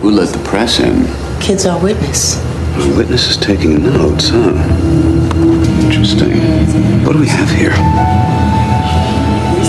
[0.00, 1.06] Who let the press in?
[1.40, 2.36] Kid's are witness.
[2.36, 4.54] The witness is taking notes, huh?
[5.84, 6.38] Interesting.
[7.04, 7.74] What do we have here?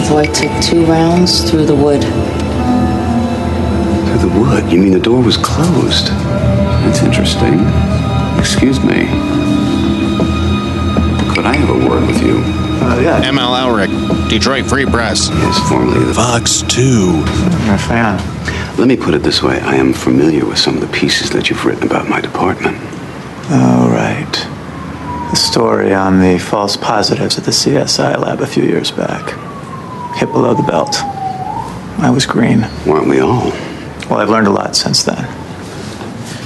[0.09, 2.01] Boy took two rounds through the wood.
[4.05, 4.71] Through the wood?
[4.71, 6.07] You mean the door was closed?
[6.07, 7.59] That's interesting.
[8.39, 9.05] Excuse me.
[11.33, 12.37] Could I have a word with you?
[12.81, 13.21] Uh, yeah.
[13.23, 15.29] ML Elrick, Detroit Free Press.
[15.29, 17.23] Yes, formerly the Fox 2.
[17.25, 18.39] I'm a fan.
[18.79, 19.59] Let me put it this way.
[19.59, 22.77] I am familiar with some of the pieces that you've written about my department.
[23.49, 24.31] Oh, right.
[25.31, 29.35] The story on the false positives at the CSI lab a few years back.
[30.15, 30.95] Hit below the belt.
[31.99, 32.61] I was green.
[32.87, 33.49] Weren't we all?
[34.09, 35.27] Well, I've learned a lot since then.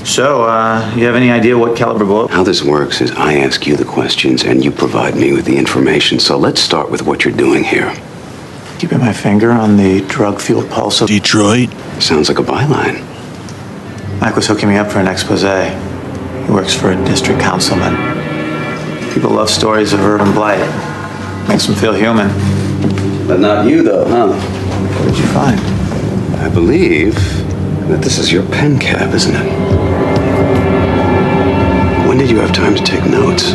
[0.03, 2.31] So, uh, you have any idea what caliber bullet?
[2.31, 5.55] How this works is I ask you the questions and you provide me with the
[5.55, 6.17] information.
[6.17, 7.95] So let's start with what you're doing here.
[8.83, 11.69] Keeping my finger on the drug-fueled pulse of Detroit.
[12.01, 12.99] Sounds like a byline.
[14.19, 15.43] Mike was hooking me up for an expose.
[15.43, 17.95] He works for a district councilman.
[19.13, 20.59] People love stories of urban blight.
[21.47, 22.27] Makes them feel human.
[23.25, 24.33] But not you, though, huh?
[24.33, 25.61] What did you find?
[26.41, 27.15] I believe
[27.87, 29.49] that this is your pen cap, isn't it?
[32.05, 33.53] When did you have time to take notes?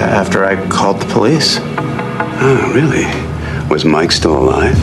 [0.00, 1.58] After I called the police?
[1.60, 3.25] Oh, really?
[3.70, 4.76] Was Mike still alive?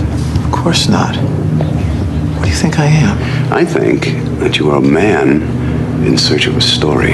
[0.45, 1.15] Of course not.
[1.15, 3.53] What do you think I am?
[3.53, 4.01] I think
[4.39, 5.41] that you are a man
[6.05, 7.13] in search of a story.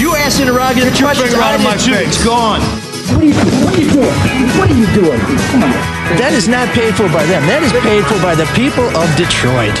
[0.00, 2.08] You ass interrogative questions out of my face.
[2.08, 2.60] It's gone.
[3.12, 3.62] What are you doing?
[3.62, 4.16] What are you doing?
[4.58, 5.20] What are you doing?
[5.52, 5.76] Come on.
[6.16, 7.46] That is not paid for by them.
[7.46, 9.76] That is paid for by the people of Detroit.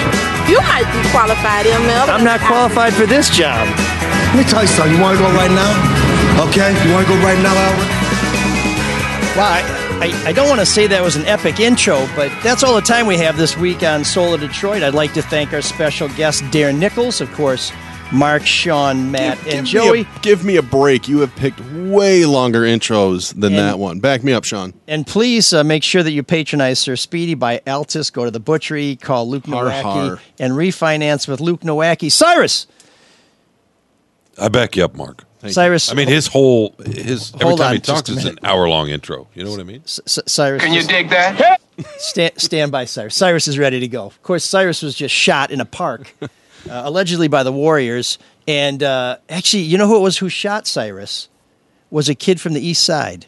[0.46, 2.08] You might be qualified, ML.
[2.12, 3.66] I'm not qualified for this job.
[4.32, 4.96] Let me tell you something.
[4.96, 6.48] You want to go right now?
[6.48, 6.70] Okay?
[6.88, 7.88] You want to go right now, Albert?
[9.36, 12.62] Well, I, I, I don't want to say that was an epic intro, but that's
[12.62, 14.82] all the time we have this week on Soul of Detroit.
[14.82, 17.72] I'd like to thank our special guest, Darren Nichols, of course,
[18.10, 20.02] Mark, Sean, Matt, and give Joey.
[20.04, 21.08] Me a, give me a break.
[21.08, 24.00] You have picked way longer intros than And- that one.
[24.00, 24.72] Back me up, Sean.
[24.88, 28.10] And please uh, make sure that you patronize Sir Speedy by Altus.
[28.12, 30.18] Go to the butchery, call Luke Har, Nowacki, har.
[30.38, 32.10] and refinance with Luke Nowacki.
[32.10, 32.66] Cyrus!
[34.38, 35.24] I back you up, Mark.
[35.40, 35.90] Thank Cyrus.
[35.90, 38.24] I mean, his whole his every Hold time on he just talks a is an
[38.36, 38.44] minute.
[38.44, 39.26] hour long intro.
[39.34, 39.82] You know what I mean?
[39.84, 40.62] C- C- Cyrus.
[40.62, 41.60] Can you just- dig that?
[41.98, 43.14] Stand, stand by, Cyrus.
[43.16, 44.04] Cyrus is ready to go.
[44.06, 46.28] Of course, Cyrus was just shot in a park, uh,
[46.68, 48.18] allegedly by the Warriors.
[48.46, 51.28] And uh, actually, you know who it was who shot Cyrus?
[51.90, 53.26] Was a kid from the East Side.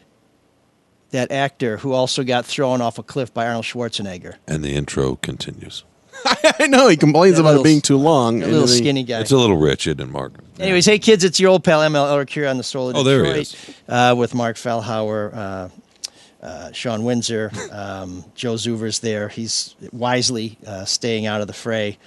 [1.11, 4.35] That actor who also got thrown off a cliff by Arnold Schwarzenegger.
[4.47, 5.83] And the intro continues.
[6.59, 8.41] I know he complains That about little- it being too long.
[8.41, 9.19] A and little then he- skinny guy.
[9.21, 10.33] It's a little rich, isn't it, Mark?
[10.59, 13.03] Anyways, hey kids, it's your old pal ML Elrick here on the Soul of Oh,
[13.03, 13.75] there he Detroit is.
[13.89, 15.69] Uh, with Mark Fellhauer, uh,
[16.45, 19.27] uh, Sean Windsor, um, Joe Zuver's there.
[19.29, 21.97] He's wisely uh, staying out of the fray.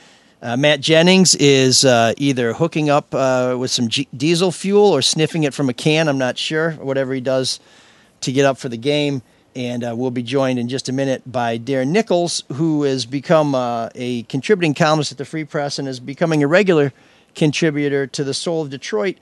[0.40, 5.02] Uh, Matt Jennings is uh, either hooking up uh, with some G- diesel fuel or
[5.02, 6.06] sniffing it from a can.
[6.08, 6.72] I'm not sure.
[6.74, 7.58] Whatever he does
[8.20, 9.22] to get up for the game.
[9.58, 13.56] And uh, we'll be joined in just a minute by Darren Nichols, who has become
[13.56, 16.92] uh, a contributing columnist at the Free Press and is becoming a regular
[17.34, 19.18] contributor to the Soul of Detroit,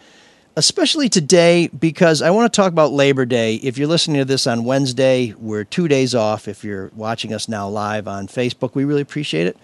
[0.55, 3.55] especially today because I want to talk about Labor Day.
[3.55, 6.49] If you're listening to this on Wednesday, we're two days off.
[6.49, 9.57] If you're watching us now live on Facebook, we really appreciate it.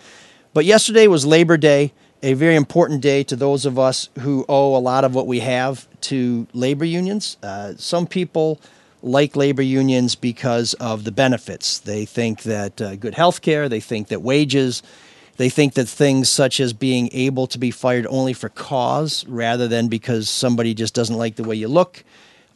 [0.55, 4.75] But yesterday was Labor Day, a very important day to those of us who owe
[4.75, 7.37] a lot of what we have to labor unions.
[7.43, 8.59] Uh, some people
[9.02, 11.78] like labor unions because of the benefits.
[11.78, 14.82] They think that uh, good health care, they think that wages,
[15.36, 19.66] they think that things such as being able to be fired only for cause rather
[19.66, 22.04] than because somebody just doesn't like the way you look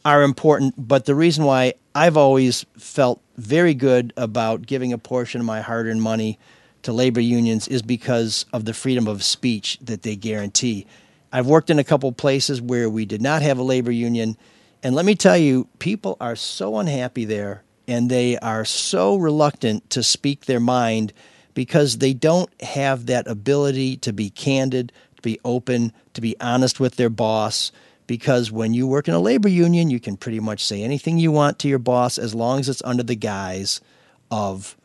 [0.05, 0.73] are important.
[0.77, 5.61] But the reason why I've always felt very good about giving a portion of my
[5.61, 6.39] hard earned money
[6.83, 10.85] to labor unions is because of the freedom of speech that they guarantee.
[11.33, 14.37] I've worked in a couple places where we did not have a labor union.
[14.83, 19.89] And let me tell you, people are so unhappy there and they are so reluctant
[19.91, 21.13] to speak their mind
[21.53, 26.79] because they don't have that ability to be candid, to be open, to be honest
[26.79, 27.71] with their boss.
[28.05, 31.31] Because when you work in a labor union, you can pretty much say anything you
[31.31, 33.81] want to your boss as long as it's under the guise
[34.29, 34.77] of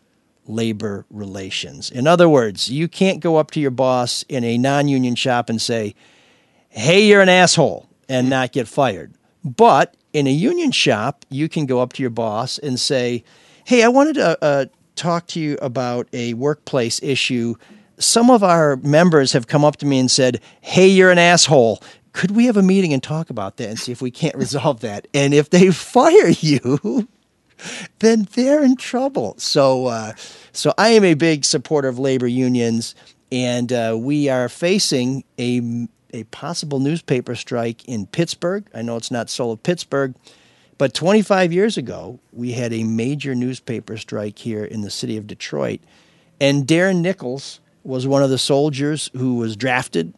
[0.46, 1.90] labor relations.
[1.90, 5.50] In other words, you can't go up to your boss in a non union shop
[5.50, 5.94] and say,
[6.68, 9.12] hey, you're an asshole, and not get fired.
[9.44, 13.24] But in a union shop, you can go up to your boss and say,
[13.64, 14.66] hey, I wanted to uh,
[14.96, 17.54] talk to you about a workplace issue.
[17.98, 21.82] Some of our members have come up to me and said, hey, you're an asshole.
[22.12, 24.80] Could we have a meeting and talk about that and see if we can't resolve
[24.80, 25.08] that?
[25.14, 27.08] And if they fire you,
[28.00, 29.34] then they're in trouble.
[29.38, 30.12] So, uh,
[30.52, 32.94] so I am a big supporter of labor unions,
[33.30, 38.68] and uh, we are facing a a possible newspaper strike in Pittsburgh.
[38.74, 40.14] I know it's not sold of Pittsburgh,
[40.78, 45.26] but 25 years ago we had a major newspaper strike here in the city of
[45.26, 45.80] Detroit,
[46.40, 50.14] and Darren Nichols was one of the soldiers who was drafted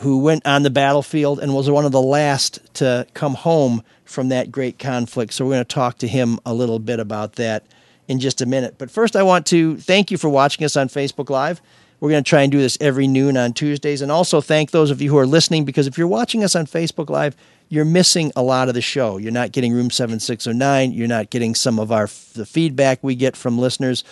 [0.00, 4.28] who went on the battlefield and was one of the last to come home from
[4.28, 5.32] that great conflict.
[5.32, 7.64] So we're going to talk to him a little bit about that
[8.08, 8.74] in just a minute.
[8.76, 11.62] But first, I want to thank you for watching us on Facebook Live.
[12.00, 14.02] We're going to try and do this every noon on Tuesdays.
[14.02, 16.66] And also thank those of you who are listening because if you're watching us on
[16.66, 17.36] Facebook Live,
[17.68, 19.16] you're missing a lot of the show.
[19.16, 20.92] You're not getting Room 7609.
[20.92, 24.04] You're not getting some of our the feedback we get from listeners.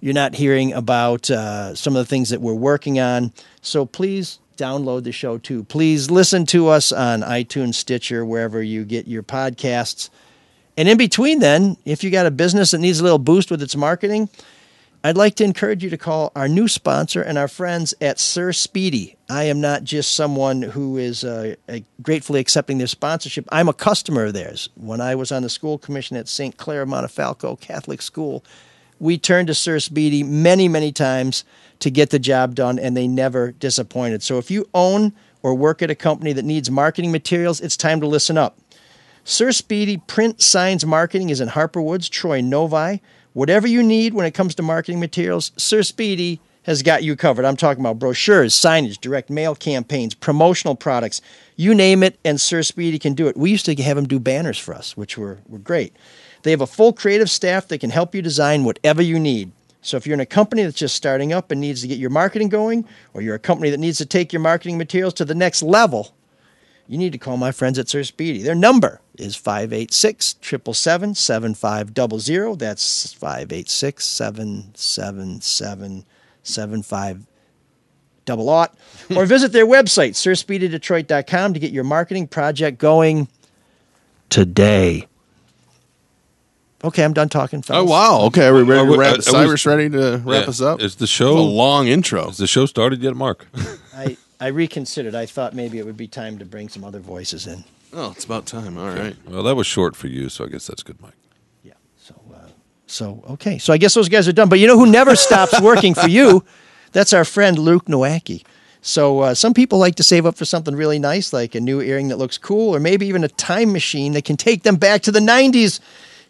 [0.00, 3.32] You're not hearing about uh, some of the things that we're working on.
[3.62, 5.64] So please download the show too.
[5.64, 10.10] Please listen to us on iTunes, Stitcher, wherever you get your podcasts.
[10.76, 13.62] And in between, then, if you got a business that needs a little boost with
[13.62, 14.28] its marketing,
[15.06, 18.52] I'd like to encourage you to call our new sponsor and our friends at Sir
[18.52, 19.16] Speedy.
[19.30, 21.54] I am not just someone who is uh,
[22.02, 23.46] gratefully accepting their sponsorship.
[23.52, 24.68] I'm a customer of theirs.
[24.74, 26.56] When I was on the school commission at St.
[26.56, 28.44] Clare Montefalco Catholic School,
[28.98, 31.44] we turned to Sir Speedy many, many times
[31.78, 34.24] to get the job done, and they never disappointed.
[34.24, 38.00] So if you own or work at a company that needs marketing materials, it's time
[38.00, 38.58] to listen up.
[39.22, 43.00] Sir Speedy Print Signs Marketing is in Harper Woods, Troy Novi.
[43.36, 47.44] Whatever you need when it comes to marketing materials, Sir Speedy has got you covered.
[47.44, 51.20] I'm talking about brochures, signage, direct mail campaigns, promotional products,
[51.54, 53.36] you name it, and Sir Speedy can do it.
[53.36, 55.94] We used to have him do banners for us, which were, were great.
[56.44, 59.52] They have a full creative staff that can help you design whatever you need.
[59.82, 62.08] So if you're in a company that's just starting up and needs to get your
[62.08, 65.34] marketing going, or you're a company that needs to take your marketing materials to the
[65.34, 66.14] next level,
[66.88, 68.42] you need to call my friends at Sir Speedy.
[68.42, 72.58] Their number is 586 777 7500.
[72.58, 76.04] That's 586 777
[76.42, 77.26] 7500
[78.24, 78.74] double aught.
[79.14, 83.28] or visit their website, sirspeedydetroit.com, to get your marketing project going
[84.30, 85.06] today.
[86.84, 87.64] Okay, I'm done talking.
[87.70, 88.20] Oh wow!
[88.26, 89.12] Okay, are we ready Are to we- wrap?
[89.12, 90.48] uh, are we- Cyrus ready to wrap Yeah.
[90.50, 90.80] us up?
[90.82, 92.28] Is the It's show a long intro?
[92.28, 93.46] Is the show started yet, Mark?
[93.96, 95.14] I, I reconsidered.
[95.14, 97.64] I thought maybe it would be time to bring some other voices in.
[97.92, 98.76] Oh, it's about time.
[98.76, 99.16] All right.
[99.26, 101.14] Well, that was short for you, so I guess that's good, Mike.
[101.62, 101.74] Yeah.
[101.96, 102.48] So, uh,
[102.86, 103.58] so okay.
[103.58, 104.48] So I guess those guys are done.
[104.48, 106.44] But you know who never stops working for you?
[106.92, 108.44] That's our friend Luke Nowacki.
[108.82, 111.80] So uh, some people like to save up for something really nice, like a new
[111.80, 115.02] earring that looks cool, or maybe even a time machine that can take them back
[115.02, 115.80] to the '90s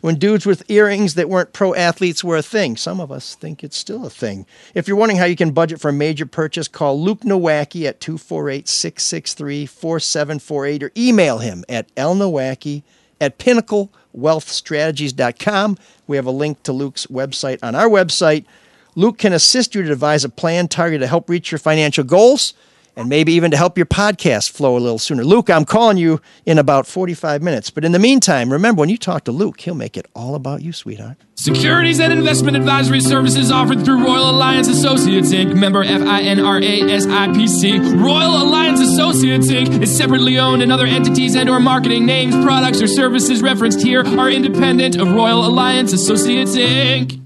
[0.00, 2.76] when dudes with earrings that weren't pro athletes were a thing.
[2.76, 4.46] Some of us think it's still a thing.
[4.74, 8.00] If you're wondering how you can budget for a major purchase, call Luke Nowacki at
[8.00, 12.82] 248 663 4748 or email him at lnowacki
[13.20, 15.78] at pinnaclewealthstrategies.com.
[16.06, 18.44] We have a link to Luke's website on our website.
[18.94, 22.54] Luke can assist you to devise a plan targeted to help reach your financial goals
[22.96, 25.22] and maybe even to help your podcast flow a little sooner.
[25.22, 27.70] Luke, I'm calling you in about 45 minutes.
[27.70, 30.62] But in the meantime, remember when you talk to Luke, he'll make it all about
[30.62, 31.18] you, sweetheart.
[31.34, 35.54] Securities and investment advisory services offered through Royal Alliance Associates Inc.
[35.54, 36.56] Member FINRA.
[38.02, 39.82] Royal Alliance Associates Inc.
[39.82, 44.06] is separately owned and other entities and or marketing names, products, or services referenced here
[44.18, 47.25] are independent of Royal Alliance Associates Inc.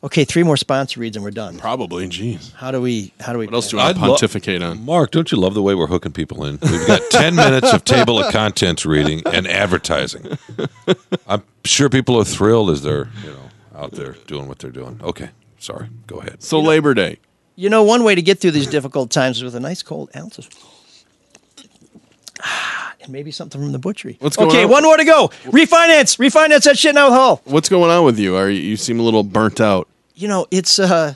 [0.00, 1.58] Okay, three more sponsor reads and we're done.
[1.58, 2.06] Probably.
[2.08, 2.52] Jeez.
[2.54, 3.12] How do we?
[3.18, 3.46] How do we?
[3.46, 4.84] What else do I I'd lo- pontificate on?
[4.84, 6.58] Mark, don't you love the way we're hooking people in?
[6.62, 10.38] We've got 10 minutes of table of contents reading and advertising.
[11.26, 15.00] I'm sure people are thrilled as they're, you know, out there doing what they're doing.
[15.02, 15.88] Okay, sorry.
[16.06, 16.44] Go ahead.
[16.44, 17.18] So Labor Day.
[17.56, 20.10] You know, one way to get through these difficult times is with a nice cold
[20.14, 20.48] ounces.
[23.08, 24.16] Maybe something from the butchery.
[24.20, 24.70] What's going okay, on?
[24.70, 25.28] one more to go.
[25.44, 27.42] Refinance, refinance that shit now with Hull.
[27.44, 28.36] What's going on with you?
[28.36, 29.88] Are you, you seem a little burnt out?
[30.14, 31.14] You know, it's uh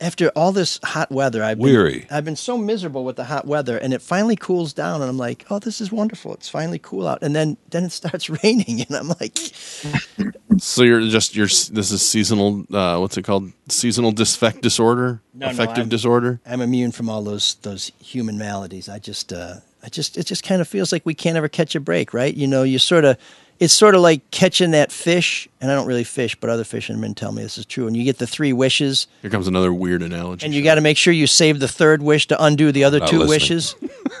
[0.00, 2.06] after all this hot weather, I've been, Weary.
[2.10, 5.16] I've been so miserable with the hot weather, and it finally cools down, and I'm
[5.16, 6.34] like, oh, this is wonderful.
[6.34, 9.38] It's finally cool out, and then then it starts raining, and I'm like,
[10.58, 12.64] So you're just you're this is seasonal.
[12.72, 13.52] Uh, what's it called?
[13.68, 15.20] Seasonal dysphact disorder.
[15.34, 16.40] No, no, Affective I'm- disorder.
[16.46, 18.88] I'm immune from all those those human maladies.
[18.88, 21.76] I just uh I just it just kind of feels like we can't ever catch
[21.76, 22.34] a break, right?
[22.34, 23.16] You know, you sort of
[23.60, 27.14] it's sort of like catching that fish, and I don't really fish, but other fishermen
[27.14, 27.86] tell me this is true.
[27.86, 30.44] And you get the three wishes, Here comes another weird analogy.
[30.44, 32.98] and you got to make sure you save the third wish to undo the other
[32.98, 33.28] Not two listening.
[33.30, 33.74] wishes.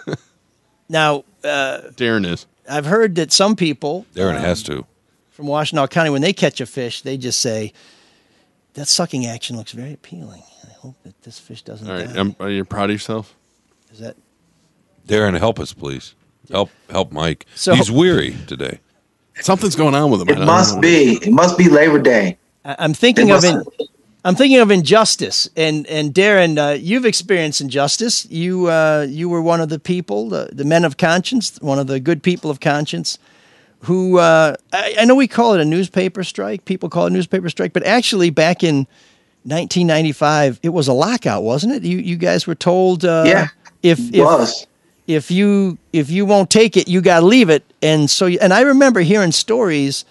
[0.88, 2.46] now, Darren is.
[2.68, 4.86] I've heard that some people Darren has to.
[5.30, 7.72] from Washtenaw County, when they catch a fish, they just say,
[8.74, 12.08] "That sucking action looks very appealing." I hope that this fish doesn't All right.
[12.12, 12.20] die.
[12.20, 13.34] Um, are you proud of yourself?
[13.92, 14.16] Is that
[15.06, 16.14] Darren, help us, please.
[16.50, 17.46] Help help Mike.
[17.54, 18.80] So- He's weary today.
[19.40, 20.28] Something's going on with him.
[20.30, 20.80] It must know.
[20.80, 21.18] be.
[21.22, 22.38] It must be Labor Day.
[22.64, 23.86] I- I'm thinking of must- in,
[24.24, 28.26] I'm thinking of injustice, and and Darren, uh, you've experienced injustice.
[28.30, 31.86] You uh, you were one of the people, the, the men of conscience, one of
[31.86, 33.18] the good people of conscience,
[33.80, 36.64] who uh, I, I know we call it a newspaper strike.
[36.64, 38.86] People call it a newspaper strike, but actually back in
[39.44, 41.82] 1995, it was a lockout, wasn't it?
[41.84, 43.48] You you guys were told, uh, Yeah,
[43.82, 44.66] if it if was.
[45.06, 47.64] If you if you won't take it, you got to leave it.
[47.82, 50.04] And so, and I remember hearing stories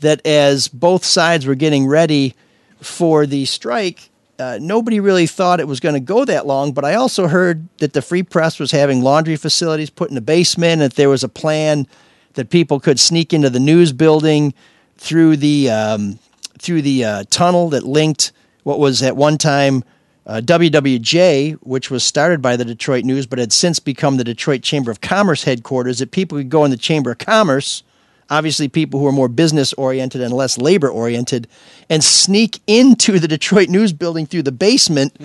[0.00, 2.34] that as both sides were getting ready
[2.80, 6.72] for the strike, uh, nobody really thought it was going to go that long.
[6.72, 10.22] But I also heard that the Free Press was having laundry facilities put in the
[10.22, 11.86] basement, and that there was a plan
[12.34, 14.54] that people could sneak into the news building
[14.96, 16.18] through the um,
[16.58, 18.32] through the uh, tunnel that linked
[18.62, 19.84] what was at one time
[20.26, 24.62] uh, WWJ, which was started by the Detroit News, but had since become the Detroit
[24.62, 25.98] Chamber of Commerce headquarters.
[25.98, 27.82] That people could go in the Chamber of Commerce,
[28.28, 31.48] obviously people who are more business oriented and less labor oriented,
[31.88, 35.16] and sneak into the Detroit News building through the basement.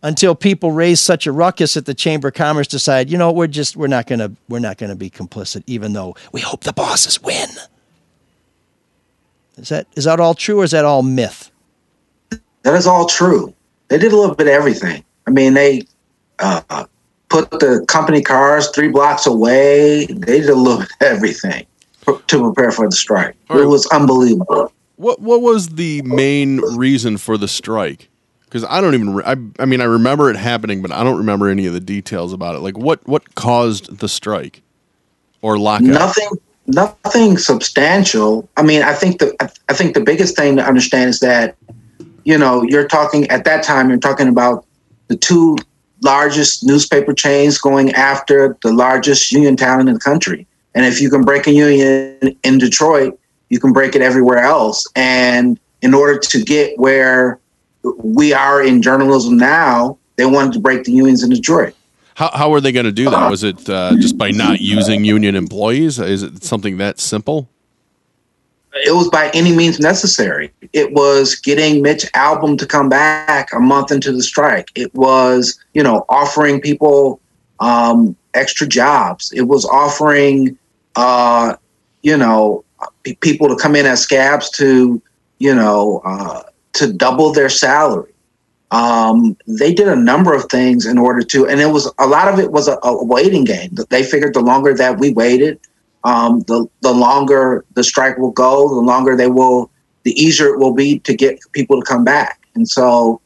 [0.00, 3.48] Until people raised such a ruckus at the Chamber of Commerce, decide, you know, we're
[3.48, 7.20] just we're not gonna we're not gonna be complicit, even though we hope the bosses
[7.20, 7.48] win.
[9.56, 11.50] Is that is that all true or is that all myth?
[12.62, 13.54] That is all true.
[13.88, 15.04] They did a little bit of everything.
[15.26, 15.82] I mean, they
[16.38, 16.86] uh,
[17.28, 20.06] put the company cars three blocks away.
[20.06, 21.66] They did a little bit of everything
[22.02, 23.36] pr- to prepare for the strike.
[23.50, 24.72] It was unbelievable.
[24.96, 28.08] What what was the main reason for the strike?
[28.44, 29.14] Because I don't even.
[29.14, 31.80] Re- I, I mean, I remember it happening, but I don't remember any of the
[31.80, 32.60] details about it.
[32.60, 34.62] Like what what caused the strike
[35.42, 35.86] or lockout?
[35.86, 36.28] Nothing,
[36.66, 38.48] nothing substantial.
[38.56, 39.36] I mean, I think the
[39.68, 41.56] I think the biggest thing to understand is that
[42.28, 43.88] you know you're talking at that time.
[43.88, 44.66] You're talking about
[45.08, 45.56] the two
[46.02, 50.46] largest newspaper chains going after the largest union town in the country.
[50.74, 53.18] And if you can break a union in Detroit,
[53.48, 54.86] you can break it everywhere else.
[54.94, 57.40] And in order to get where
[57.96, 61.74] we are in journalism now, they wanted to break the unions in Detroit.
[62.14, 63.30] How how were they going to do that?
[63.30, 65.98] Was it uh, just by not using union employees?
[65.98, 67.48] Is it something that simple?
[68.84, 70.52] It was by any means necessary.
[70.72, 74.70] It was getting Mitch Albom to come back a month into the strike.
[74.74, 77.20] It was, you know, offering people
[77.60, 79.32] um, extra jobs.
[79.32, 80.58] It was offering,
[80.96, 81.56] uh,
[82.02, 82.64] you know,
[83.20, 85.00] people to come in as scabs to,
[85.38, 86.42] you know, uh,
[86.74, 88.12] to double their salary.
[88.70, 92.32] Um, they did a number of things in order to, and it was a lot
[92.32, 93.76] of it was a, a waiting game.
[93.88, 95.58] They figured the longer that we waited,
[96.08, 97.42] um, the the longer
[97.74, 99.70] the strike will go, the longer they will,
[100.04, 102.34] the easier it will be to get people to come back.
[102.54, 103.20] And so,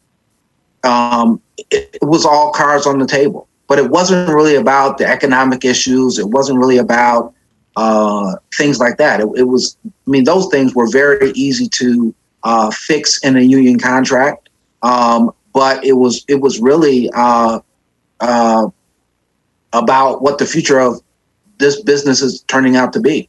[0.83, 3.49] um, it, it was all cards on the table.
[3.69, 6.19] But it wasn't really about the economic issues.
[6.19, 7.33] It wasn't really about
[7.77, 9.21] uh, things like that.
[9.21, 13.41] It, it was, I mean, those things were very easy to uh, fix in a
[13.41, 14.49] union contract.
[14.83, 17.61] Um, but it was it was really uh,
[18.21, 18.67] uh,
[19.73, 21.01] about what the future of
[21.63, 23.29] this business is turning out to be.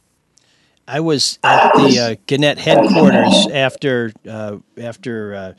[0.86, 5.52] I was at the uh, Gannett headquarters after uh, after uh,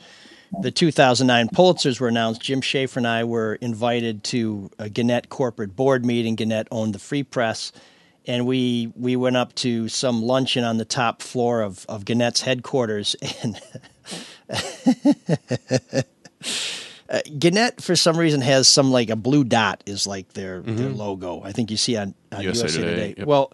[0.60, 2.40] the 2009 Pulitzers were announced.
[2.42, 6.36] Jim Schaefer and I were invited to a Gannett corporate board meeting.
[6.36, 7.72] Gannett owned the Free Press,
[8.26, 12.42] and we we went up to some luncheon on the top floor of of Gannett's
[12.42, 13.60] headquarters and.
[17.08, 20.90] Uh, Gannett, for some reason, has some like a blue dot is like their their
[20.90, 20.96] Mhm.
[20.96, 21.40] logo.
[21.44, 23.14] I think you see on, on USA USA, Today, Today.
[23.18, 23.26] yep.
[23.26, 23.52] Well,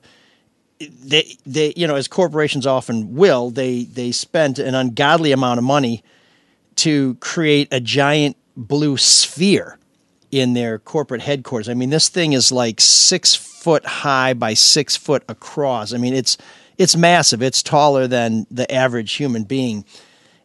[0.80, 5.64] they they you know as corporations often will they they spent an ungodly amount of
[5.64, 6.02] money
[6.76, 9.78] to create a giant blue sphere
[10.30, 11.68] in their corporate headquarters.
[11.68, 15.92] I mean, this thing is like six foot high by six foot across.
[15.92, 16.36] I mean, it's
[16.78, 17.42] it's massive.
[17.42, 19.84] It's taller than the average human being.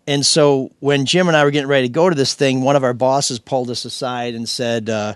[0.08, 2.76] And so when Jim and I were getting ready to go to this thing, one
[2.78, 5.16] of our bosses pulled us aside and said, uh,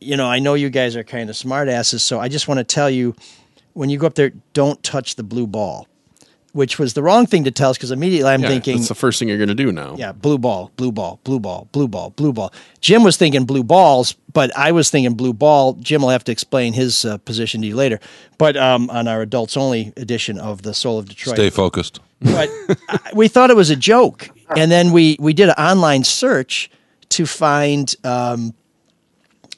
[0.00, 2.64] "You know, I know you guys are kind of smartasses, so I just want to
[2.64, 3.14] tell you,
[3.72, 5.86] when you go up there, don't touch the blue ball."
[6.52, 8.94] Which was the wrong thing to tell us because immediately I'm Yeah, thinking, that's the
[8.94, 9.96] first thing you're going to do now.
[9.98, 12.52] yeah, blue ball, blue ball, blue ball, blue ball, blue ball.
[12.80, 15.72] Jim was thinking blue balls, but I was thinking blue ball.
[15.72, 17.98] Jim will have to explain his uh, position to you later.
[18.38, 21.98] But um, on our adults only edition of the Soul of Detroit, Stay focused.
[22.24, 22.50] But
[23.14, 26.70] we thought it was a joke, and then we we did an online search
[27.10, 28.54] to find um,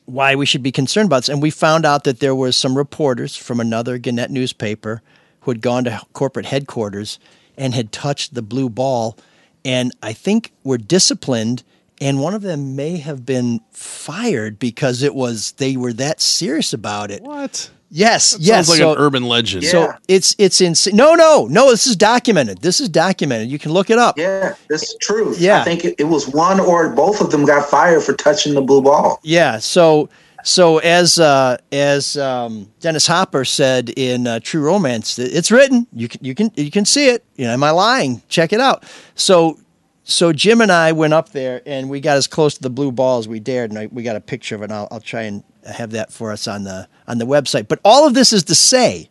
[0.04, 2.76] why we should be concerned about this, and we found out that there was some
[2.76, 5.02] reporters from another Gannett newspaper
[5.40, 7.18] who had gone to corporate headquarters
[7.56, 9.16] and had touched the blue ball,
[9.64, 11.62] and I think were disciplined.
[11.98, 16.74] And one of them may have been fired because it was they were that serious
[16.74, 17.22] about it.
[17.22, 17.70] What?
[17.90, 18.66] Yes, That yes.
[18.66, 19.64] sounds like so, an urban legend.
[19.64, 20.96] So it's it's insane.
[20.96, 21.70] No, no, no.
[21.70, 22.58] This is documented.
[22.58, 23.48] This is documented.
[23.48, 24.18] You can look it up.
[24.18, 25.34] Yeah, this is true.
[25.38, 25.60] Yeah.
[25.60, 28.62] I think it, it was one or both of them got fired for touching the
[28.62, 29.20] blue ball.
[29.22, 29.58] Yeah.
[29.58, 30.08] So
[30.46, 35.86] so as uh, as um, Dennis Hopper said in uh, True Romance, it's written.
[35.92, 37.24] You can you can you can see it.
[37.36, 38.22] You know, am I lying?
[38.28, 38.84] Check it out.
[39.16, 39.58] So
[40.08, 42.92] so Jim and I went up there and we got as close to the blue
[42.92, 44.66] ball as we dared, and I, we got a picture of it.
[44.66, 47.66] And I'll, I'll try and have that for us on the on the website.
[47.66, 49.10] But all of this is to say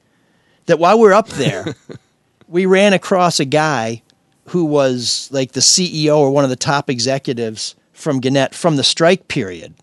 [0.68, 1.76] that while we're up there,
[2.48, 4.02] we ran across a guy
[4.50, 8.84] who was like the CEO or one of the top executives from Gannett from the
[8.84, 9.74] strike period.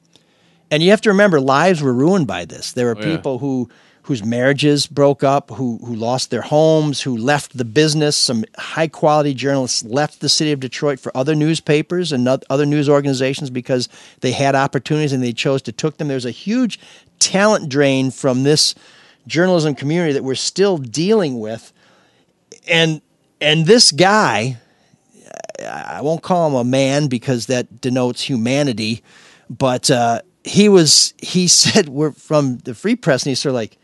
[0.71, 2.73] And you have to remember, lives were ruined by this.
[2.73, 3.17] There were Oh, yeah.
[3.17, 3.69] people who
[4.03, 8.17] whose marriages broke up, who who lost their homes, who left the business.
[8.17, 12.67] Some high quality journalists left the city of Detroit for other newspapers and oth- other
[12.67, 13.89] news organizations because
[14.21, 16.09] they had opportunities and they chose to took them.
[16.09, 16.81] There's a huge
[17.21, 18.75] talent drain from this
[19.29, 21.73] journalism community that we're still dealing with,
[22.67, 23.01] and
[23.41, 24.59] and this guy,
[25.61, 29.05] I I won't call him a man because that denotes humanity,
[29.49, 31.15] but uh, he was.
[31.19, 33.79] He said we're from the Free Press, and he's sort of like,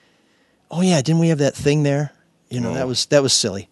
[0.70, 2.12] "Oh yeah, didn't we have that thing there?
[2.50, 3.68] You know, that was that was silly."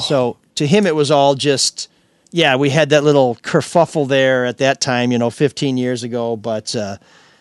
[0.00, 1.88] So to him, it was all just,
[2.32, 6.36] yeah, we had that little kerfuffle there at that time, you know, 15 years ago.
[6.36, 6.98] But uh,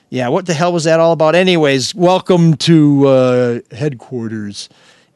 [0.10, 1.36] yeah, what the hell was that all about?
[1.36, 4.70] Anyways, welcome to uh, headquarters.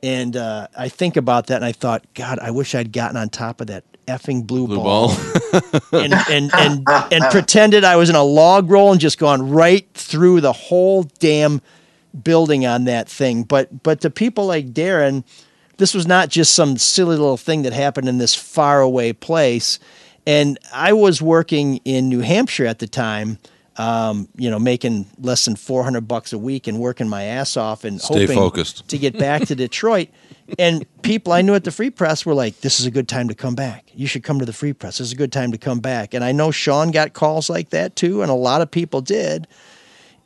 [0.04, 3.30] And uh, I think about that and I thought, God, I wish I'd gotten on
[3.30, 5.62] top of that effing blue, Blue ball, ball.
[5.94, 9.88] and, and, and, and pretended I was in a log roll and just gone right
[9.94, 11.62] through the whole damn
[12.22, 13.44] building on that thing.
[13.44, 15.24] But but to people like Darren,
[15.78, 19.80] this was not just some silly little thing that happened in this faraway place.
[20.26, 23.40] And I was working in New Hampshire at the time,
[23.76, 27.58] um, you know, making less than four hundred bucks a week and working my ass
[27.58, 28.88] off and Stay hoping focused.
[28.90, 30.10] to get back to Detroit.
[30.60, 33.28] And people I knew at the Free Press were like, "This is a good time
[33.28, 33.86] to come back.
[33.94, 35.00] You should come to the Free Press.
[35.00, 37.72] This is a good time to come back." And I know Sean got calls like
[37.72, 39.48] that too, and a lot of people did.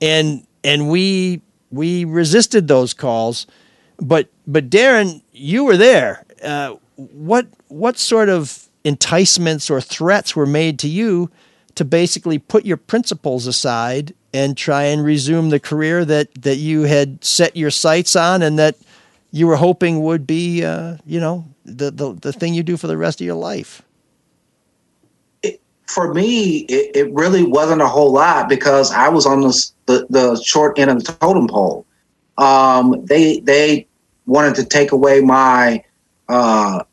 [0.02, 3.48] And and we we resisted those calls,
[4.00, 6.26] but but Darren, you were there.
[6.44, 11.30] Uh, what what sort of enticements or threats were made to you
[11.76, 16.84] to basically put your principles aside and try and resume the career that that you
[16.84, 18.78] had set your sights on and that
[19.32, 22.88] you were hoping would be uh, you know the, the the thing you do for
[22.88, 23.82] the rest of your life
[25.88, 30.08] For me, it, it really wasn't a whole lot because I was on the, the,
[30.10, 31.86] the short end of the totem pole.
[32.38, 33.88] Um, they they
[34.26, 35.84] wanted to take away my
[36.30, 36.84] uh,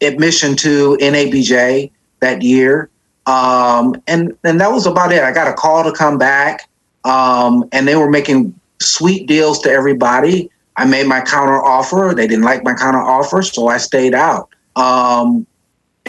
[0.00, 1.90] admission to NABJ
[2.20, 2.88] that year.
[3.26, 5.22] Um, and, and that was about it.
[5.22, 6.68] I got a call to come back,
[7.04, 10.50] um, and they were making sweet deals to everybody.
[10.76, 12.14] I made my counter offer.
[12.16, 14.48] They didn't like my counter offer, so I stayed out.
[14.74, 15.46] Um,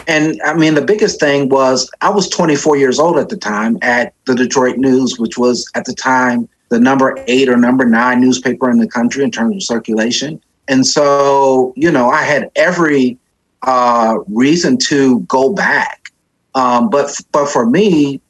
[0.06, 3.78] and I mean, the biggest thing was I was 24 years old at the time
[3.82, 8.20] at the Detroit News, which was at the time the number eight or number nine
[8.20, 10.40] newspaper in the country in terms of circulation.
[10.68, 13.18] And so, you know, I had every
[13.62, 16.12] uh, reason to go back.
[16.54, 18.20] Um, but but for me,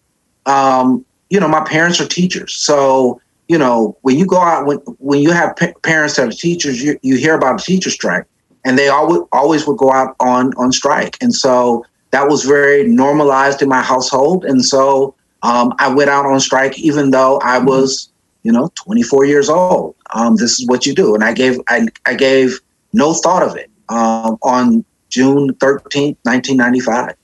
[0.47, 4.79] um, you know, my parents are teachers, so you know when you go out when
[4.99, 8.25] when you have pa- parents that are teachers, you, you hear about a teacher strike,
[8.65, 12.87] and they always always would go out on on strike, and so that was very
[12.87, 17.59] normalized in my household, and so um, I went out on strike even though I
[17.59, 18.11] was
[18.43, 19.97] you know 24 years old.
[20.15, 22.61] Um, this is what you do, and I gave I, I gave
[22.93, 27.15] no thought of it um, on June 13th, 1995.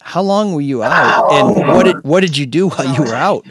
[0.00, 3.14] how long were you out and what did what did you do while you were
[3.14, 3.46] out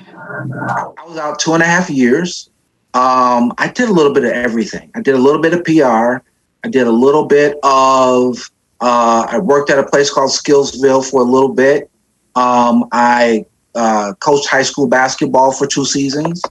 [0.98, 2.50] I was out two and a half years.
[2.94, 4.92] Um, I did a little bit of everything.
[4.96, 6.26] I did a little bit of PR.
[6.64, 8.50] I did a little bit of.
[8.80, 11.90] Uh, I worked at a place called Skillsville for a little bit.
[12.36, 13.46] Um, I
[13.76, 16.42] uh, coached high school basketball for two seasons,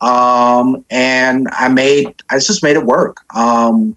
[0.00, 2.14] um, and I made.
[2.30, 3.18] I just made it work.
[3.34, 3.96] Um,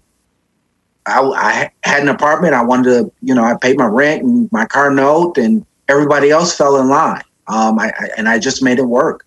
[1.06, 2.54] I, I had an apartment.
[2.54, 6.30] I wanted to, you know, I paid my rent and my car note, and everybody
[6.30, 7.22] else fell in line.
[7.46, 9.26] Um, I, I and I just made it work.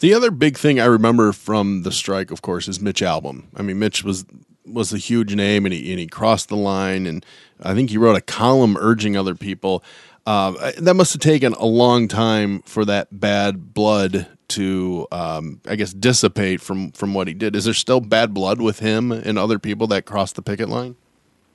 [0.00, 3.44] The other big thing I remember from the strike, of course, is Mitch Albom.
[3.54, 4.24] I mean, Mitch was
[4.72, 7.24] was a huge name, and he and he crossed the line, and
[7.62, 9.82] I think he wrote a column urging other people.
[10.26, 15.76] Uh, that must have taken a long time for that bad blood to, um, I
[15.76, 17.56] guess, dissipate from from what he did.
[17.56, 20.96] Is there still bad blood with him and other people that crossed the picket line?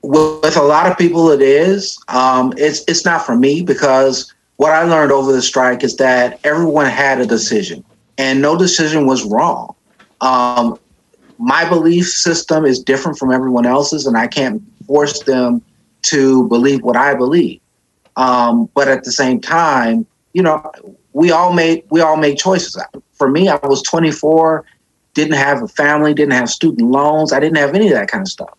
[0.06, 4.72] with a lot of people it is um, it's it's not for me because what
[4.72, 7.84] i learned over the strike is that everyone had a decision
[8.18, 9.74] and no decision was wrong
[10.22, 10.78] um,
[11.38, 15.62] my belief system is different from everyone else's, and I can't force them
[16.04, 17.60] to believe what I believe.
[18.16, 20.72] Um, but at the same time, you know,
[21.14, 22.82] we all made we all made choices.
[23.14, 24.66] For me, I was 24,
[25.14, 28.22] didn't have a family, didn't have student loans, I didn't have any of that kind
[28.22, 28.58] of stuff.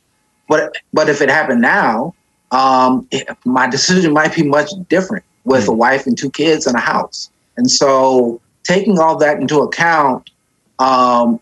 [0.48, 2.14] But but if it happened now,
[2.50, 6.76] um, it, my decision might be much different with a wife and two kids and
[6.76, 7.30] a house.
[7.56, 10.30] And so, taking all that into account
[10.78, 11.40] um,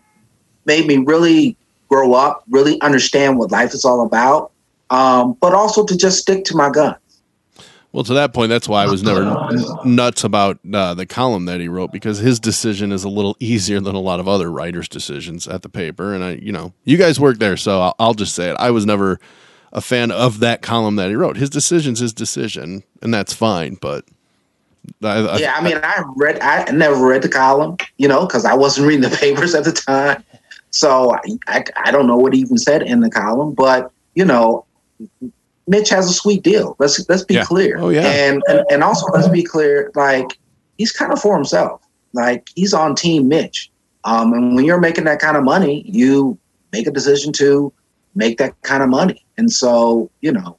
[0.65, 1.57] made me really
[1.89, 4.51] grow up, really understand what life is all about,
[4.89, 6.97] um, but also to just stick to my guns.
[7.95, 9.23] Well, to that point, that's why I was never
[9.85, 13.79] nuts about uh, the column that he wrote because his decision is a little easier
[13.79, 16.13] than a lot of other writers' decisions at the paper.
[16.13, 18.57] And I, you know, you guys work there, so I'll, I'll just say it.
[18.59, 19.17] I was never
[19.71, 21.37] a fan of that column that he wrote.
[21.37, 23.75] His decision's his decision, and that's fine.
[23.75, 24.03] But
[25.01, 28.43] I, I, yeah, I mean, I read, I never read the column, you know, because
[28.43, 30.21] I wasn't reading the papers at the time.
[30.75, 34.25] So I, I, I don't know what he even said in the column, but you
[34.25, 34.65] know,
[35.67, 36.75] Mitch has a sweet deal.
[36.79, 37.45] Let's let's be Yeah.
[37.45, 37.77] clear.
[37.79, 38.01] Oh, yeah.
[38.01, 39.89] And, and and also let's be clear.
[39.95, 40.37] Like
[40.77, 41.81] he's kind of for himself.
[42.11, 43.71] Like he's on Team Mitch.
[44.03, 46.37] Um, and when you're making that kind of money, you
[46.73, 47.71] make a decision to
[48.13, 49.25] make that kind of money.
[49.37, 50.57] And so you know,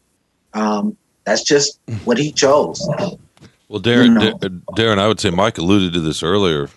[0.55, 2.81] um, that's just what he chose.
[3.69, 4.39] Well, Darren, You know.
[4.77, 6.71] Darren, I would say Mike alluded to this earlier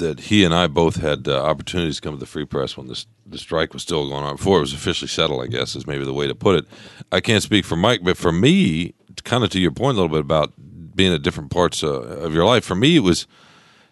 [0.00, 2.88] that he and I both had uh, opportunities to come to the Free Press when
[2.88, 5.42] the strike was still going on before it was officially settled.
[5.42, 6.66] I guess is maybe the way to put it.
[7.12, 10.14] I can't speak for Mike, but for me, kind of to your point a little
[10.14, 10.52] bit about
[10.94, 12.64] being at different parts uh, of your life.
[12.64, 13.26] For me, it was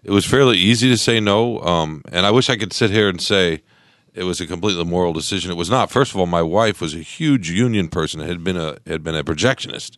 [0.02, 3.08] it was fairly easy to say no, um, and I wish I could sit here
[3.08, 3.62] and say
[4.14, 5.50] it was a completely moral decision.
[5.50, 5.90] It was not.
[5.90, 8.20] First of all, my wife was a huge union person.
[8.20, 9.96] Had been a had been a projectionist,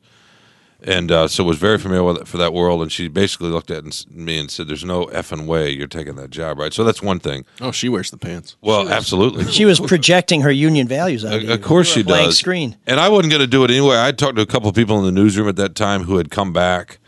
[0.82, 2.82] and uh, so was very familiar with it for that world.
[2.82, 6.30] And she basically looked at me and said, "There's no effing way you're taking that
[6.30, 7.44] job, right?" So that's one thing.
[7.60, 8.56] oh, she wears the pants.
[8.60, 9.44] Well, absolutely.
[9.50, 11.52] She was projecting her union values on you.
[11.52, 12.38] Of course You she were a blank does.
[12.38, 12.76] Screen.
[12.86, 13.96] And I wasn't going to do it anyway.
[14.00, 16.30] I talked to a couple of people in the newsroom at that time who had
[16.30, 16.98] come back,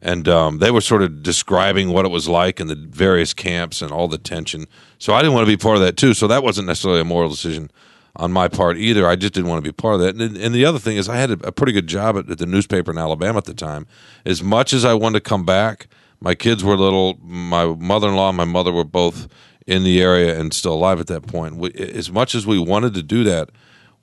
[0.00, 3.82] and um, they were sort of describing what it was like in the various camps
[3.82, 4.66] and all the tension.
[4.98, 6.14] So I didn't want to be part of that too.
[6.14, 7.70] So that wasn't necessarily a moral decision
[8.16, 9.06] on my part either.
[9.06, 10.16] I just didn't want to be part of that.
[10.16, 12.38] And, and the other thing is, I had a, a pretty good job at, at
[12.38, 13.86] the newspaper in Alabama at the time.
[14.24, 15.88] As much as I wanted to come back,
[16.20, 17.18] my kids were little.
[17.22, 19.28] My mother-in-law and my mother were both
[19.66, 21.56] in the area and still alive at that point.
[21.56, 23.50] We, as much as we wanted to do that,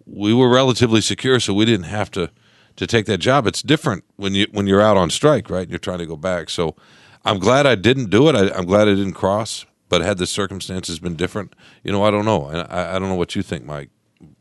[0.06, 2.32] we were relatively secure, so we didn't have to
[2.76, 3.48] to take that job.
[3.48, 5.64] It's different when you when you're out on strike, right?
[5.64, 6.50] And you're trying to go back.
[6.50, 6.76] So
[7.24, 8.36] I'm glad I didn't do it.
[8.36, 9.66] I, I'm glad I didn't cross.
[9.88, 12.48] But had the circumstances been different, you know, I don't know.
[12.48, 13.92] And I, I don't know what you think, Mike.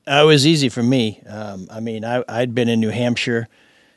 [0.07, 1.21] Uh, it was easy for me.
[1.27, 3.49] Um, I mean, I, I'd been in New Hampshire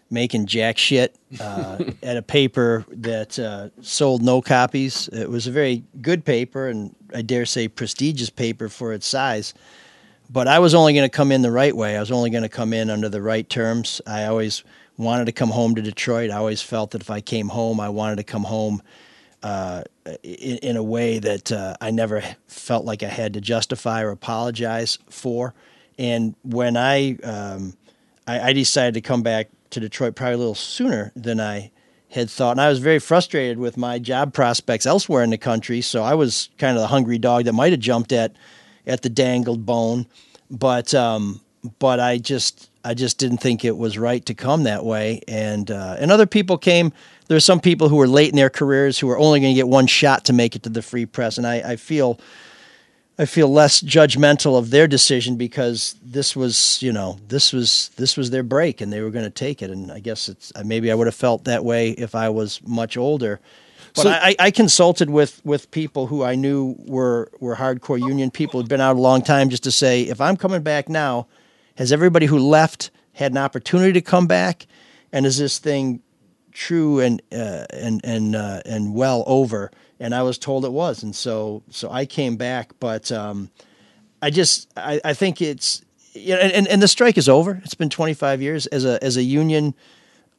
[0.09, 5.09] making jack shit uh, at a paper that uh, sold no copies.
[5.09, 9.53] It was a very good paper, and I dare say prestigious paper for its size.
[10.29, 11.97] But I was only going to come in the right way.
[11.97, 14.01] I was only going to come in under the right terms.
[14.05, 14.63] I always
[14.97, 16.31] wanted to come home to Detroit.
[16.31, 18.81] I always felt that if I came home, I wanted to come home
[19.43, 19.83] uh,
[20.23, 24.09] in, in a way that uh, I never felt like I had to justify or
[24.09, 25.53] apologize for.
[25.97, 27.75] And when I, um,
[28.27, 31.71] I I decided to come back to Detroit probably a little sooner than I
[32.09, 35.81] had thought, and I was very frustrated with my job prospects elsewhere in the country.
[35.81, 38.35] So I was kind of the hungry dog that might have jumped at
[38.85, 40.05] at the dangled bone,
[40.49, 41.41] but um,
[41.79, 45.21] but I just I just didn't think it was right to come that way.
[45.27, 46.93] And uh, and other people came.
[47.27, 49.55] There are some people who were late in their careers who were only going to
[49.55, 52.19] get one shot to make it to the free press, and I, I feel
[53.19, 58.15] I feel less judgmental of their decision because this was, you know, this was this
[58.15, 59.71] was their break and they were going to take it.
[59.71, 62.61] And I guess it's uh, maybe I would have felt that way if I was
[62.67, 63.39] much older.
[63.95, 68.29] But So- I, I consulted with with people who I knew were were hardcore union
[68.29, 71.25] people who'd been out a long time, just to say if I'm coming back now,
[71.75, 74.67] has everybody who left had an opportunity to come back,
[75.11, 76.01] and is this thing
[76.51, 79.71] true and uh, and and uh, and well over.
[79.99, 82.73] And I was told it was, and so so I came back.
[82.79, 83.49] But um,
[84.21, 85.81] I just I, I think it's
[86.13, 87.61] you know, and, and the strike is over.
[87.63, 89.73] It's been 25 years as a as a union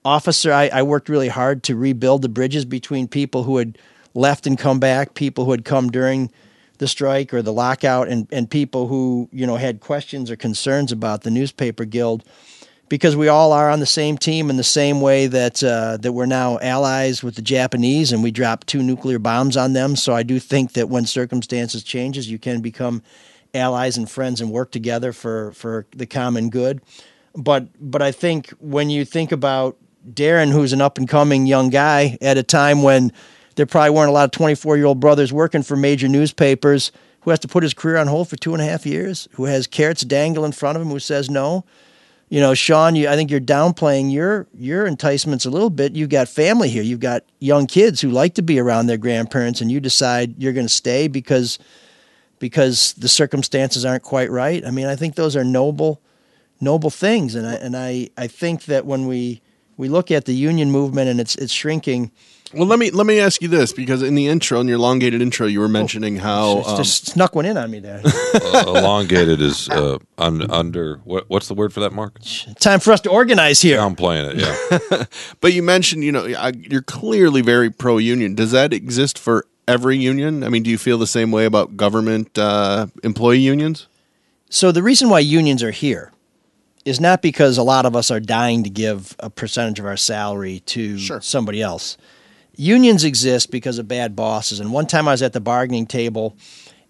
[0.05, 0.53] officer.
[0.53, 3.79] I, I worked really hard to rebuild the bridges between people who had
[4.14, 6.31] left and come back, people who had come during
[6.79, 10.92] the strike or the lockout, and and people who you know had questions or concerns
[10.92, 12.25] about the newspaper guild
[12.88, 16.12] because we all are on the same team in the same way that uh, that
[16.12, 19.96] we're now allies with the Japanese, and we dropped two nuclear bombs on them.
[19.96, 23.03] So I do think that when circumstances changes, you can become
[23.55, 26.81] allies and friends and work together for for the common good.
[27.35, 29.77] But but I think when you think about
[30.09, 33.12] Darren, who's an up and coming young guy at a time when
[33.57, 37.31] there probably weren't a lot of 24 year old brothers working for major newspapers who
[37.31, 39.66] has to put his career on hold for two and a half years, who has
[39.66, 41.64] carrots dangle in front of him, who says no.
[42.31, 45.97] You know, Sean, you, I think you're downplaying your your enticements a little bit.
[45.97, 46.83] You've got family here.
[46.83, 50.53] You've got young kids who like to be around their grandparents, and you decide you're
[50.53, 51.59] going to stay because
[52.38, 54.64] because the circumstances aren't quite right.
[54.64, 56.03] I mean, I think those are noble
[56.61, 59.41] noble things, and I and I I think that when we
[59.79, 62.11] we look at the union movement and it's it's shrinking.
[62.55, 65.21] Well, let me let me ask you this because in the intro, in your elongated
[65.21, 68.01] intro, you were mentioning how Just, um, just snuck one in on me there.
[68.05, 70.97] Uh, elongated is uh, un, under.
[71.05, 72.19] What, what's the word for that, Mark?
[72.59, 73.81] Time for us to organize here.
[73.81, 74.37] I'm playing it.
[74.91, 75.05] Yeah.
[75.41, 78.35] but you mentioned, you know, I- you're clearly very pro union.
[78.35, 80.43] Does that exist for every union?
[80.43, 83.87] I mean, do you feel the same way about government uh, employee unions?
[84.51, 86.13] So the reason why unions are here
[86.85, 89.97] is not because a lot of us are dying to give a percentage of our
[89.97, 91.99] salary to somebody else.
[92.61, 94.59] Unions exist because of bad bosses.
[94.61, 96.37] And one time I was at the bargaining table,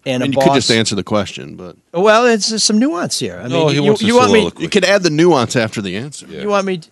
[0.05, 0.45] and I mean, you boss.
[0.47, 3.37] could just answer the question, but Well, it's there's some nuance here.
[3.37, 4.51] I mean, No, he you, wants you want me?
[4.57, 6.25] You could add the nuance after the answer.
[6.25, 6.77] You want me?
[6.79, 6.89] To,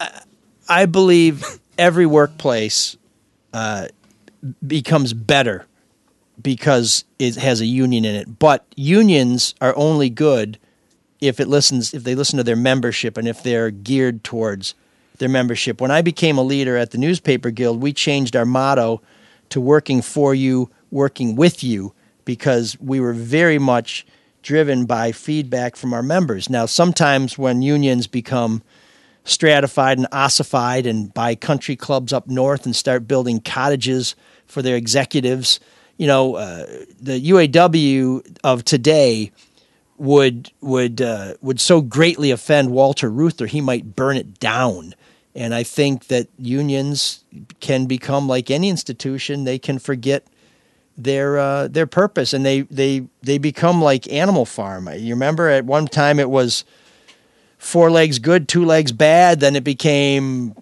[0.00, 0.20] I-
[0.66, 1.44] I believe
[1.76, 2.96] every workplace
[3.52, 3.88] uh,
[4.66, 5.66] becomes better
[6.40, 8.38] because it has a union in it.
[8.38, 10.58] But unions are only good
[11.20, 14.74] if it listens if they listen to their membership and if they're geared towards
[15.18, 15.80] their membership.
[15.80, 19.00] When I became a leader at the newspaper guild, we changed our motto
[19.50, 24.06] to working for you, working with you because we were very much
[24.42, 26.50] driven by feedback from our members.
[26.50, 28.62] Now, sometimes when unions become
[29.24, 34.14] stratified and ossified and buy country clubs up north and start building cottages
[34.46, 35.60] for their executives.
[35.96, 36.66] You know, uh,
[37.00, 39.32] the UAW of today
[39.96, 44.94] would would uh, would so greatly offend Walter Reuther he might burn it down.
[45.34, 47.24] And I think that unions
[47.60, 50.26] can become like any institution; they can forget
[50.96, 54.88] their uh, their purpose, and they they they become like Animal Farm.
[54.96, 56.64] You remember at one time it was
[57.58, 59.40] four legs good, two legs bad.
[59.40, 60.54] Then it became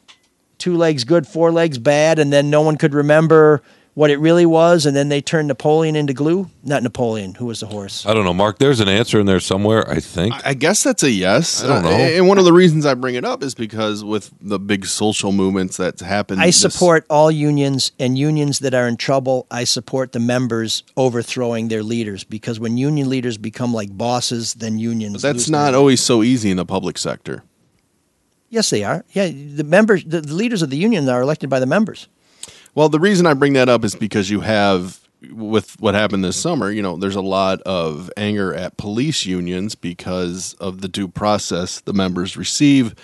[0.59, 3.63] two legs good, four legs bad, and then no one could remember
[3.95, 4.87] what it really was.
[4.87, 6.49] And then they turned Napoleon into glue.
[6.65, 8.07] Not Napoleon, who was the horse.
[8.07, 8.59] I don't know, Mark.
[8.59, 9.89] There's an answer in there somewhere.
[9.91, 10.35] I think.
[10.47, 11.63] I guess that's a yes.
[11.63, 11.97] I don't Uh, know.
[11.97, 15.31] and one of the reasons I bring it up is because with the big social
[15.33, 19.47] movements that's happened, I this- support all unions and unions that are in trouble.
[19.51, 24.79] I support the members overthrowing their leaders because when union leaders become like bosses, then
[24.79, 25.15] unions.
[25.15, 27.43] But that's lose not always so easy in the public sector.
[28.49, 29.05] Yes, they are.
[29.13, 32.07] Yeah, the members, the, the leaders of the union are elected by the members.
[32.75, 36.41] Well, the reason I bring that up is because you have with what happened this
[36.41, 41.07] summer, you know, there's a lot of anger at police unions because of the due
[41.07, 42.95] process the members receive,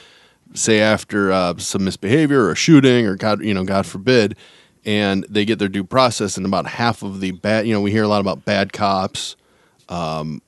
[0.55, 4.37] say after uh, some misbehavior or shooting or God, you know, God forbid,
[4.85, 7.91] and they get their due process, and about half of the bad, you know, we
[7.91, 9.37] hear a lot about bad cops.
[9.89, 10.43] Um,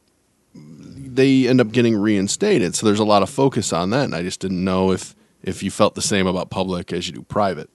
[0.54, 4.22] they end up getting reinstated, so there's a lot of focus on that, and I
[4.22, 7.70] just didn't know if if you felt the same about public as you do private.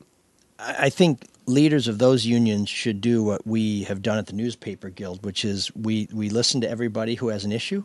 [0.60, 4.34] I I think leaders of those unions should do what we have done at the
[4.34, 7.84] newspaper guild, which is we, we listen to everybody who has an issue.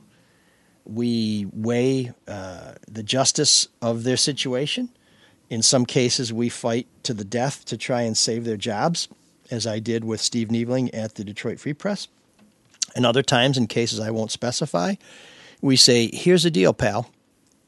[0.84, 4.90] We weigh uh, the justice of their situation.
[5.48, 9.08] In some cases, we fight to the death to try and save their jobs,
[9.50, 12.08] as I did with Steve Niebling at the Detroit Free Press.
[12.96, 14.94] And other times, in cases I won't specify,
[15.60, 17.10] we say, here's the deal, pal.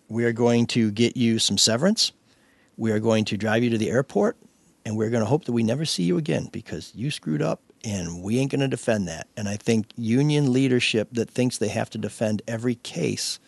[0.09, 2.13] We are going to get you some severance.
[2.77, 4.37] We are going to drive you to the airport
[4.85, 7.61] and we're going to hope that we never see you again because you screwed up
[7.85, 9.29] and we ain't going to defend that.
[9.37, 13.39] And I think union leadership that thinks they have to defend every case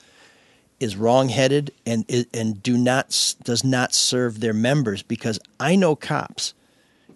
[0.80, 6.52] is wrongheaded and and do not does not serve their members because I know cops.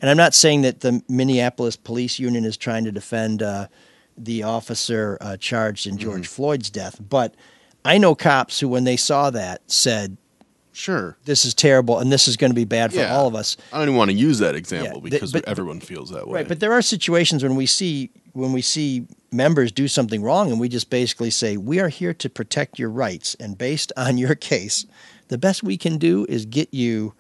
[0.01, 3.67] And I'm not saying that the Minneapolis Police Union is trying to defend uh,
[4.17, 7.35] the officer uh, charged in George Floyd's death, but
[7.85, 10.17] I know cops who, when they saw that, said,
[10.79, 13.17] "Sure, this is terrible, and this is going to be bad for Yeah.
[13.17, 15.81] all of us." I don't even want to use that example Yeah, because but- everyone
[15.81, 16.35] feels that way.
[16.41, 20.53] Right, but there are situations when we see when we see members do something wrong,
[20.53, 24.19] and we just basically say, "We are here to protect your rights," and based on
[24.19, 24.87] your case,
[25.27, 27.15] the best we can do is get you.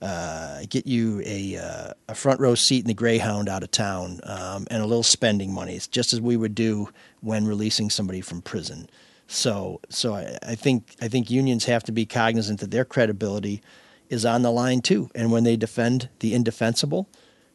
[0.00, 4.20] Uh, get you a uh, a front row seat in the Greyhound out of town
[4.22, 5.74] um, and a little spending money.
[5.74, 6.90] It's just as we would do
[7.20, 8.88] when releasing somebody from prison.
[9.28, 13.62] So so I, I think I think unions have to be cognizant that their credibility
[14.08, 15.10] is on the line too.
[15.14, 17.08] And when they defend the indefensible,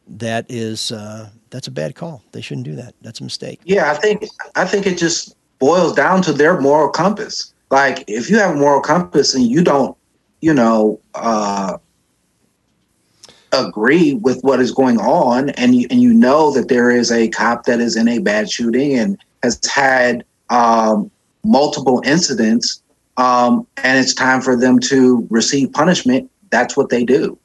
[0.07, 2.23] that is uh, that's a bad call.
[2.31, 2.93] They shouldn't do that.
[3.01, 3.59] That's a mistake.
[3.65, 7.53] Yeah, I think I think it just boils down to their moral compass.
[7.71, 9.97] Like if you have a moral compass and you don't,
[10.41, 11.79] you know, uh,
[13.51, 17.29] agree with what is going on, and you and you know that there is a
[17.29, 21.09] cop that is in a bad shooting, and has had um,
[21.43, 22.83] multiple incidents
[23.17, 27.37] um, and it's time for them to receive punishment, that's what they do.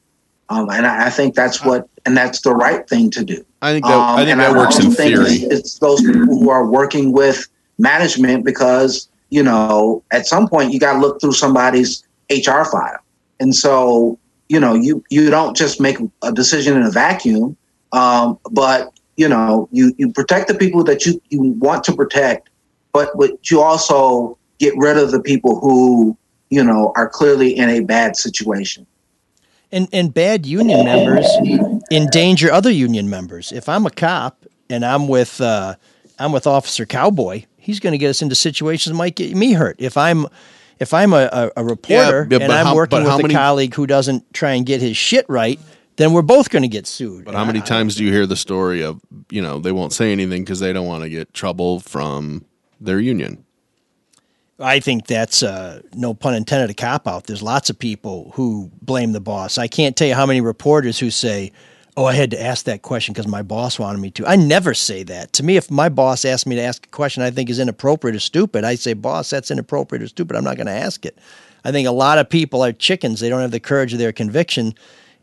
[0.49, 3.45] Um, and I, I think that's what, and that's the right thing to do.
[3.61, 5.33] I think that I think that works also in think theory.
[5.33, 10.71] It's, it's those people who are working with management because you know at some point
[10.73, 12.99] you got to look through somebody's HR file,
[13.39, 17.57] and so you know you you don't just make a decision in a vacuum,
[17.91, 22.48] um, but you know you you protect the people that you you want to protect,
[22.99, 26.17] but but you also get rid of the people who
[26.49, 28.85] you know are clearly in a bad situation.
[29.71, 31.27] And and bad union members
[31.91, 33.51] endanger other union members.
[33.51, 35.75] If I'm a cop and I'm with uh,
[36.17, 39.53] I'm with Officer Cowboy, he's going to get us into situations that might get me
[39.53, 39.75] hurt.
[39.79, 40.25] If I'm
[40.79, 43.29] if I'm a, a, a reporter Yeah, yeah, and I'm how- working with how a
[43.29, 45.59] colleague who doesn't try and get his shit right,
[45.97, 47.25] then we're both going to get sued.
[47.25, 50.11] But how many times do you hear the story of you know they won't say
[50.11, 52.43] anything because they don't want to get trouble from
[52.79, 53.45] their union?
[54.59, 57.25] I think that's uh, no pun intended a cop out.
[57.25, 59.57] There's lots of people who blame the boss.
[59.57, 61.53] I can't tell you how many reporters who say,
[61.95, 64.73] "Oh, I had to ask that question because my boss wanted me to." I never
[64.73, 65.31] say that.
[65.33, 68.17] To me, if my boss asks me to ask a question I think is inappropriate
[68.17, 70.35] or stupid, I say, "Boss, that's inappropriate or stupid.
[70.35, 71.17] I'm not going to ask it."
[71.63, 73.19] I think a lot of people are chickens.
[73.19, 74.73] They don't have the courage of their conviction,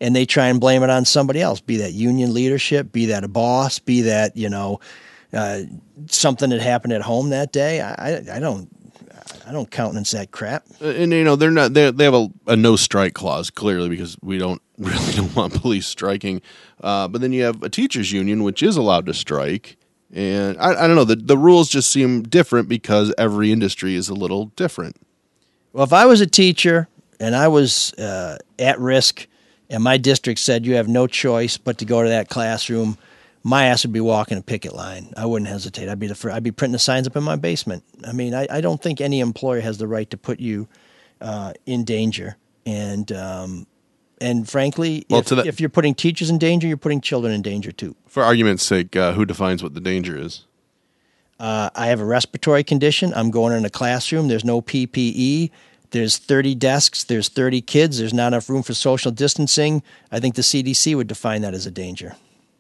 [0.01, 1.61] and they try and blame it on somebody else.
[1.61, 4.81] Be that union leadership, be that a boss, be that you know
[5.37, 5.61] uh,
[6.07, 7.81] something that happened at home that day.
[7.81, 8.69] I, I, don't.
[9.47, 10.67] I don't countenance that crap.
[10.81, 13.89] Uh, And you know they're not they they have a, a no strike clause clearly
[13.89, 16.43] because we don't really don't want police striking.
[16.83, 19.77] Uh, but then you have a teachers union which is allowed to strike,
[20.13, 24.09] and I, I don't know the the rules just seem different because every industry is
[24.09, 24.97] a little different.
[25.73, 26.89] Well, if I was a teacher
[27.21, 29.27] and I was uh, at risk,
[29.71, 32.99] and my district said you have no choice but to go to that classroom,
[33.47, 35.15] my ass would be walking a picket line.
[35.17, 35.89] I wouldn't hesitate.
[35.89, 37.85] I'd be the I'd be printing the signs up in my basement.
[38.05, 40.67] I mean, I, I don't think any employer has the right to put you
[41.21, 42.37] uh, in danger.
[42.67, 43.69] And um,
[44.21, 47.41] and frankly, Well, if, that- if you're putting teachers in danger, you're putting children in
[47.41, 47.95] danger too.
[48.09, 50.45] For argument's sake, uh, who defines what the danger is?
[51.39, 53.13] Uh, I have a respiratory condition.
[53.15, 54.27] I'm going in a classroom.
[54.27, 55.51] There's no PPE.
[55.91, 57.05] There's 30 desks.
[57.05, 57.99] There's 30 kids.
[57.99, 59.85] There's not enough room for social distancing.
[60.11, 62.17] I think the CDC would define that as a danger.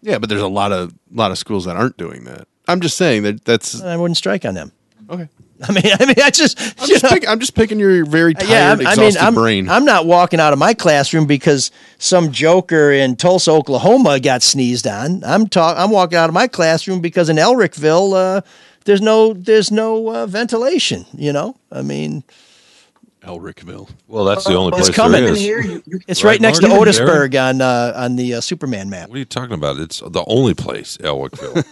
[0.07, 2.47] Yeah, but there's a lot of lot of schools that aren't doing that.
[2.69, 4.71] I'm just saying that that's I wouldn't strike on them.
[5.11, 5.29] Okay.
[5.67, 8.49] I mean, I mean, I just, I'm just, pick, I'm just picking your very tired,
[8.51, 9.69] yeah, I'm- I mean, exhausted I'm, brain.
[9.71, 14.87] I'm not walking out of my classroom because some joker in Tulsa, Oklahoma got sneezed
[14.87, 15.25] on.
[15.25, 18.41] I'm talk, I'm walking out of my classroom because in Elrickville, uh,
[18.85, 21.07] there's no, there's no uh, ventilation.
[21.15, 22.23] You know, I mean,
[23.27, 23.89] Elrickville.
[24.07, 25.25] Well, that's the only it's place coming.
[25.25, 25.83] there is.
[26.07, 26.83] It's Right, right, next to Mark?
[26.83, 29.09] Otisburg on uh, on the uh, Superman map.
[29.09, 29.79] What are you talking about?
[29.79, 31.65] It's the only place, Elrickville.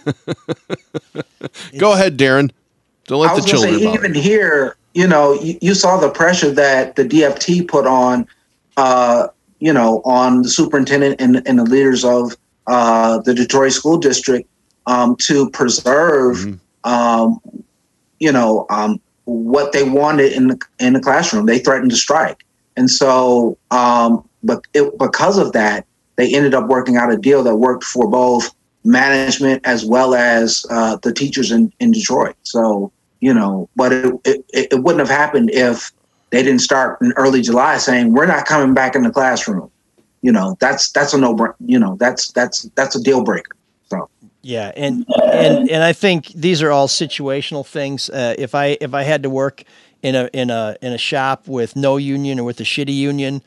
[1.79, 2.51] Go ahead, Darren.
[3.07, 3.81] Don't let I the was going to children.
[3.81, 4.21] say, even you.
[4.21, 8.27] here, you know, you, you saw the pressure that the DFT put on,
[8.77, 9.29] uh,
[9.61, 12.37] you know, on the superintendent and, and the leaders of
[12.67, 14.49] uh, the Detroit School District
[14.87, 17.41] um, to preserve, um,
[18.21, 21.47] you know, um, what they wanted in the in the classroom.
[21.47, 22.45] They threatened to strike,
[22.77, 27.43] and so, um, but it, because of that, they ended up working out a deal
[27.43, 32.37] that worked for both management as well as uh, the teachers in, in Detroit.
[32.43, 35.91] So, you know, but it, it, it wouldn't have happened if
[36.31, 39.71] they didn't start in early July saying we're not coming back in the classroom.
[40.21, 41.55] You know, that's that's a no.
[41.61, 43.57] You know, that's that's that's a deal breaker.
[44.45, 48.11] Yeah, and and and I think these are all situational things.
[48.11, 49.65] Uh, if I if I had to work
[50.03, 53.43] in a in a in a shop with no union or with a shitty union,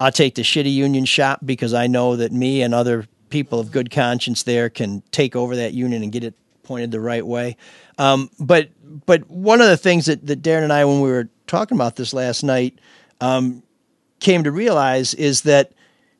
[0.00, 3.70] I'll take the shitty union shop because I know that me and other people of
[3.70, 6.32] good conscience there can take over that union and get it
[6.62, 7.58] pointed the right way.
[7.98, 8.70] Um, but
[9.04, 11.96] but one of the things that, that Darren and I, when we were talking about
[11.96, 12.78] this last night,
[13.20, 13.62] um,
[14.18, 15.72] came to realize is that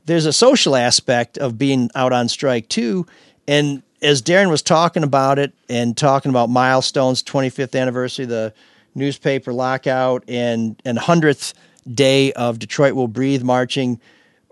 [0.04, 3.06] there's a social aspect of being out on strike too.
[3.46, 8.52] And as Darren was talking about it and talking about milestones, 25th anniversary, the
[8.94, 11.54] newspaper lockout, and and hundredth
[11.92, 14.00] day of Detroit Will Breathe marching,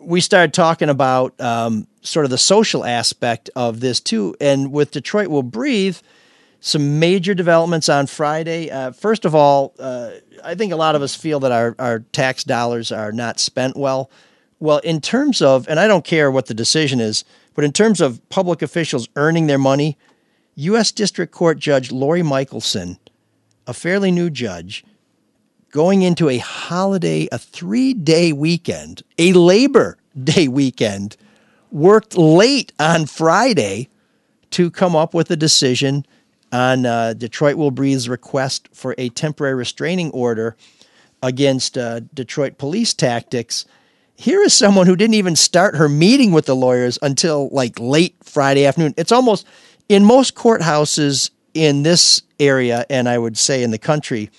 [0.01, 4.35] we started talking about um, sort of the social aspect of this too.
[4.41, 5.99] And with Detroit Will Breathe,
[6.61, 8.71] some major developments on Friday.
[8.71, 10.11] Uh, first of all, uh,
[10.43, 13.77] I think a lot of us feel that our, our tax dollars are not spent
[13.77, 14.11] well.
[14.59, 17.25] Well, in terms of, and I don't care what the decision is,
[17.57, 19.99] but in terms of public officials earning their money,
[20.57, 20.93] U.S.
[20.93, 22.99] District Court Judge Laurie Michelson,
[23.67, 24.85] a fairly new judge,
[25.71, 31.17] going into a holiday, a three day weekend, a Labor Day weekend,
[31.73, 33.89] worked late on Friday
[34.51, 36.07] to come up with a decision
[36.53, 40.57] on uh, Detroit Will Breathe's request for a temporary restraining order
[41.23, 43.65] against uh, Detroit police tactics.
[44.17, 48.17] Here is someone who didn't even start her meeting with the lawyers until like late
[48.25, 48.95] Friday afternoon.
[48.97, 49.47] It's almost
[49.91, 54.31] in most courthouses in this area, and I would say in the country,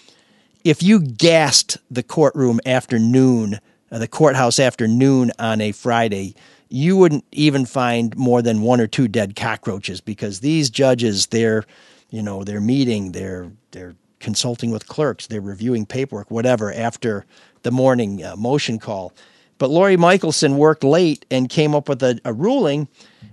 [0.63, 3.59] if you gassed the courtroom after noon,
[3.91, 6.33] uh, the courthouse after noon on a Friday,
[6.69, 11.63] you wouldn't even find more than one or two dead cockroaches because these judges, they're,
[12.09, 17.25] you know, they're meeting, they're they're consulting with clerks, they're reviewing paperwork, whatever after
[17.61, 19.13] the morning uh, motion call.
[19.57, 22.87] But Laurie Michelson worked late and came up with a, a ruling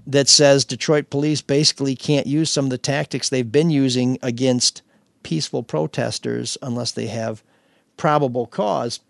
[0.06, 4.82] that says Detroit police basically can't use some of the tactics they've been using against
[5.22, 7.42] peaceful protesters unless they have
[7.96, 9.00] probable cause.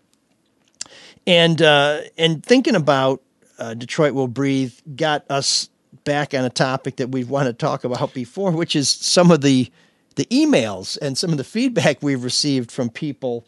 [1.27, 3.21] And uh, and thinking about
[3.57, 5.69] uh, Detroit Will Breathe got us
[6.03, 9.41] back on a topic that we've wanted to talk about before, which is some of
[9.41, 9.71] the
[10.15, 13.45] the emails and some of the feedback we've received from people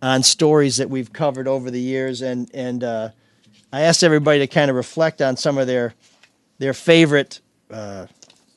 [0.00, 2.22] on stories that we've covered over the years.
[2.22, 3.10] And and uh,
[3.72, 5.94] I asked everybody to kind of reflect on some of their
[6.58, 7.40] their favorite,
[7.70, 8.06] uh,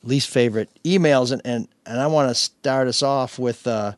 [0.02, 3.92] least favorite emails, and and and I want to start us off with uh,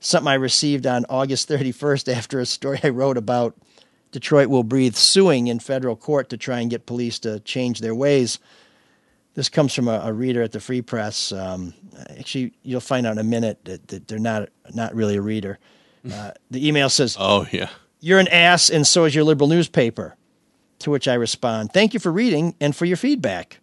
[0.00, 3.56] something I received on August 31st after a story I wrote about
[4.10, 7.94] Detroit Will Breathe suing in federal court to try and get police to change their
[7.94, 8.38] ways.
[9.34, 11.32] This comes from a, a reader at the Free Press.
[11.32, 11.72] Um,
[12.10, 15.58] actually, you'll find out in a minute that, that they're not not really a reader.
[16.10, 17.68] Uh, the email says, "Oh yeah,
[18.00, 20.16] you're an ass, and so is your liberal newspaper."
[20.80, 23.60] To which I respond, "Thank you for reading and for your feedback."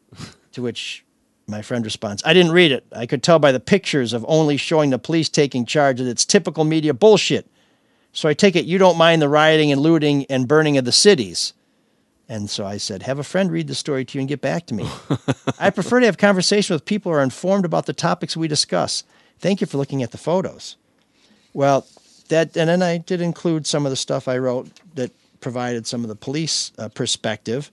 [0.52, 1.04] to which
[1.46, 2.84] my friend responds, "I didn't read it.
[2.92, 6.24] I could tell by the pictures of only showing the police taking charge that it's
[6.24, 7.46] typical media bullshit.
[8.12, 10.92] So I take it you don't mind the rioting and looting and burning of the
[10.92, 11.54] cities."
[12.28, 14.66] And so I said, have a friend read the story to you and get back
[14.66, 14.86] to me.
[15.58, 19.02] I prefer to have conversation with people who are informed about the topics we discuss.
[19.38, 20.76] Thank you for looking at the photos.
[21.58, 21.88] Well,
[22.28, 26.04] that and then I did include some of the stuff I wrote that provided some
[26.04, 27.72] of the police uh, perspective,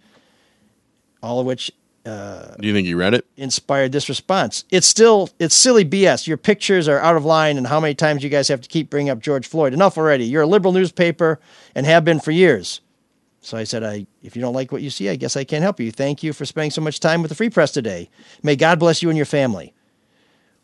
[1.22, 1.72] all of which
[2.04, 3.28] uh, Do you think you read it?
[3.38, 4.64] inspired this response.
[4.72, 6.26] It's still it's silly BS.
[6.26, 8.90] Your pictures are out of line, and how many times you guys have to keep
[8.90, 9.72] bringing up George Floyd?
[9.72, 10.26] Enough already.
[10.26, 11.40] You're a liberal newspaper
[11.76, 12.82] and have been for years.
[13.42, 15.62] So I said, I if you don't like what you see, I guess I can't
[15.62, 15.92] help you.
[15.92, 18.10] Thank you for spending so much time with the Free Press today.
[18.42, 19.76] May God bless you and your family.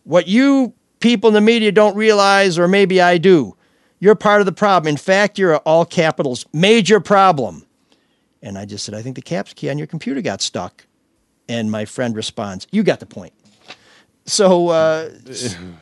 [0.06, 3.56] What you people in the media don't realize, or maybe I do,
[4.00, 4.90] you're part of the problem.
[4.90, 7.66] In fact, you're all capitals major problem.
[8.42, 10.86] And I just said, I think the caps key on your computer got stuck.
[11.48, 13.34] And my friend responds, You got the point.
[14.26, 15.10] So, uh,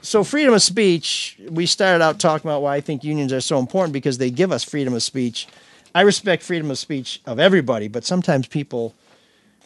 [0.01, 1.39] so freedom of speech.
[1.49, 4.51] We started out talking about why I think unions are so important because they give
[4.51, 5.47] us freedom of speech.
[5.93, 8.95] I respect freedom of speech of everybody, but sometimes people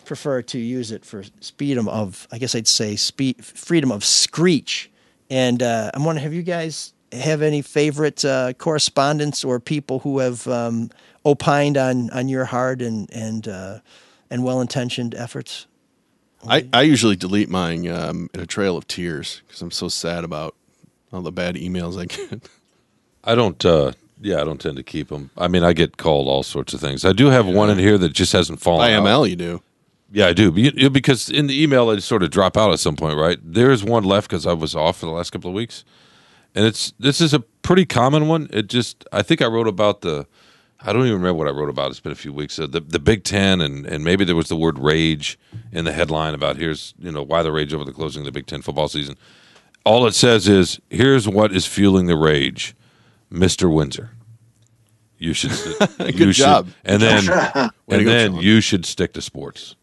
[0.06, 1.24] prefer to use it for
[1.58, 4.92] freedom of, I guess I'd say, freedom of screech.
[5.34, 10.20] And uh, I'm wondering, have you guys have any favorite uh, correspondents or people who
[10.20, 10.92] have um,
[11.26, 13.80] opined on on your hard and and uh,
[14.30, 15.66] and well intentioned efforts?
[16.48, 20.24] I, I usually delete mine um, in a trail of tears because I'm so sad
[20.24, 20.56] about
[21.12, 22.48] all the bad emails I get.
[23.24, 23.66] I don't.
[23.66, 25.32] Uh, yeah, I don't tend to keep them.
[25.36, 27.06] I mean, I get called all sorts of things.
[27.06, 28.88] I do have one in here that just hasn't fallen.
[28.88, 29.30] IML, out.
[29.32, 29.62] You do.
[30.16, 30.52] Yeah, I do.
[30.52, 33.18] But you- you- Because in the email, they sort of drop out at some point,
[33.18, 33.40] right?
[33.44, 35.84] There is one left because I was off for the last couple of weeks,
[36.54, 38.48] and it's this is a pretty common one.
[38.54, 40.28] It just I think I wrote about the.
[40.86, 41.92] I don't even remember what I wrote about.
[41.92, 42.60] It's been a few weeks.
[42.60, 45.40] Uh, the the Big Ten and and maybe there was the word rage
[45.72, 48.32] in the headline about here's you know why the rage over the closing of the
[48.32, 49.16] Big Ten football season.
[49.86, 52.76] All it says is here's what is fueling the rage,
[53.32, 54.12] Mister Windsor.
[55.18, 55.52] You should.
[55.98, 56.68] Good you should- job.
[56.86, 57.56] and then job.
[57.88, 58.42] Way to and go, then Shawn.
[58.44, 59.76] you should stick to sports.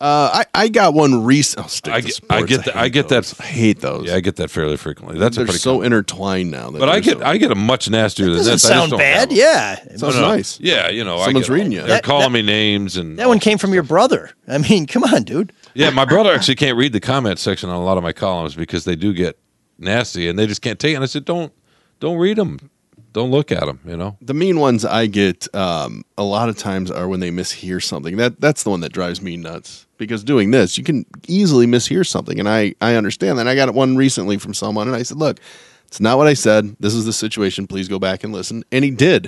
[0.00, 1.58] Uh, I, I got one recent.
[1.86, 2.20] I'll I get.
[2.30, 2.74] I get that.
[2.74, 3.32] I hate get those.
[3.32, 3.44] that.
[3.44, 4.06] I hate those.
[4.06, 5.18] Yeah, I get that fairly frequently.
[5.18, 5.58] That's they're pretty.
[5.58, 6.70] so common- intertwined now.
[6.70, 8.64] that but I get so- I get a much nastier than Doesn't this.
[8.64, 9.18] I just sound bad.
[9.20, 9.36] have them.
[9.38, 10.28] Yeah, Sounds No, no.
[10.28, 10.58] nice.
[10.58, 11.80] Yeah, you know, I Someone's get- reading you.
[11.80, 14.30] They're That- calling that- me names and That one came from your brother.
[14.48, 15.52] I mean, come on, dude.
[15.74, 18.54] Yeah, my brother actually can't read the comment section on a lot of my columns
[18.54, 19.38] because they do get
[19.78, 20.94] nasty and they just can't take it.
[20.96, 21.52] And I said, don't
[22.00, 22.70] don't read them,
[23.12, 23.80] don't look at them.
[23.84, 24.16] You know.
[24.20, 28.16] The mean ones I get um, a lot of times are when they mishear something.
[28.16, 29.86] That that's the one that drives me nuts.
[29.98, 33.46] Because doing this, you can easily mishear something, and I I understand that.
[33.46, 35.40] I got one recently from someone, and I said, "Look,
[35.86, 36.76] it's not what I said.
[36.80, 37.66] This is the situation.
[37.66, 39.26] Please go back and listen." And he did,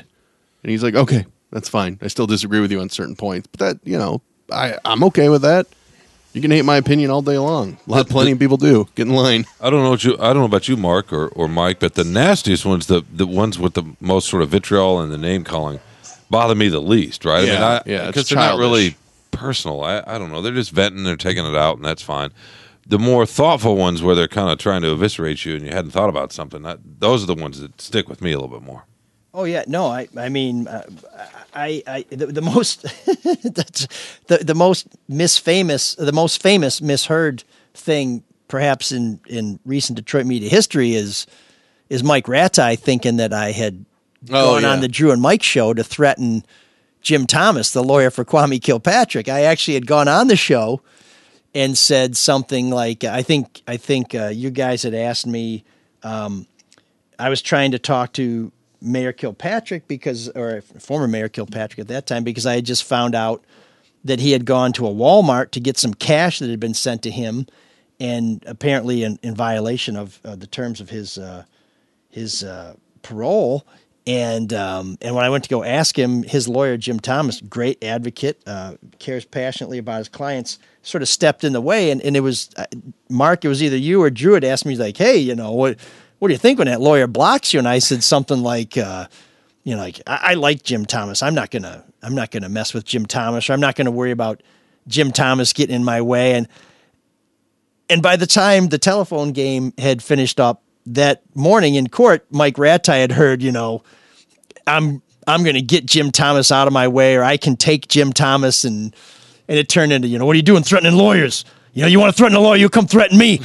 [0.62, 1.98] and he's like, "Okay, that's fine.
[2.00, 5.28] I still disagree with you on certain points, but that you know, I I'm okay
[5.28, 5.66] with that.
[6.32, 7.76] You can hate my opinion all day long.
[7.86, 8.88] A lot, plenty of people do.
[8.94, 9.44] Get in line.
[9.60, 10.14] I don't know what you.
[10.14, 13.26] I don't know about you, Mark or, or Mike, but the nastiest ones, the the
[13.26, 15.80] ones with the most sort of vitriol and the name calling,
[16.30, 17.24] bother me the least.
[17.24, 17.46] Right?
[17.46, 18.96] Yeah, I mean, I, yeah, because they're not really
[19.30, 19.84] personal.
[19.84, 20.40] I, I don't know.
[20.40, 21.04] They're just venting.
[21.04, 22.30] They're taking it out, and that's fine.
[22.86, 25.90] the more thoughtful ones where they're kind of trying to eviscerate you and you hadn't
[25.92, 26.62] thought about something.
[26.62, 28.84] That, those are the ones that stick with me a little bit more.
[29.34, 30.82] Oh yeah, no, I I mean, uh,
[31.54, 32.82] I I the, the most
[33.44, 33.86] that's
[34.26, 37.44] the the most misfamous, the most famous misheard
[37.74, 41.26] thing perhaps in in recent Detroit media history is
[41.88, 43.84] is Mike Rataj thinking that I had
[44.30, 44.70] Oh, gone yeah.
[44.70, 46.44] on the Drew and Mike show to threaten
[47.00, 49.28] Jim Thomas, the lawyer for Kwame Kilpatrick.
[49.28, 50.80] I actually had gone on the show
[51.52, 55.64] and said something like, I think I think uh, you guys had asked me.
[56.04, 56.46] Um,
[57.18, 62.06] I was trying to talk to Mayor Kilpatrick because, or former Mayor Kilpatrick at that
[62.06, 63.44] time, because I had just found out
[64.04, 67.02] that he had gone to a Walmart to get some cash that had been sent
[67.02, 67.46] to him,
[68.00, 71.44] and apparently in, in violation of uh, the terms of his uh,
[72.10, 73.66] his uh, parole.
[74.04, 77.82] And um, and when I went to go ask him, his lawyer Jim Thomas, great
[77.84, 81.92] advocate, uh, cares passionately about his clients, sort of stepped in the way.
[81.92, 82.66] And, and it was uh,
[83.08, 83.44] Mark.
[83.44, 85.78] It was either you or Drew had asked me like, "Hey, you know what?
[86.22, 89.08] What do you think when that lawyer blocks you?" And I said something like, uh,
[89.64, 91.20] "You know, like I, I like Jim Thomas.
[91.20, 94.12] I'm not gonna I'm not gonna mess with Jim Thomas, or I'm not gonna worry
[94.12, 94.40] about
[94.86, 96.46] Jim Thomas getting in my way." And
[97.90, 102.54] and by the time the telephone game had finished up that morning in court, Mike
[102.54, 103.82] Rataj had heard, you know,
[104.64, 107.88] I'm I'm going to get Jim Thomas out of my way, or I can take
[107.88, 108.94] Jim Thomas, and
[109.48, 111.44] and it turned into, you know, what are you doing, threatening lawyers?
[111.74, 113.40] You know, you want to threaten a lawyer, you come threaten me.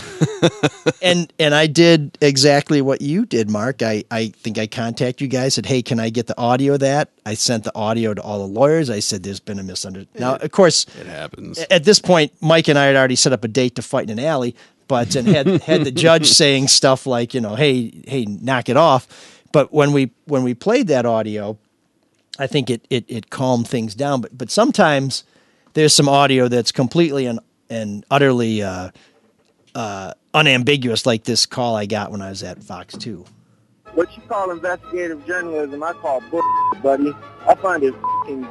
[1.02, 3.82] and and I did exactly what you did, Mark.
[3.82, 6.74] I I think I contacted you guys, and said, hey, can I get the audio
[6.74, 7.10] of that?
[7.26, 8.90] I sent the audio to all the lawyers.
[8.90, 10.20] I said, there's been a misunderstanding.
[10.22, 11.60] Now, of course, It happens.
[11.72, 14.20] at this point, Mike and I had already set up a date to fight in
[14.20, 14.56] an alley,
[14.90, 18.76] but and had had the judge saying stuff like, you know, hey, hey, knock it
[18.78, 19.08] off.
[19.54, 21.58] But when we when we played that audio,
[22.38, 24.20] I think it it, it calmed things down.
[24.20, 25.24] But but sometimes
[25.76, 27.40] there's some audio that's completely and
[27.70, 28.92] and utterly uh,
[29.76, 33.26] uh, unambiguous, like this call I got when I was at Fox Two.
[33.94, 36.44] What you call investigative journalism, I call bull,
[36.84, 37.14] buddy.
[37.48, 37.96] I find it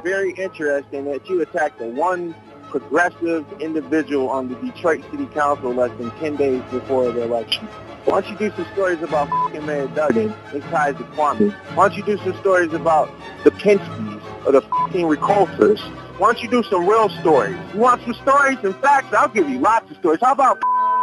[0.03, 2.35] very interesting that you attacked the one
[2.69, 7.65] progressive individual on the Detroit City Council less than 10 days before the election.
[8.05, 11.51] Why don't you do some stories about f***ing Mayor Duggan and to Kwame?
[11.75, 13.09] Why don't you do some stories about
[13.43, 15.81] the Pinskys or the f***ing Recolters?
[16.17, 17.55] Why don't you do some real stories?
[17.75, 19.13] You want some stories and facts?
[19.13, 20.19] I'll give you lots of stories.
[20.19, 20.59] How about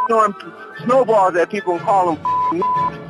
[0.09, 0.35] throwing
[0.85, 2.63] snowballs at people and call them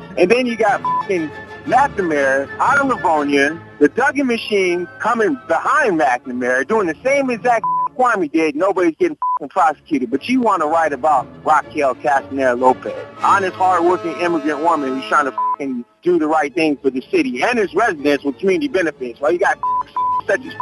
[0.17, 1.29] and then you got f***ing
[1.65, 7.65] McNamara out of Livonia, the Duggan machine coming behind McNamara, doing the same exact
[7.97, 8.55] Kwame did.
[8.55, 9.17] Nobody's getting
[9.49, 10.11] prosecuted.
[10.11, 15.85] But you want to write about Raquel Castañeda-López, honest, hardworking immigrant woman who's trying to
[16.03, 19.19] do the right thing for the city and its residents with community benefits.
[19.19, 19.57] While you got
[20.27, 20.53] such as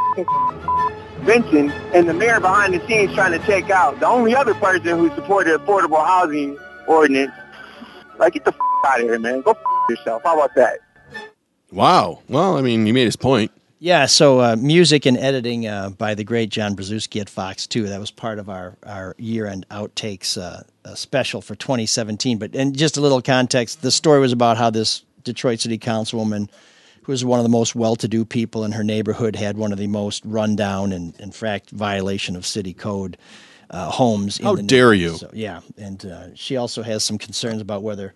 [1.25, 4.97] Benson and the mayor behind the scenes trying to take out the only other person
[4.97, 6.57] who supported affordable housing
[6.87, 7.31] ordinance.
[8.19, 9.41] Like, get the f- out of here, man.
[9.41, 9.57] Go f-
[9.89, 10.23] yourself.
[10.23, 10.79] How about that?
[11.71, 12.19] Wow.
[12.29, 13.51] Well, I mean, you made his point.
[13.79, 17.89] Yeah, so uh, music and editing uh, by the great John Brzezinski at Fox 2.
[17.89, 22.37] That was part of our, our year end outtakes uh, uh, special for 2017.
[22.37, 26.49] But and just a little context the story was about how this Detroit City Councilwoman,
[27.03, 29.71] who was one of the most well to do people in her neighborhood, had one
[29.71, 33.17] of the most rundown and, in fact, violation of city code
[33.69, 34.39] uh, homes.
[34.39, 35.15] in How dare you.
[35.15, 38.13] So, yeah, and uh, she also has some concerns about whether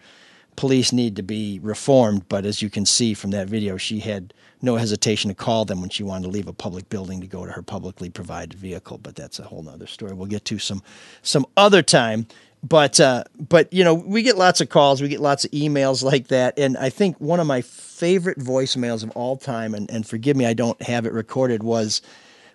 [0.56, 2.28] police need to be reformed.
[2.30, 5.82] But as you can see from that video, she had no hesitation to call them
[5.82, 8.98] when she wanted to leave a public building to go to her publicly provided vehicle.
[8.98, 10.14] But that's a whole nother story.
[10.14, 10.82] We'll get to some
[11.22, 12.28] some other time.
[12.64, 16.04] But uh, but you know we get lots of calls, we get lots of emails
[16.04, 20.06] like that, and I think one of my favorite voicemails of all time, and, and
[20.06, 22.02] forgive me, I don't have it recorded, was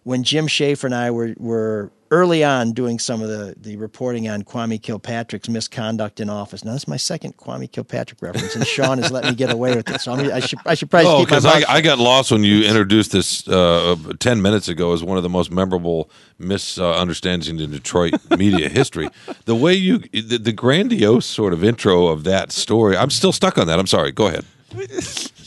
[0.04, 4.28] when Jim Schaefer and I were, were early on doing some of the, the reporting
[4.28, 6.62] on Kwame Kilpatrick's misconduct in office.
[6.64, 9.74] Now, this is my second Kwame Kilpatrick reference, and Shawn has let me get away
[9.74, 10.00] with it.
[10.00, 12.44] So I'm, I should I should probably Oh, keep because I, I got lost when
[12.44, 17.70] you introduced this uh, ten minutes ago as one of the most memorable misunderstandings in
[17.70, 19.08] Detroit media history.
[19.46, 23.56] The way you, the, the grandiose sort of intro of that story, I'm still stuck
[23.56, 23.78] on that.
[23.78, 24.12] I'm sorry.
[24.12, 24.44] Go ahead.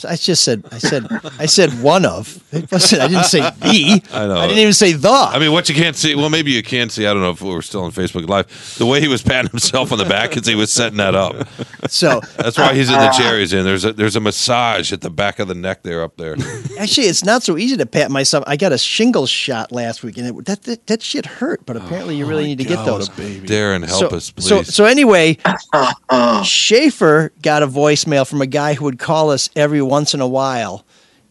[0.08, 1.08] I just said I said
[1.40, 2.44] I said one of.
[2.52, 4.02] It wasn't, I didn't say the.
[4.14, 4.38] I know.
[4.38, 5.10] I didn't even say the.
[5.10, 7.06] I mean, what you can't see, well, maybe you can't see.
[7.08, 8.76] I don't know if we're still on Facebook Live.
[8.78, 11.48] The way he was patting himself on the back as he was setting that up.
[11.90, 13.64] So That's why he's in the uh, chair he's in.
[13.64, 16.36] There's a there's a massage at the back of the neck there up there.
[16.80, 18.44] Actually, it's not so easy to pat myself.
[18.48, 21.66] I got a shingles shot last week, and it, that, that that shit hurt.
[21.66, 23.10] But apparently, you really need to get those.
[23.10, 24.48] Darren, help so, us, please.
[24.48, 25.38] So, so anyway,
[26.44, 30.28] Schaefer got a voicemail from a guy who would call us every once in a
[30.28, 30.86] while,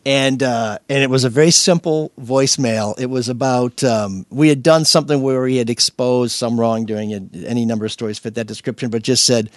[0.05, 2.99] and uh, and it was a very simple voicemail.
[2.99, 7.65] It was about um, we had done something where we had exposed some wrongdoing, any
[7.65, 9.51] number of stories fit that description, but just said.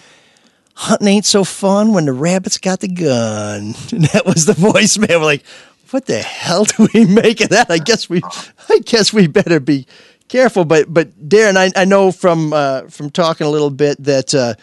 [0.80, 3.74] Hunting ain't so fun when the rabbit's got the gun.
[3.92, 5.18] And that was the voicemail.
[5.18, 5.44] We're like,
[5.90, 7.68] what the hell do we make of that?
[7.68, 8.22] I guess we,
[8.68, 9.88] I guess we better be
[10.28, 10.64] careful.
[10.64, 14.54] But but Darren, I, I know from uh, from talking a little bit that uh,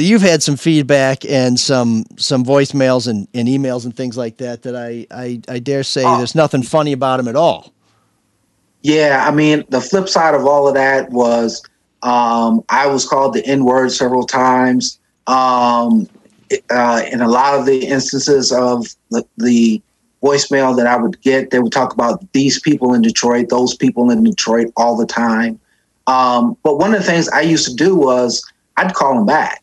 [0.00, 4.62] you've had some feedback and some some voicemails and, and emails and things like that.
[4.62, 7.72] That I I, I dare say there's nothing funny about them at all.
[8.82, 11.62] Yeah, I mean, the flip side of all of that was
[12.02, 14.98] um, I was called the N word several times.
[15.26, 16.08] Um,
[16.70, 19.80] uh, in a lot of the instances of the, the
[20.22, 24.10] voicemail that I would get, they would talk about these people in Detroit, those people
[24.10, 25.58] in Detroit all the time.
[26.06, 28.44] Um, but one of the things I used to do was
[28.76, 29.61] I'd call them back.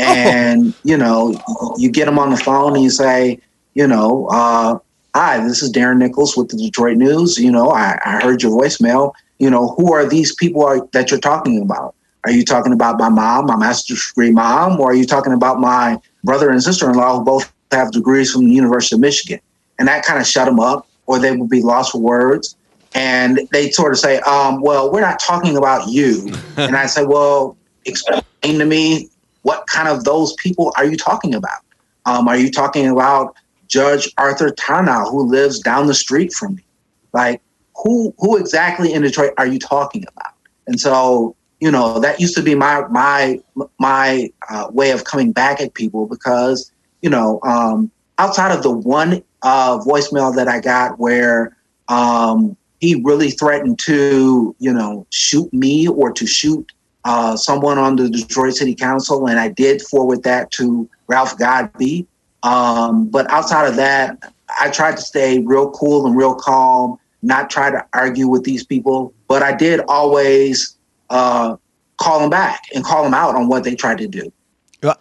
[0.00, 1.34] And, you know,
[1.76, 3.40] you get them on the phone and you say,
[3.74, 4.78] you know, uh,
[5.14, 7.38] hi, this is Darren Nichols with the Detroit News.
[7.38, 9.12] You know, I, I heard your voicemail.
[9.38, 11.94] You know, who are these people are, that you're talking about?
[12.24, 15.58] Are you talking about my mom, my master's degree mom, or are you talking about
[15.58, 19.40] my brother and sister in law who both have degrees from the University of Michigan?
[19.78, 22.56] And that kind of shut them up, or they would be lost for words.
[22.94, 26.30] And they sort of say, um, Well, we're not talking about you.
[26.58, 29.08] and I say, Well, explain to me
[29.42, 31.60] what kind of those people are you talking about?
[32.06, 33.34] Um, are you talking about
[33.68, 36.64] Judge Arthur Tarnow, who lives down the street from me?
[37.12, 37.40] Like,
[37.76, 40.32] who who exactly in Detroit are you talking about?
[40.66, 43.40] And so you know that used to be my my
[43.78, 46.72] my uh, way of coming back at people because
[47.02, 51.56] you know um, outside of the one uh, voicemail that I got where
[51.88, 56.72] um, he really threatened to you know shoot me or to shoot
[57.04, 62.06] uh, someone on the Detroit City Council, and I did forward that to Ralph Godbee.
[62.42, 67.50] Um, but outside of that, I tried to stay real cool and real calm, not
[67.50, 69.12] try to argue with these people.
[69.28, 70.76] But I did always
[71.10, 71.56] uh,
[71.98, 74.32] call them back and call them out on what they tried to do.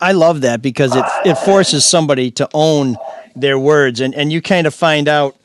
[0.02, 2.98] I love that because it it forces somebody to own
[3.36, 5.38] their words, and, and you kind of find out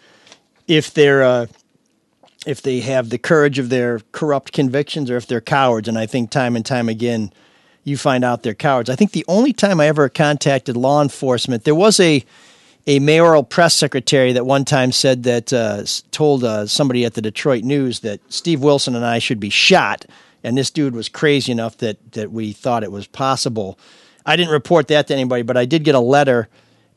[0.67, 1.47] if they're uh,
[2.47, 5.89] if they have the courage of their corrupt convictions or if they're cowards.
[5.89, 7.33] And I think time and time again,
[7.85, 8.91] you find out they're cowards.
[8.91, 12.25] I think the only time I ever contacted law enforcement, there was a
[12.87, 17.23] a mayoral press secretary that one time said that uh, told uh, somebody at the
[17.23, 20.05] Detroit News that Steve Wilson and I should be shot,
[20.43, 23.79] and this dude was crazy enough that that we thought it was possible.
[24.27, 26.49] I didn't report that to anybody, but I did get a letter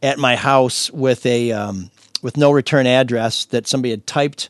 [0.04, 1.89] at my house with a um,
[2.22, 4.50] with no return address that somebody had typed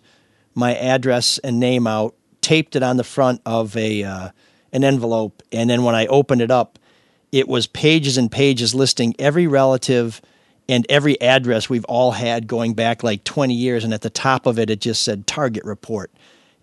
[0.57, 4.29] my address and name out, taped it on the front of a uh,
[4.73, 6.79] an envelope, and then when I opened it up,
[7.31, 10.21] it was pages and pages listing every relative
[10.67, 14.45] and every address we've all had going back like 20 years, and at the top
[14.45, 16.11] of it, it just said target report.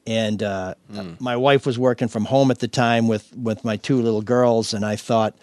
[0.06, 0.74] And uh,
[1.18, 4.74] my wife was working from home at the time with with my two little girls,
[4.74, 5.34] and I thought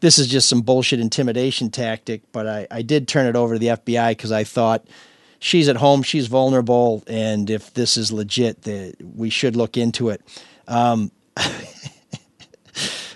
[0.00, 2.22] this is just some bullshit intimidation tactic.
[2.32, 4.86] But I, I did turn it over to the FBI because I thought
[5.38, 10.08] she's at home, she's vulnerable, and if this is legit, the, we should look into
[10.10, 10.20] it.
[10.66, 11.10] Um,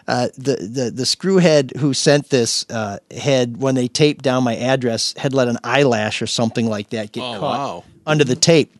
[0.08, 4.56] uh, the, the the screwhead who sent this uh, had when they taped down my
[4.56, 7.84] address had let an eyelash or something like that get Oh, caught wow.
[8.06, 8.74] under the tape.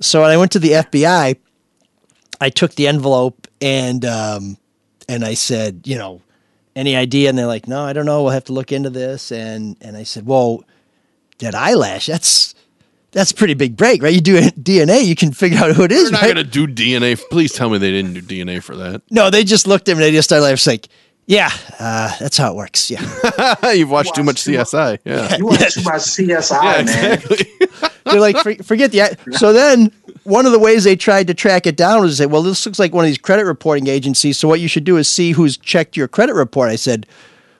[0.00, 1.36] So when I went to the FBI,
[2.40, 4.56] I took the envelope and um,
[5.08, 6.22] and I said, you know,
[6.76, 7.28] any idea?
[7.28, 8.22] And they're like, no, I don't know.
[8.22, 9.32] We'll have to look into this.
[9.32, 10.64] And and I said, well,
[11.38, 12.54] that eyelash, that's
[13.12, 14.12] that's a pretty big break, right?
[14.14, 16.34] You do DNA, you can figure out who it is, They're not right?
[16.34, 17.20] going to do DNA.
[17.30, 19.02] Please tell me they didn't do DNA for that.
[19.10, 20.72] No, they just looked at me and they just started laughing.
[20.72, 20.88] Like,
[21.26, 22.90] yeah, uh, that's how it works.
[22.90, 23.02] Yeah.
[23.72, 24.98] You've watched too much CSI.
[25.04, 25.36] Yeah.
[25.36, 27.14] You watch too much CSI, Yeah, man.
[27.14, 27.46] exactly.
[28.06, 29.14] They're like, "For- forget the.
[29.32, 29.92] So then,
[30.24, 32.64] one of the ways they tried to track it down was to say, well, this
[32.64, 34.38] looks like one of these credit reporting agencies.
[34.38, 36.70] So what you should do is see who's checked your credit report.
[36.70, 37.06] I said,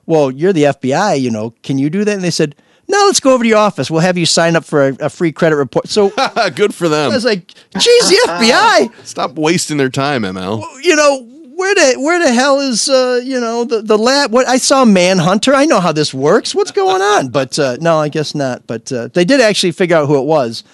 [0.06, 1.20] well, you're the FBI.
[1.20, 2.14] You know, can you do that?
[2.14, 2.54] And they said,
[2.88, 3.90] no, let's go over to your office.
[3.90, 5.88] We'll have you sign up for a, a free credit report.
[5.88, 6.10] So
[6.54, 7.10] Good for them.
[7.10, 7.46] I was like,
[7.78, 9.06] geez, the FBI.
[9.06, 10.64] Stop wasting their time, ML.
[10.82, 11.22] You know,
[11.54, 14.32] where the where the hell is uh, you know the the lab?
[14.32, 15.54] What I saw Manhunter.
[15.54, 16.54] I know how this works.
[16.54, 17.28] What's going on?
[17.32, 18.66] But uh, no, I guess not.
[18.66, 20.64] But uh, they did actually figure out who it was,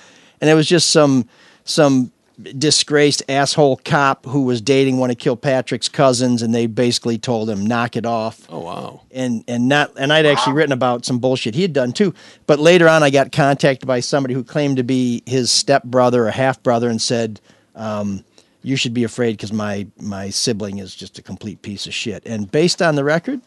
[0.40, 1.28] and it was just some
[1.64, 2.12] some
[2.42, 7.64] disgraced asshole cop who was dating one of Kilpatrick's cousins, and they basically told him
[7.64, 8.46] knock it off.
[8.48, 9.02] Oh wow.
[9.10, 12.14] And and not and I'd actually written about some bullshit he had done too.
[12.46, 16.30] But later on, I got contacted by somebody who claimed to be his stepbrother or
[16.30, 17.40] half brother, and said.
[17.76, 18.24] Um,
[18.62, 22.22] you should be afraid because my my sibling is just a complete piece of shit.
[22.24, 23.42] And based on the record,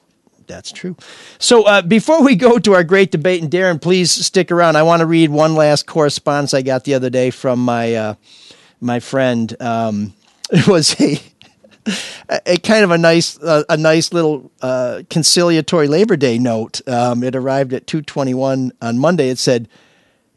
[0.47, 0.95] That's true.
[1.39, 4.75] So uh, before we go to our great debate, and Darren, please stick around.
[4.77, 8.13] I want to read one last correspondence I got the other day from my uh,
[8.79, 9.55] my friend.
[9.61, 10.13] Um,
[10.51, 11.19] it was a
[12.45, 16.87] a kind of a nice a nice little uh, conciliatory Labor Day note.
[16.87, 19.29] Um, it arrived at two twenty one on Monday.
[19.29, 19.67] It said.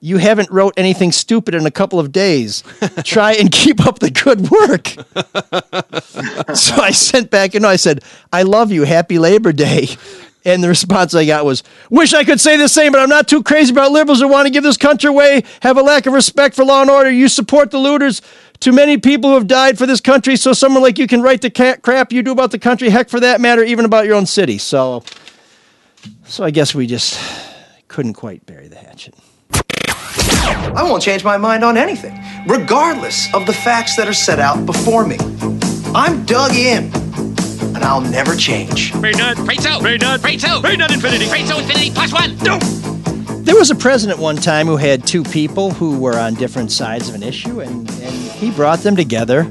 [0.02, 2.64] You haven't wrote anything stupid in a couple of days.
[3.04, 4.86] Try and keep up the good work.
[6.56, 8.84] so I sent back, you know, I said, I love you.
[8.84, 9.88] Happy Labor Day.
[10.44, 13.28] And the response I got was, Wish I could say the same, but I'm not
[13.28, 16.14] too crazy about liberals who want to give this country away, have a lack of
[16.14, 17.10] respect for law and order.
[17.10, 18.22] You support the looters.
[18.58, 21.40] Too many people who have died for this country, so someone like you can write
[21.40, 24.26] the crap you do about the country, heck, for that matter, even about your own
[24.26, 24.58] city.
[24.58, 25.02] So,
[26.24, 27.18] so I guess we just
[27.88, 29.14] couldn't quite bury the hatchet.
[30.76, 34.66] I won't change my mind on anything, regardless of the facts that are set out
[34.66, 35.16] before me.
[35.94, 36.90] I'm dug in,
[37.74, 38.92] and I'll never change.
[39.00, 39.36] Brain nut.
[39.36, 39.78] Brain two.
[39.80, 40.20] Brain nut.
[40.22, 40.60] Brain two.
[40.60, 41.28] Brain nut infinity.
[41.28, 42.36] Brain two infinity plus one.
[42.38, 42.58] No.
[43.42, 47.08] There was a president one time who had two people who were on different sides
[47.08, 49.44] of an issue, and, and he brought them together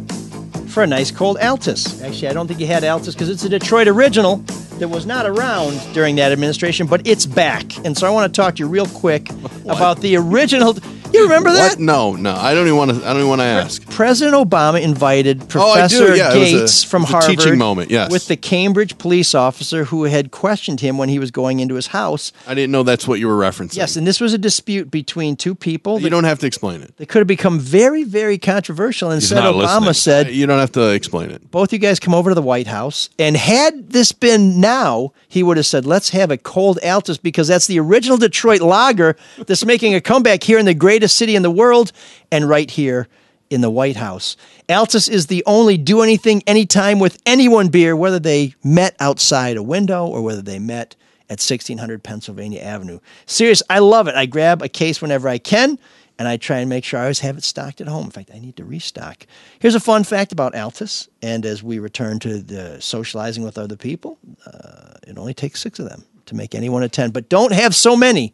[0.68, 2.02] for a nice cold Altes.
[2.04, 4.38] Actually, I don't think he had Altes because it's a Detroit original
[4.78, 7.66] that was not around during that administration, but it's back.
[7.86, 9.30] And so I want to talk to you real quick
[9.66, 10.76] about the original.
[11.14, 11.72] You remember that?
[11.72, 11.80] What?
[11.80, 12.36] No, no.
[12.36, 12.98] I don't even want to.
[12.98, 13.86] I don't even want to ask.
[13.90, 17.10] President Obama invited Oh, I do, Professor yeah, it was a- Gates from it was
[17.10, 18.12] a Harvard teaching moment, yes.
[18.12, 21.88] with the Cambridge police officer who had questioned him when he was going into his
[21.88, 22.32] house.
[22.48, 23.76] I didn't know that's what you were referencing.
[23.78, 26.00] Yes, and this was a dispute between two people.
[26.00, 26.96] You don't have to explain it.
[26.98, 29.10] They could have become very, very controversial.
[29.12, 29.94] And He's instead, not Obama listening.
[29.94, 31.50] said, You don't have to explain it.
[31.52, 33.10] both you guys come over to the White House.
[33.18, 37.48] And had this been now, he would have said, let's have a cold Altes because
[37.48, 39.16] that's the original Detroit lager
[39.46, 41.92] that's making a comeback here in the greatest city in the world
[42.32, 43.08] and right here
[43.52, 44.36] in the White House.
[44.68, 49.64] Altes is the only do anything anytime with anyone beer, whether they met outside a
[49.64, 50.96] window or whether they met
[51.30, 53.00] at 1600 Pennsylvania Avenue.
[53.28, 54.16] Serious, I love it.
[54.16, 55.78] I grab a case whenever I can
[56.20, 58.06] and I try and make sure I always have it stocked at home.
[58.06, 59.26] In fact, I need to restock.
[59.58, 63.78] Here's a fun fact about Altes, and as we return to the socializing with other
[63.78, 67.12] people, uh, it only takes six of them to make anyone a 10.
[67.12, 68.34] But don't have so many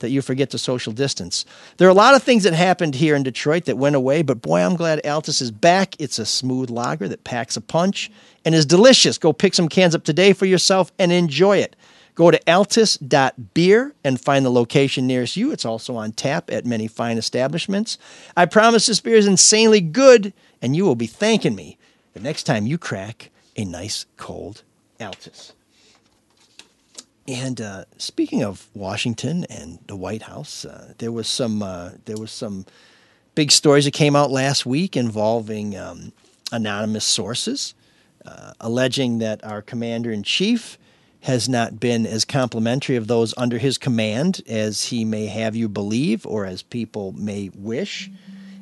[0.00, 1.46] that you forget to social distance.
[1.78, 4.42] There are a lot of things that happened here in Detroit that went away, but
[4.42, 5.96] boy, I'm glad Altes is back.
[5.98, 8.10] It's a smooth lager that packs a punch
[8.44, 9.16] and is delicious.
[9.16, 11.74] Go pick some cans up today for yourself and enjoy it.
[12.14, 15.50] Go to altus.beer and find the location nearest you.
[15.50, 17.98] It's also on tap at many fine establishments.
[18.36, 21.76] I promise this beer is insanely good, and you will be thanking me
[22.12, 24.62] the next time you crack a nice cold
[25.00, 25.52] Altes.
[27.26, 32.18] And uh, speaking of Washington and the White House, uh, there was some uh, there
[32.18, 32.66] was some
[33.34, 36.12] big stories that came out last week involving um,
[36.52, 37.74] anonymous sources,
[38.26, 40.78] uh, alleging that our commander in chief
[41.24, 45.70] has not been as complimentary of those under his command as he may have you
[45.70, 48.10] believe, or as people may wish.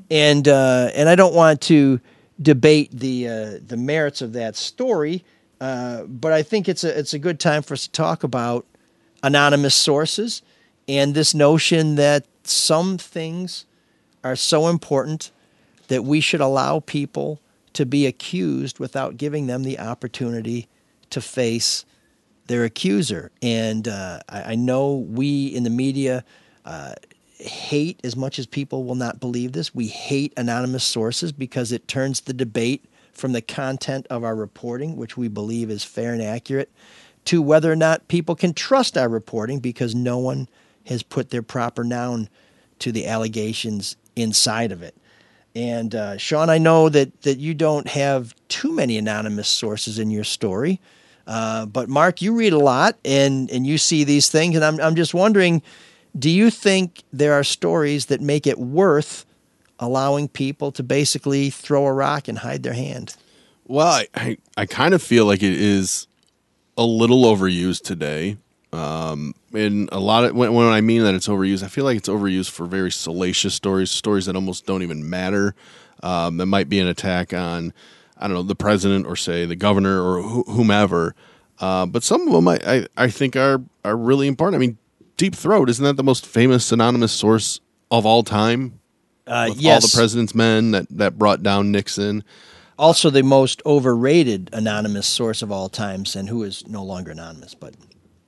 [0.09, 2.01] And uh, and I don't want to
[2.41, 5.25] debate the uh, the merits of that story.
[5.61, 8.65] Uh, but I think it's a it's a good time for us to talk about
[9.25, 10.41] anonymous sources
[10.87, 13.65] and this notion that some things
[14.23, 15.33] are so important
[15.89, 17.41] that we should allow people
[17.73, 20.69] to be accused without giving them the opportunity
[21.11, 21.85] to face
[22.53, 23.33] their accuser.
[23.41, 26.25] And uh, I, I know we in the media
[26.65, 26.95] uh,
[27.39, 29.75] hate as much as people will not believe this.
[29.75, 34.97] We hate anonymous sources because it turns the debate from the content of our reporting,
[34.97, 36.71] which we believe is fair and accurate,
[37.27, 40.49] to whether or not people can trust our reporting because no one
[40.87, 42.29] has put their proper noun
[42.79, 44.95] to the allegations inside of it.
[45.55, 50.11] And uh, Shawn, I know that that you don't have too many anonymous sources in
[50.11, 50.81] your story,
[51.27, 54.81] uh, but Mark, you read a lot and and you see these things, and I'm
[54.81, 55.63] I'm just wondering,
[56.19, 59.25] do you think there are stories that make it worth
[59.79, 63.17] allowing people to basically throw a rock and hide their hand?
[63.67, 66.07] Well, I, I, I kind of feel like it is
[66.77, 68.37] a little overused today.
[68.73, 71.97] Um, and a lot of when, when I mean that it's overused, I feel like
[71.97, 75.55] it's overused for very salacious stories, stories that almost don't even matter.
[76.03, 77.73] Um, that might be an attack on,
[78.23, 81.15] I don't know, the president or say the governor or wh- whomever.
[81.59, 84.57] Uh, but some of them I, I, I think are are really important.
[84.57, 84.79] I mean,
[85.17, 87.61] Deep Throat isn't that the most famous anonymous source
[87.91, 88.79] of all time?
[89.27, 92.25] Uh, With all the president's men that that brought down Nixon.
[92.79, 97.55] Also, the most overrated anonymous source of all times, and who is no longer anonymous,
[97.55, 97.75] but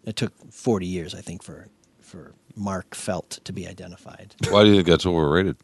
[0.05, 1.69] it took 40 years, I think, for
[2.01, 4.35] for Mark Felt to be identified.
[4.51, 5.57] Why do you think that's overrated?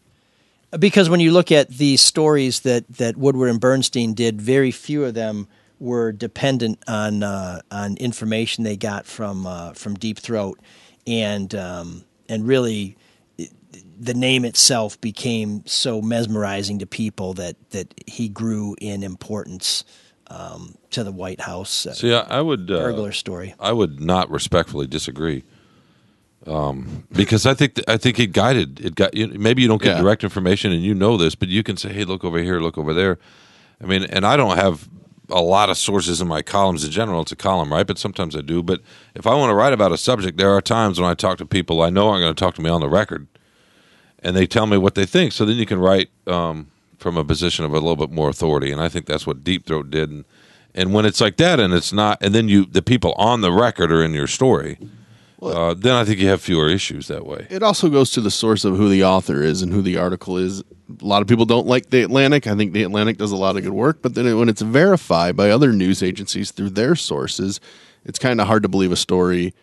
[0.79, 5.05] Because when you look at the stories that, that Woodward and Bernstein did, very few
[5.05, 5.49] of them
[5.81, 10.61] were dependent on uh, on information they got from uh, from Deep Throat,
[11.07, 12.97] and um, and really
[13.99, 19.85] the name itself became so mesmerizing to people that that he grew in importance
[20.29, 21.87] um, to the White House.
[21.87, 23.55] Uh, See, I, I would uh, burglar story.
[23.59, 25.45] I would not respectfully disagree,
[26.47, 29.15] um, because I think th- I think it guided it got.
[29.15, 30.03] You maybe you don't get Yeah.
[30.03, 32.79] direct information and you know this, but you can say, "Hey, look over here, look
[32.79, 33.19] over there."
[33.83, 34.89] I mean, and I don't have
[35.31, 37.23] a lot of sources in my columns in general.
[37.23, 37.87] It's a column, right?
[37.87, 38.63] But sometimes I do.
[38.63, 38.81] But
[39.15, 41.47] if I want to write about a subject, there are times when I talk to
[41.47, 43.27] people I know are going to talk to me on the record,
[44.23, 45.33] and they tell me what they think.
[45.33, 46.69] So then you can write um,
[46.99, 49.67] from a position of a little bit more authority, and I think that's what Deep
[49.67, 50.11] Throat did.
[50.11, 50.25] And,
[50.75, 53.53] and when it's like that, and it's not, and then you the people on the
[53.53, 54.79] record are in your story,
[55.43, 57.47] uh, then I think you have fewer issues that way.
[57.51, 60.37] It also goes to the source of who the author is and who the article
[60.37, 60.61] is.
[60.61, 62.47] A lot of people don't like the Atlantic.
[62.47, 65.37] I think the Atlantic does a lot of good work, but then when it's verified
[65.37, 67.61] by other news agencies through their sources,
[68.05, 69.55] it's kind of hard to believe a story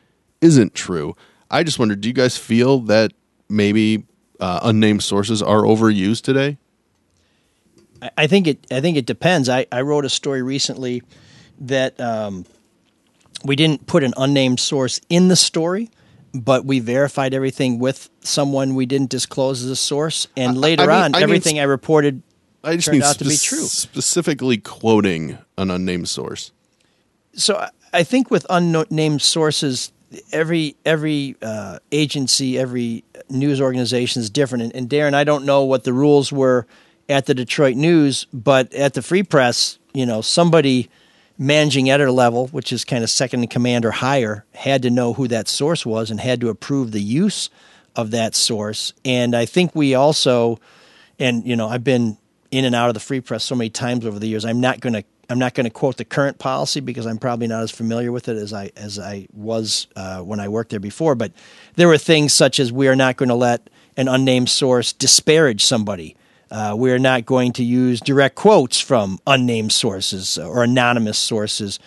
[0.42, 1.16] isn't true.
[1.52, 3.14] I just wonder do you guys feel that
[3.50, 4.06] maybe
[4.40, 6.58] uh, unnamed sources are overused today?
[8.02, 8.66] I- I think it.
[8.72, 9.50] I think it depends.
[9.50, 11.02] I, I wrote a story recently
[11.62, 12.46] that um,
[13.44, 15.90] we didn't put an unnamed source in the story,
[16.34, 20.96] but we verified everything with someone we didn't disclose as a source, and later mean-
[20.96, 22.22] on, I everything sp- I reported
[22.64, 23.64] I just turned mean out to be true.
[23.64, 26.52] Specifically quoting an unnamed source.
[27.34, 29.94] so I- I think with unnamed sources,
[30.34, 34.64] every every uh, agency, every news organization is different.
[34.66, 36.68] And, and Darren, I don't know what the rules were
[37.08, 40.90] at the Detroit News, but at the Free Press, you know, somebody
[41.38, 45.14] managing editor level, which is kind of second in command or higher, had to know
[45.14, 47.50] who that source was and had to approve the use
[47.96, 48.94] of that source.
[49.06, 50.60] And I think we also,
[51.20, 52.18] and you know, I've been
[52.52, 54.46] in and out of the Free Press so many times over the years.
[54.46, 57.48] I'm not going to I'm not going to quote the current policy because I'm probably
[57.48, 60.80] not as familiar with it as I as I was uh, when I worked there
[60.80, 61.16] before.
[61.16, 61.34] But
[61.76, 65.66] there were things such as we are not going to let an unnamed source disparage
[65.66, 66.16] somebody.
[66.50, 71.80] Uh, we are not going to use direct quotes from unnamed sources or anonymous sources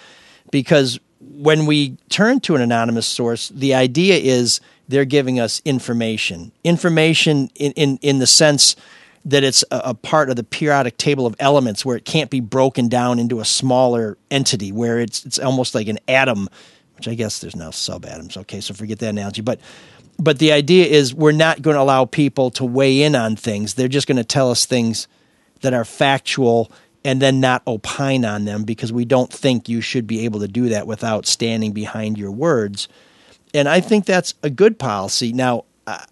[0.51, 6.53] because when we turn to an anonymous source, the idea is they're giving us information.
[6.65, 8.77] Information in, in, in the sense
[9.25, 12.41] that it's a, a part of the periodic table of elements where it can't be
[12.41, 16.49] broken down into a smaller entity, where it's it's almost like an atom,
[16.97, 18.37] which I guess there's now subatoms.
[18.37, 19.43] Okay, so forget that analogy.
[19.43, 19.61] But
[20.21, 23.75] but the idea is we're not going to allow people to weigh in on things.
[23.75, 25.09] They're just going to tell us things
[25.61, 26.71] that are factual
[27.05, 30.49] and then not opine on them because we don't think you should be able to
[30.49, 32.89] do that without standing behind your words.
[33.55, 35.33] And I think that's a good policy.
[35.33, 36.05] Now, uh,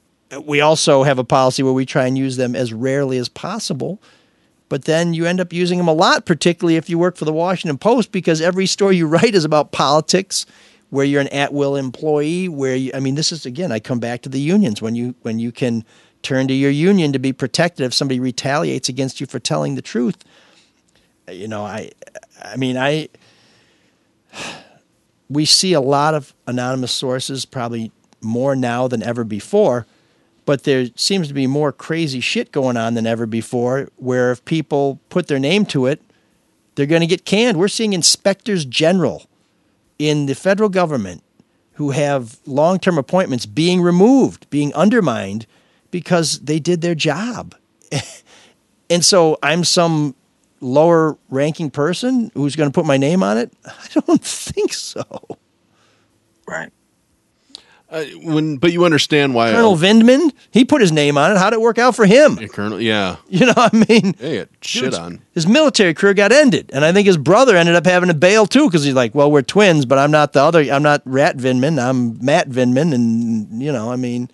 [0.45, 4.01] we also have a policy where we try and use them as rarely as possible.
[4.69, 7.33] But then you end up using them a lot, particularly if you work for the
[7.33, 10.47] Washington Post, because every story you write is about politics,
[10.91, 12.49] where you're an at-will employee.
[12.49, 15.15] Where you, I mean, this is again, I come back to the unions when you
[15.23, 15.85] when you can
[16.23, 19.83] turn to your union to be protected if somebody retaliates against you for telling the
[19.83, 20.25] truth.
[21.31, 21.91] You know, I,
[22.43, 23.09] I mean, I.
[25.31, 29.87] We see a lot of anonymous sources, probably more now than ever before
[30.49, 34.43] but there seems to be more crazy shit going on than ever before where if
[34.47, 36.01] people put their name to it
[36.75, 39.27] they're going to get canned we're seeing inspectors general
[39.99, 41.23] in the federal government
[41.75, 45.47] who have long-term appointments being removed being undermined
[45.91, 47.55] because they did their job.
[48.91, 50.15] And so i'm some
[50.61, 53.53] lower ranking person who's going to put my name on it?
[53.67, 55.05] I don't think so.
[56.47, 56.73] Right.
[57.91, 61.55] Uh, when, but you understand why colonel vindman he put his name on it how'd
[61.55, 65.23] it work out for him Yeah, Colonel, yeah, you know i mean yeah, shit on.
[65.33, 68.45] his military career got ended, and I think his brother ended up having to bail
[68.45, 70.61] too because he's like, "Well, we're twins, but I'm not the other.
[70.61, 71.83] I'm not Rat Vindman.
[71.83, 74.29] I'm Matt Vindman, And you know, I mean,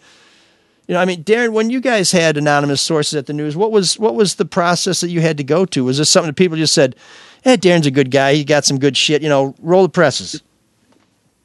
[0.89, 3.71] you know, I mean, Darren, when you guys had anonymous sources at the news, what
[3.71, 5.85] was what was the process that you had to go to?
[5.85, 6.97] Was this something that people just said,
[7.45, 8.35] "Eh, Darren's a good guy.
[8.35, 10.43] He got some good shit." You know, roll the presses.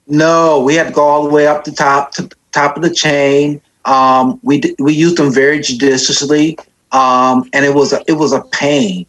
[0.10, 2.93] No, we had to go all the way up the top to top of the
[2.93, 3.62] chain.
[3.86, 6.57] Um, we we used them very judiciously,
[6.91, 9.05] um, and it was a, it was a pain.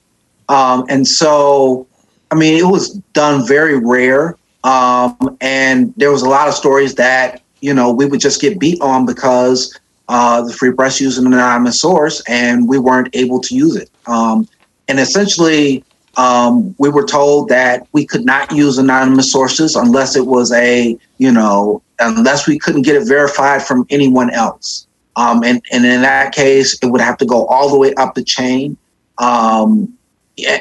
[0.50, 1.86] Um, and so,
[2.30, 6.94] I mean, it was done very rare, um, and there was a lot of stories
[6.96, 9.78] that you know we would just get beat on because
[10.08, 13.90] uh, the free press used an anonymous source, and we weren't able to use it.
[14.06, 14.46] Um,
[14.86, 15.82] and essentially,
[16.16, 20.98] um, we were told that we could not use anonymous sources unless it was a,
[21.18, 24.86] you know, unless we couldn't get it verified from anyone else.
[25.16, 28.14] Um, and, and in that case, it would have to go all the way up
[28.14, 28.76] the chain.
[29.18, 29.96] Um,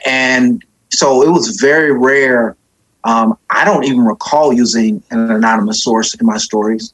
[0.05, 2.55] and so it was very rare.
[3.03, 6.93] Um, I don't even recall using an anonymous source in my stories.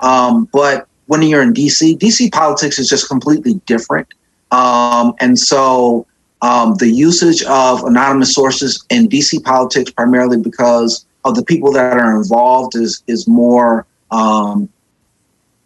[0.00, 4.08] Um, but when you're in DC, DC politics is just completely different.
[4.50, 6.06] Um, and so
[6.42, 11.96] um, the usage of anonymous sources in DC politics, primarily because of the people that
[11.96, 14.68] are involved, is is more um,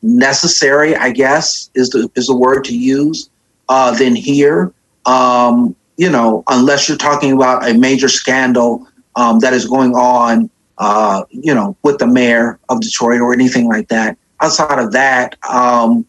[0.03, 0.95] necessary.
[0.95, 3.31] I guess is the is the word to use
[3.69, 4.73] uh, than here.
[5.07, 10.51] Um, you know, unless you're talking about a major scandal um, that is going on,
[10.77, 14.19] uh, you know, with the mayor of Detroit or anything like that.
[14.43, 16.07] Outside of that, um,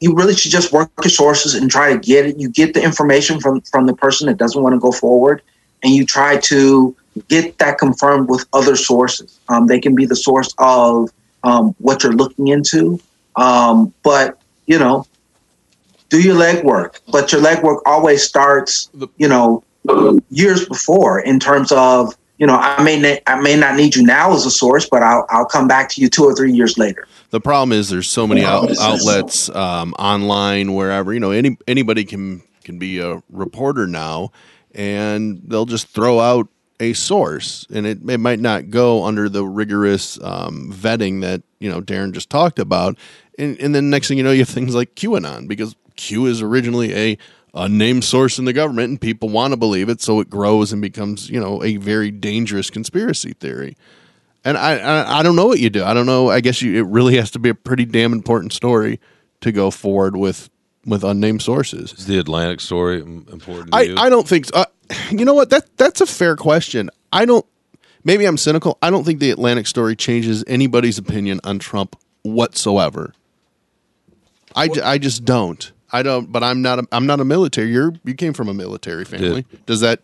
[0.00, 2.38] you really should just work your sources and try to get it.
[2.38, 5.42] You get the information from from the person that doesn't want to go forward,
[5.82, 6.94] and you try to
[7.28, 9.38] get that confirmed with other sources.
[9.48, 11.10] Um, they can be the source of
[11.42, 13.00] um, what you're looking into,
[13.36, 15.06] um, but you know,
[16.08, 17.00] do your legwork.
[17.10, 19.64] But your legwork always starts, you know,
[20.30, 24.04] years before in terms of you know, I may na- I may not need you
[24.04, 26.78] now as a source, but I'll I'll come back to you two or three years
[26.78, 27.06] later.
[27.30, 32.04] The problem is there's so many out, outlets um, online, wherever you know any anybody
[32.04, 34.30] can can be a reporter now,
[34.72, 36.48] and they'll just throw out
[36.80, 41.68] a source, and it, it might not go under the rigorous um, vetting that you
[41.68, 42.96] know Darren just talked about,
[43.36, 46.40] and, and then next thing you know, you have things like QAnon because Q is
[46.40, 47.18] originally a
[47.58, 50.80] unnamed source in the government, and people want to believe it, so it grows and
[50.80, 53.76] becomes you know a very dangerous conspiracy theory.
[54.44, 55.84] And I, I, I don't know what you do.
[55.84, 56.30] I don't know.
[56.30, 59.00] I guess you, it really has to be a pretty damn important story
[59.40, 60.48] to go forward with
[60.86, 61.92] with unnamed sources.
[61.92, 63.74] Is the Atlantic story important?
[63.74, 64.46] I, I don't think.
[64.46, 64.54] So.
[64.54, 64.64] Uh,
[65.10, 65.50] you know what?
[65.50, 66.90] That that's a fair question.
[67.12, 67.44] I don't.
[68.04, 68.78] Maybe I'm cynical.
[68.80, 73.12] I don't think the Atlantic story changes anybody's opinion on Trump whatsoever.
[74.54, 75.72] I, I just don't.
[75.92, 76.30] I don't.
[76.30, 76.78] But I'm not.
[76.78, 77.70] A, I'm not a military.
[77.72, 79.46] You're you came from a military family.
[79.66, 80.00] Does that?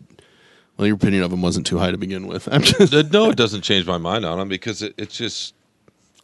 [0.76, 2.48] Well, your opinion of him wasn't too high to begin with.
[2.52, 5.54] I'm just no, it doesn't change my mind on him because it, it's just.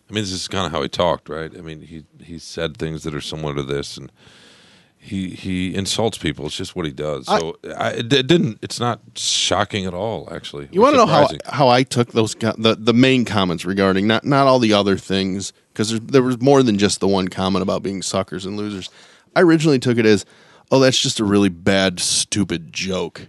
[0.09, 1.57] I mean, this is kind of how he talked, right?
[1.57, 4.11] I mean, he he said things that are similar to this, and
[4.99, 6.47] he he insults people.
[6.47, 7.27] It's just what he does.
[7.27, 8.59] So I, it, it didn't.
[8.61, 10.29] It's not shocking at all.
[10.33, 14.07] Actually, You want to know how how I took those the the main comments regarding
[14.07, 17.63] not not all the other things because there was more than just the one comment
[17.63, 18.91] about being suckers and losers.
[19.37, 20.25] I originally took it as,
[20.71, 23.29] oh, that's just a really bad, stupid joke.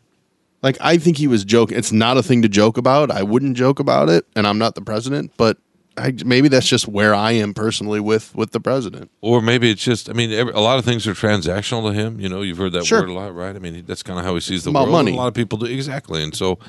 [0.63, 1.77] Like I think he was joking.
[1.77, 3.09] It's not a thing to joke about.
[3.11, 5.31] I wouldn't joke about it, and I'm not the president.
[5.35, 5.57] But
[5.97, 9.09] I, maybe that's just where I am personally with with the president.
[9.21, 10.07] Or maybe it's just.
[10.07, 12.19] I mean, every, a lot of things are transactional to him.
[12.19, 13.01] You know, you've heard that Sure.
[13.01, 13.55] word a lot, right?
[13.55, 14.91] I mean, that's kind of how he sees the About world.
[14.91, 15.13] money.
[15.13, 16.59] A lot of people do exactly, and so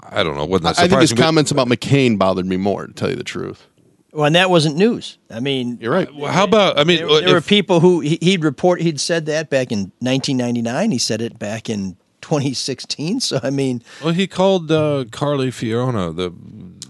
[0.00, 0.44] I don't know.
[0.44, 3.24] Wasn't that I think his comments about McCain bothered me more, to tell you the
[3.24, 3.66] truth.
[4.14, 5.18] Well, and that wasn't news.
[5.28, 6.08] I mean, you're right.
[6.14, 6.78] Well, how about?
[6.78, 8.80] I mean, there, there were people who he, he'd report.
[8.80, 10.90] He'd said that back in 1999.
[10.92, 13.20] He said it back in 2016.
[13.20, 16.32] So I mean, Well, he called uh, Carly Fiorina the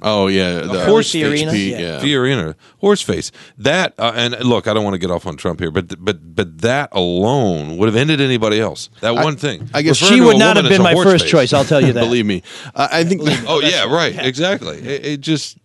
[0.03, 1.51] oh yeah the horse face Fiorina?
[1.53, 1.99] P- Yeah.
[2.01, 3.33] Fiorina horse face.
[3.59, 6.37] That uh, and look, I don't want to get off on Trump here, but but
[6.37, 8.91] but that alone would have ended anybody else.
[9.01, 9.69] That one thing.
[9.73, 11.31] I guess Referring she would not have been my first face.
[11.31, 11.53] choice.
[11.53, 12.01] I'll tell you that.
[12.03, 12.43] Believe me,
[12.75, 13.23] uh, I think.
[13.49, 14.15] Oh yeah, right.
[14.25, 14.77] Exactly.
[14.79, 15.57] It, it just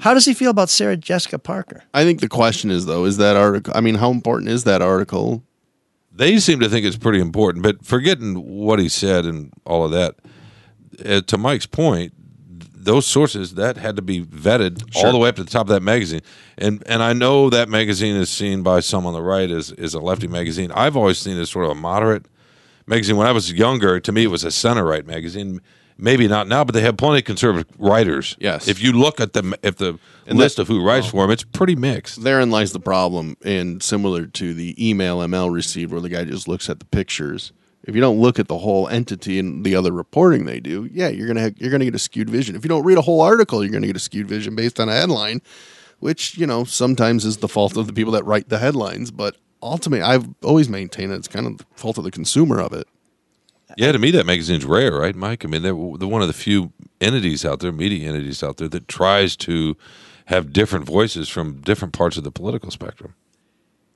[0.00, 1.82] How does he feel about Sarah Jessica Parker?
[1.92, 3.72] I think the question is though, is that article?
[3.76, 5.42] I mean, how important is that article?
[6.16, 7.64] they seem to think it's pretty important.
[7.64, 10.14] But forgetting what he said and all of that,
[11.04, 12.12] uh, to Mike's point,
[12.72, 15.06] those sources that had to be vetted Sure.
[15.06, 16.20] all the way up to the top of that magazine.
[16.56, 19.94] And and I know that magazine is seen by some on the right as is
[19.94, 20.70] a lefty magazine.
[20.72, 22.26] I've always seen it as sort of a moderate
[22.86, 23.16] magazine.
[23.16, 25.60] When I was younger, to me, it was a center right magazine.
[25.96, 28.36] Maybe not now, but they have plenty of conservative writers.
[28.40, 28.66] Yes.
[28.66, 31.10] If you look at the if the And list that- of who writes oh.
[31.10, 32.22] for them, it's pretty mixed.
[32.24, 36.48] Therein lies the problem, and similar to the email ML received, where the guy just
[36.48, 37.52] looks at the pictures.
[37.84, 41.08] If you don't look at the whole entity and the other reporting they do, yeah,
[41.08, 42.56] you're gonna have, you're gonna get a skewed vision.
[42.56, 44.88] If you don't read a whole article, you're gonna get a skewed vision based on
[44.88, 45.42] a headline,
[46.00, 49.10] which you know sometimes is the fault of the people that write the headlines.
[49.10, 52.72] But ultimately, I've always maintained that it's kind of the fault of the consumer of
[52.72, 52.88] it.
[53.76, 55.44] Yeah, to me that magazine's rare, right, Mike?
[55.44, 58.68] I mean, they're, they're one of the few entities out there, media entities out there,
[58.68, 59.76] that tries to
[60.26, 63.14] have different voices from different parts of the political spectrum.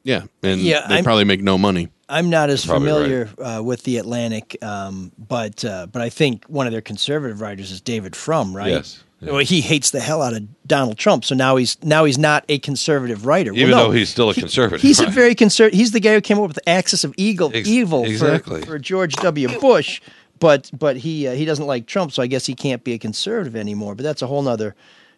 [0.05, 1.89] Yeah, and Yeah, they I'm- probably make no money.
[2.11, 6.47] I'm not as Probably familiar uh, with the Atlantic, um, but uh, but I think
[6.47, 8.71] one of their conservative writers is David Frum, right?
[8.71, 9.33] Yes, yeah.
[9.33, 12.45] Well, he hates the hell out of Donald Trump, so now he's now he's not
[12.49, 13.53] a conservative writer.
[13.53, 15.79] Well, Even no, though he's still a he- conservative, he's a very conservative.
[15.79, 18.61] He's the guy who came up with the axis of eagle, Ex- evil exactly.
[18.61, 19.49] for, for George W.
[19.61, 20.01] Bush.
[20.39, 22.99] But but he uh, he doesn't like Trump, so I guess he can't be a
[22.99, 23.95] conservative anymore.
[23.97, 24.77] But that's a whole nother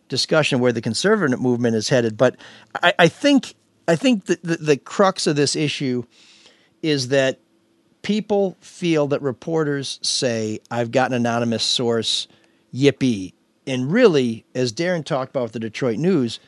[0.08, 2.16] discussion where the conservative movement is headed.
[2.16, 2.36] But
[2.82, 3.54] I, I think
[3.86, 6.04] I think the, the the crux of this issue
[6.82, 7.38] is that
[8.00, 12.26] people feel that reporters say, I've got an anonymous source,
[12.74, 13.34] yippee.
[13.70, 16.40] And really, as Darren talked about with the Detroit News,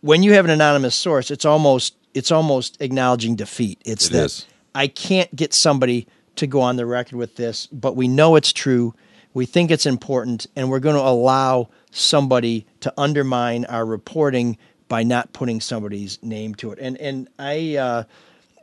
[0.00, 3.82] when you have an anonymous source, it's almost it's almost acknowledging defeat.
[3.84, 4.46] It's It that is.
[4.72, 6.06] I can't get somebody
[6.36, 8.94] to go on the record with this, but we know it's true.
[9.34, 14.56] We think it's important, and we're going to allow somebody to undermine our reporting
[14.86, 16.78] by not putting somebody's name to it.
[16.80, 18.04] And and I, uh,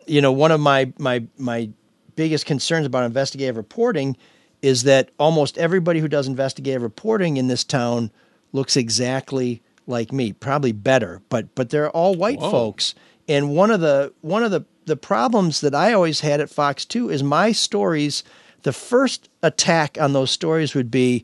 [0.07, 1.69] you know, one of my my my
[2.15, 4.15] biggest concerns about investigative reporting
[4.61, 8.11] is that almost everybody who does investigative reporting in this town
[8.51, 12.51] looks exactly like me, probably better, but but they're all white Whoa.
[12.51, 12.95] folks.
[13.27, 16.83] And one of the one of the the problems that I always had at Fox
[16.85, 18.23] 2 is my stories
[18.63, 21.23] the first attack on those stories would be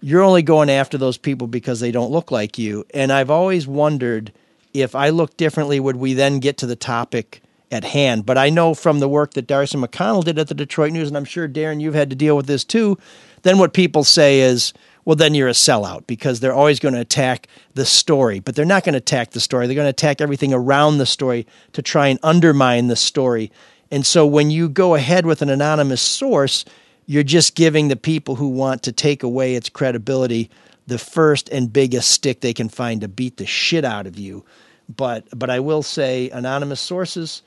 [0.00, 2.84] you're only going after those people because they don't look like you.
[2.92, 4.32] And I've always wondered
[4.74, 8.26] if I look differently, would we then get to the topic at hand?
[8.26, 11.16] But I know from the work that Darci McConnell did at the Detroit News, and
[11.16, 12.98] I'm sure, Darren, you've had to deal with this too,
[13.42, 14.72] then what people say is,
[15.04, 18.64] well, then you're a sellout because they're always going to attack the story, but they're
[18.64, 19.66] not going to attack the story.
[19.66, 23.50] They're going to attack everything around the story to try and undermine the story.
[23.90, 26.64] And so when you go ahead with an anonymous source,
[27.06, 30.50] you're just giving the people who want to take away its credibility
[30.86, 34.44] the first and biggest stick they can find to beat the shit out of you.
[34.88, 37.42] But but I will say anonymous sources,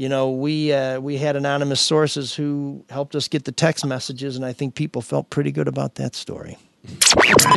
[0.00, 4.34] you know, we uh, we had anonymous sources who helped us get the text messages,
[4.34, 6.56] and I think people felt pretty good about that story.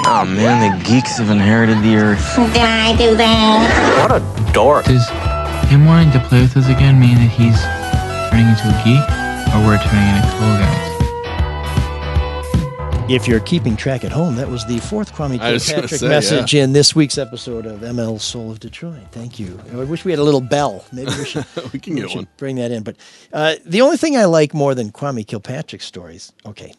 [0.05, 2.35] Oh man, the geeks have inherited the earth.
[2.35, 4.09] Did I do that?
[4.09, 4.83] What a dork.
[4.83, 5.07] Does
[5.69, 7.55] him wanting to play with us again mean that he's
[8.29, 9.07] turning into a geek,
[9.55, 10.82] or we're turning into cool guys?
[13.09, 16.63] If you're keeping track at home, that was the fourth Kwame Kilpatrick say, message yeah.
[16.63, 19.03] in this week's episode of ML Soul of Detroit.
[19.11, 19.59] Thank you.
[19.73, 20.85] I wish we had a little bell.
[20.93, 21.45] Maybe we should.
[21.73, 22.27] We can get should one.
[22.37, 22.81] Bring that in.
[22.83, 22.95] But
[23.33, 26.73] uh, the only thing I like more than Kwame Kilpatrick's stories, okay,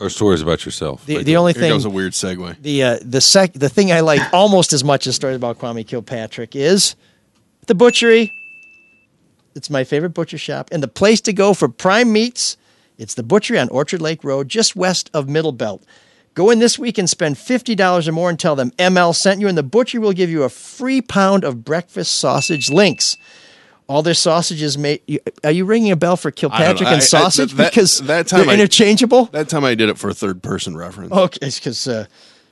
[0.00, 1.06] Or stories about yourself.
[1.06, 2.60] the, the only thing was a weird segue.
[2.60, 5.86] the uh, the sec the thing I like almost as much as stories about Kwame
[5.86, 6.96] Kilpatrick is
[7.66, 8.32] the butchery.
[9.54, 12.56] It's my favorite butcher shop and the place to go for prime meats.
[13.00, 15.82] It's the butchery on Orchard Lake Road, just west of Middle Belt.
[16.34, 19.40] Go in this week and spend fifty dollars or more and tell them ML sent
[19.40, 23.16] you, and the butchery will give you a free pound of breakfast sausage links.
[23.88, 25.00] All their sausages made.
[25.42, 26.86] Are you ringing a bell for Kilpatrick know.
[26.88, 29.24] I- I- and sausage that- because that time they're I- interchangeable?
[29.32, 31.10] That time I did it for a third person reference.
[31.10, 31.88] Okay, because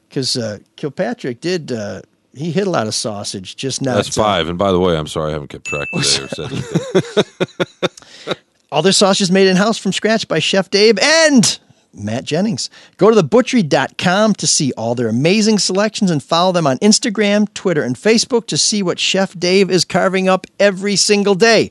[0.08, 2.00] because uh, Kilpatrick did uh,
[2.34, 3.94] he hit a lot of sausage, just now.
[3.94, 4.48] That's uh, five.
[4.48, 7.24] And by the way, I'm sorry I haven't kept track today or said anything.
[8.70, 11.58] all their sausages made in house from scratch by Chef Dave and
[11.94, 12.68] Matt Jennings.
[12.96, 17.82] Go to thebutchery.com to see all their amazing selections and follow them on Instagram, Twitter,
[17.82, 21.70] and Facebook to see what Chef Dave is carving up every single day.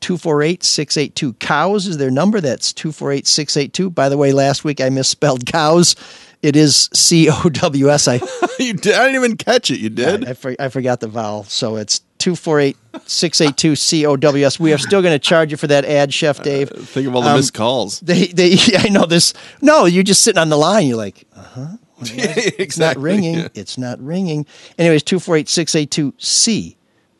[0.00, 2.40] 248 682 cows is their number.
[2.40, 3.90] That's 248 682.
[3.90, 5.96] By the way, last week I misspelled cows.
[6.42, 8.06] It is C O W S.
[8.08, 8.20] I
[8.58, 9.80] you did, I didn't even catch it.
[9.80, 10.28] You did?
[10.28, 11.44] I, for, I forgot the vowel.
[11.44, 12.76] So it's 248
[13.06, 14.58] 682 COWS.
[14.60, 16.70] We are still going to charge you for that ad, Chef Dave.
[16.70, 18.00] Think of all the Um, missed calls.
[18.00, 19.34] They, they, I know this.
[19.60, 20.86] No, you're just sitting on the line.
[20.86, 21.66] You're like, uh huh.
[22.00, 23.48] It's not ringing.
[23.54, 24.44] It's not ringing.
[24.78, 26.12] Anyways, 248 682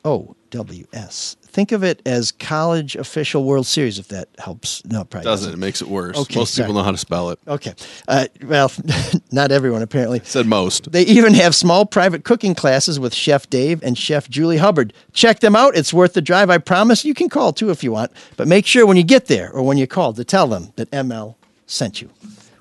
[0.04, 1.36] COWS.
[1.49, 4.84] Think of it as college official World Series, if that helps.
[4.84, 5.53] No, it probably Doesn't.
[5.53, 6.16] It makes it worse.
[6.16, 6.66] Okay, most sorry.
[6.66, 7.38] people know how to spell it.
[7.49, 7.74] Okay.
[8.07, 8.70] Uh, well,
[9.32, 10.20] not everyone apparently.
[10.24, 10.92] Said most.
[10.92, 14.92] They even have small private cooking classes with Chef Dave and Chef Julie Hubbard.
[15.12, 15.76] Check them out.
[15.76, 17.05] It's worth the drive, I promise.
[17.05, 19.62] You can call too if you want, but make sure when you get there or
[19.62, 21.36] when you call to tell them that ML
[21.66, 22.11] sent you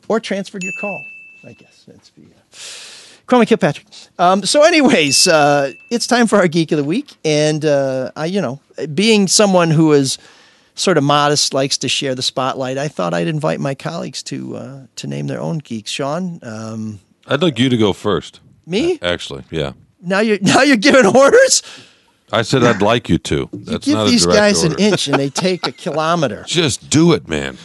[0.08, 1.06] or transferred your call.
[1.44, 2.24] I guess that's the.
[3.28, 3.88] Kwame Kilpatrick.
[4.20, 7.16] Um, so, anyways, uh, it's time for our Geek of the Week.
[7.26, 8.60] And, uh, I, you know,
[8.94, 10.18] being someone who is
[10.76, 14.58] sort of modest, likes to share the spotlight, I thought I'd invite my colleagues to
[14.58, 15.90] uh, to name their own geeks.
[15.90, 18.42] Shawn, um, I'd like you to go first.
[18.66, 19.00] me?
[19.02, 19.74] Actually, yeah.
[20.02, 21.64] Now you're now you're giving orders.
[22.32, 23.50] I said I'd like you to.
[23.54, 24.76] That's Give not these a guys order.
[24.76, 26.44] an inch and they take a kilometer.
[26.48, 27.58] Just do it, man.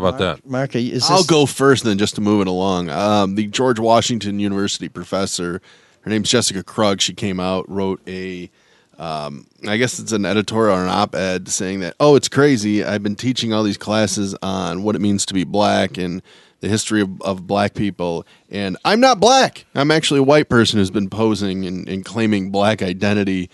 [0.00, 0.46] How about that?
[0.46, 2.90] Mark, is this, I'll go first then just to move it along.
[2.90, 5.60] Um, the George Washington University professor,
[6.02, 7.00] her name's Jessica Krug.
[7.00, 8.50] She came out, wrote a,
[8.98, 12.84] um, I guess it's an editorial or an op ed saying that, oh, it's crazy.
[12.84, 16.22] I've been teaching all these classes on what it means to be black and
[16.60, 18.26] the history of, of black people.
[18.50, 19.64] And I'm not black.
[19.74, 23.50] I'm actually a white person who's been posing and, and claiming black identity.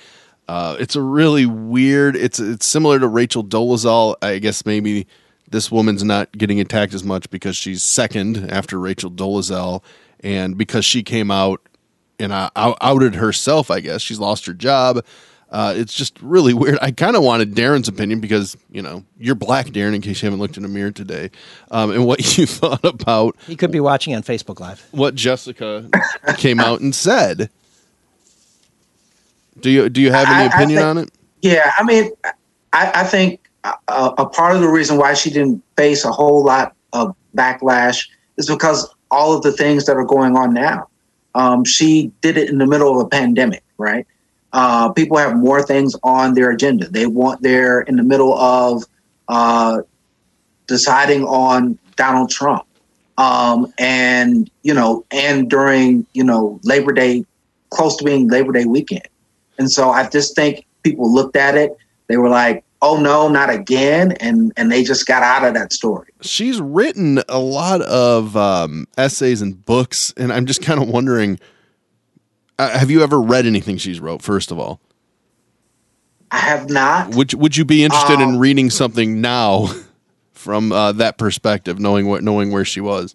[0.49, 2.15] Uh, it's a really weird.
[2.15, 4.17] It's it's similar to Rachel Dolezal.
[4.23, 5.07] I guess maybe
[5.51, 9.83] this woman's not getting attacked as much because she's second after Rachel Dolezal,
[10.21, 11.61] and because she came out
[12.19, 13.71] and uh, outed herself.
[13.71, 15.05] I guess she's lost her job.
[15.49, 16.77] Uh, it's just really weird.
[16.83, 19.95] I kind of wanted Darren's opinion because you know you're black, Darren.
[19.95, 21.31] In case you haven't looked in a mirror today,
[21.71, 24.85] um, and what you thought about He could be watching on Facebook Live.
[24.91, 25.89] what Jessica
[26.37, 27.49] came out and said.
[29.61, 31.11] Do you do you have any I- I opinion think- on it?
[31.43, 32.11] Yeah, I mean,
[32.73, 33.46] I, I think
[33.89, 38.09] a, a part of the reason why she didn't face a whole lot of backlash
[38.37, 40.89] is because all of the things that are going on now.
[41.35, 44.07] Um, she did it in the middle of a pandemic, right?
[44.53, 46.89] Uh, people have more things on their agenda.
[46.89, 48.85] They want they're in the middle of
[49.29, 49.83] uh,
[50.67, 52.65] deciding on Donald Trump,
[53.19, 57.27] um, and you know, and during you know Labor Day,
[57.69, 59.07] close to being Labor Day weekend.
[59.59, 61.77] And so I just think people looked at it.
[62.07, 65.73] They were like, "Oh no, not again!" and and they just got out of that
[65.73, 66.09] story.
[66.21, 71.39] She's written a lot of um, essays and books, and I'm just kind of wondering:
[72.59, 74.23] uh, Have you ever read anything she's wrote?
[74.23, 74.81] First of all,
[76.31, 77.15] I have not.
[77.15, 79.69] would you- would you be interested Um, in reading something now
[80.33, 83.15] from uh, that perspective, knowing what knowing where she was?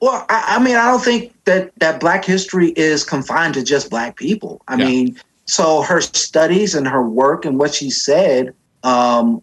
[0.00, 3.88] Well, I, I mean, I don't think that that Black history is confined to just
[3.90, 4.60] Black people.
[4.68, 4.86] I Yeah.
[4.86, 9.42] mean, so her studies and her work and what she said um,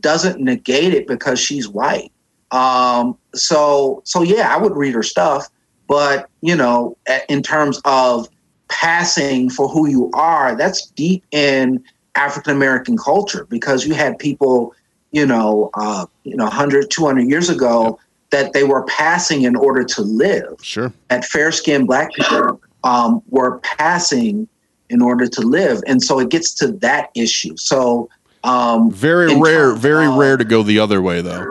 [0.00, 2.12] doesn't negate it because she's white.
[2.50, 5.48] Um, so, so yeah, I would read her stuff,
[5.88, 6.96] but you know,
[7.28, 8.28] in terms of
[8.68, 11.82] passing for who you are, that's deep in
[12.14, 14.74] African American culture because you had people,
[15.12, 17.98] you know, uh, you know, 100, 200 years ago
[18.30, 20.56] that they were passing in order to live.
[20.62, 20.92] Sure.
[21.08, 24.48] That fair skinned black people um, were passing
[24.88, 25.82] in order to live.
[25.86, 27.56] And so it gets to that issue.
[27.56, 28.08] So,
[28.46, 31.44] um, Very rare, terms very rare to go the other way, though.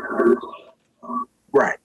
[1.52, 1.78] Right.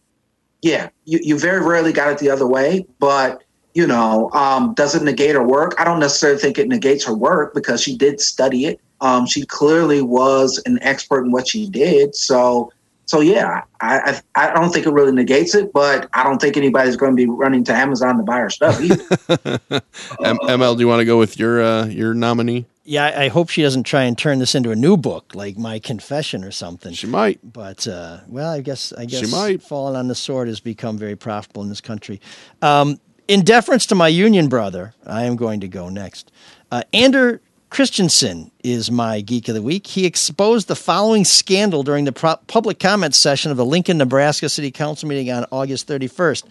[0.62, 0.88] Yeah.
[1.04, 3.42] You, you very rarely got it the other way, but
[3.74, 5.74] you know, um, does it negate her work?
[5.78, 8.80] I don't necessarily think it negates her work because she did study it.
[9.00, 12.14] Um, she clearly was an expert in what she did.
[12.14, 12.72] So,
[13.06, 16.56] so yeah, I, I I don't think it really negates it, but I don't think
[16.56, 18.96] anybody's going to be running to Amazon to buy her stuff either.
[20.20, 22.66] ML, do you want to go with your uh, your nominee?
[22.90, 25.78] Yeah, I, hope she doesn't try and turn this into a new book like My
[25.78, 26.92] Confession or something.
[26.92, 29.62] She might, but uh, well, I guess I guess She might.
[29.62, 32.20] falling on the sword has become very profitable in this country.
[32.62, 32.98] Um,
[33.28, 36.32] in deference to my union brother, I am going to go next.
[36.72, 37.40] Uh, Ander
[37.70, 39.86] Christensen is my geek of the week.
[39.86, 44.48] He exposed the following scandal during the pro- public comment session of the Lincoln, Nebraska
[44.48, 46.42] City Council meeting on August 31st.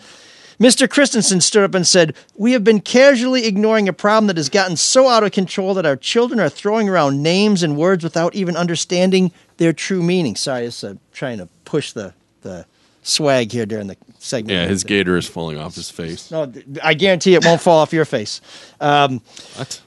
[0.59, 0.89] Mr.
[0.89, 4.75] Christensen stood up and said, We have been casually ignoring a problem that has gotten
[4.75, 8.57] so out of control that our children are throwing around names and words without even
[8.57, 10.35] understanding their true meaning.
[10.35, 12.65] Sorry, just uh, trying to push the, the
[13.03, 14.51] swag here during the segment.
[14.51, 16.29] Yeah, his gator is falling off his face.
[16.29, 16.51] No,
[16.83, 18.41] I guarantee it won't fall off your face.
[18.81, 19.21] Um,
[19.55, 19.81] what?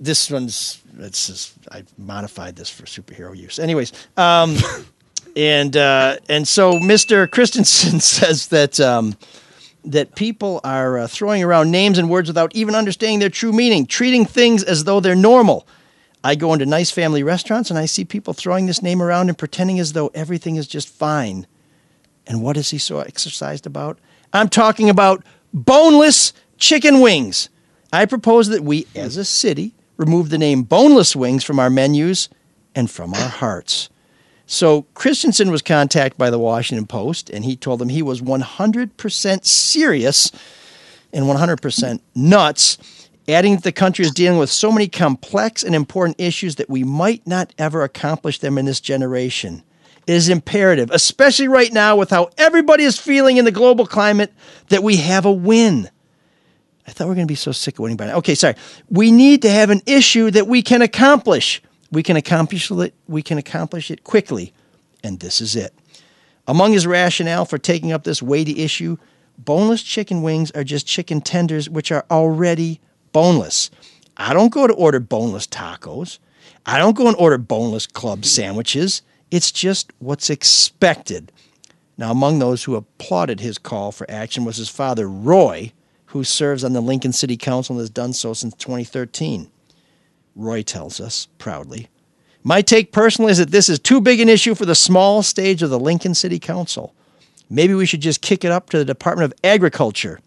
[0.00, 3.58] this one's it's just, I modified this for superhero use.
[3.58, 4.56] Anyways, um,
[5.36, 7.30] and uh, and so Mr.
[7.30, 9.16] Christensen says that um,
[9.84, 13.86] that people are uh, throwing around names and words without even understanding their true meaning,
[13.86, 15.66] treating things as though they're normal.
[16.24, 19.38] I go into nice family restaurants and I see people throwing this name around and
[19.38, 21.46] pretending as though everything is just fine.
[22.26, 23.98] And what is he so exercised about?
[24.32, 25.24] I'm talking about
[25.54, 27.48] boneless chicken wings.
[27.92, 32.28] I propose that we, as a city, remove the name boneless wings from our menus
[32.74, 33.88] and from our hearts.
[34.50, 39.44] So Christensen was contacted by the Washington Post, and he told them he was 100%
[39.44, 40.32] serious
[41.12, 42.78] and 100% nuts,
[43.28, 46.82] adding that the country is dealing with so many complex and important issues that we
[46.82, 49.62] might not ever accomplish them in this generation.
[50.06, 54.32] It is imperative, especially right now with how everybody is feeling in the global climate,
[54.70, 55.90] that we have a win.
[56.86, 58.16] I thought we were going to be so sick of winning by now.
[58.16, 58.54] Okay, sorry.
[58.88, 61.60] We need to have an issue that we can accomplish.
[61.90, 62.94] We can accomplish it.
[63.06, 64.52] We can accomplish it quickly,
[65.02, 65.74] and this is it.
[66.46, 68.96] Among his rationale for taking up this weighty issue,
[69.36, 72.80] boneless chicken wings are just chicken tenders which are already
[73.12, 73.70] boneless.
[74.16, 76.18] I don't go to order boneless tacos.
[76.66, 79.02] I don't go and order boneless club sandwiches.
[79.30, 81.32] It's just what's expected.
[81.96, 85.72] Now, among those who applauded his call for action was his father, Roy,
[86.06, 89.50] who serves on the Lincoln City Council and has done so since 2013.
[90.34, 91.88] Roy tells us proudly
[92.42, 95.62] My take personally is that this is too big an issue for the small stage
[95.62, 96.94] of the Lincoln City Council.
[97.50, 100.20] Maybe we should just kick it up to the Department of Agriculture.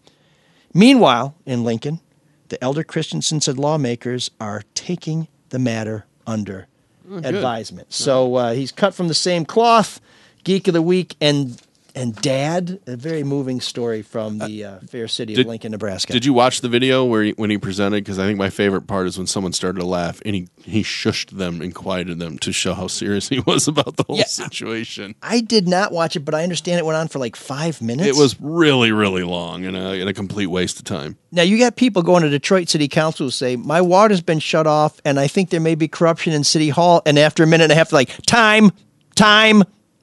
[0.74, 2.00] Meanwhile, in Lincoln,
[2.48, 6.66] the elder Christensen said lawmakers are taking the matter under
[7.10, 7.92] Oh, advisement.
[7.92, 10.00] So uh, he's cut from the same cloth,
[10.44, 11.60] geek of the week, and
[11.94, 12.80] and dad.
[12.86, 16.12] A very moving story from the uh, fair city Did- of Lincoln, Nebraska.
[16.12, 18.04] Did you watch the video where he, when he presented?
[18.04, 20.82] Because I think my favorite part is when someone started to laugh and he he
[20.82, 24.24] shushed them and quieted them to show how serious he was about the whole Yeah.
[24.24, 25.14] situation.
[25.22, 28.08] I did not watch it, but I understand it went on for like five minutes.
[28.08, 31.16] It was really really long and a, and a complete waste of time.
[31.30, 34.66] Now you got people going to Detroit City Council who say my water's been shut
[34.66, 37.02] off, and I think there may be corruption in City Hall.
[37.06, 38.70] And after a minute and a half, like time,
[39.14, 39.62] time,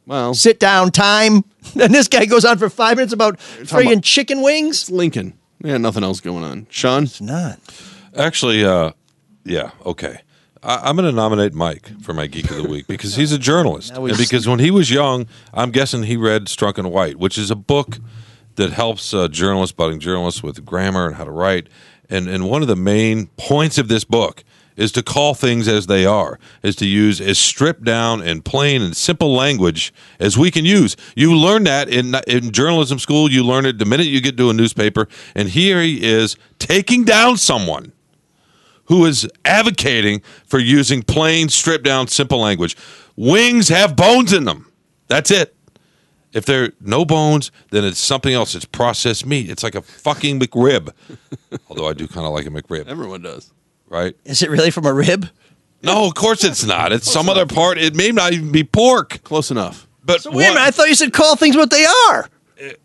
[0.10, 1.46] well, sit down, time.
[1.80, 4.82] And this guy goes on for five minutes about talking friggin' about- chicken wings.
[4.82, 5.38] It's Lincoln.
[5.64, 6.66] Yeah, nothing else going on.
[6.70, 7.60] Shawn, it's not.
[8.16, 8.92] Actually, uh,
[9.46, 10.22] yeah, okay.
[10.64, 13.38] I, I'm going to nominate Mike for my Geek of the Week because he's a
[13.50, 13.94] journalist.
[13.94, 17.18] Now we And because when he was young, I'm guessing he read Strunk and White,
[17.18, 18.00] which is a book
[18.56, 21.68] that helps uh, journalists, budding journalists, with grammar and how to write.
[22.10, 24.44] And, and one of the main points of this book
[24.80, 28.82] is to call things as they are, is to use as stripped down and plain
[28.82, 30.96] and simple language as we can use.
[31.16, 33.30] You learn that in in journalism school.
[33.30, 35.08] You learn it the minute you get to a newspaper.
[35.36, 37.92] And here he is taking down someone
[38.86, 42.78] who is advocating for using plain, stripped down, simple language.
[43.18, 44.72] Wings have bones in them.
[45.08, 45.56] That's it.
[46.32, 48.56] If there are no bones, then it's something else.
[48.56, 49.50] It's processed meat.
[49.50, 50.94] It's like a fucking McRib.
[51.70, 52.88] Although I do kind of like a McRib.
[52.88, 53.52] Everyone does.
[53.90, 54.16] Right?
[54.26, 55.30] Is it really from a rib?
[55.82, 56.92] No, of course it's not.
[56.92, 57.78] It's some other part.
[57.78, 59.24] It may not even be pork.
[59.24, 59.88] Close enough.
[60.04, 62.30] But So wait a minute, I thought you said call things what they are.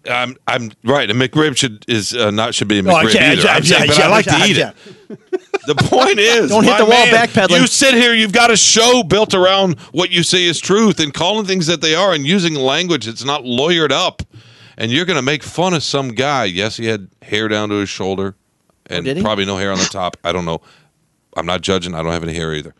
[0.09, 1.11] I'm I'm right.
[1.11, 3.49] A McRib should is uh, not should be a No, I McRib can't- either.
[3.49, 4.71] I- I'm saying, I- but yeah, I like to yeah, eat yeah.
[5.11, 5.19] it.
[5.67, 7.59] The point is, Don't hit my the wall man, backpedaling.
[7.59, 11.15] You sit here, you've got a show built around what you say is truth and
[11.15, 14.23] calling things that they are and using language that's not lawyered up.
[14.77, 16.45] And you're going to make fun of some guy.
[16.45, 18.35] Yes, he had hair down to his shoulder
[18.89, 19.23] and did he?
[19.23, 20.19] probably no hair on the top.
[20.23, 20.61] I don't know.
[21.37, 21.95] I'm not judging.
[21.95, 22.75] I don't have any hair either.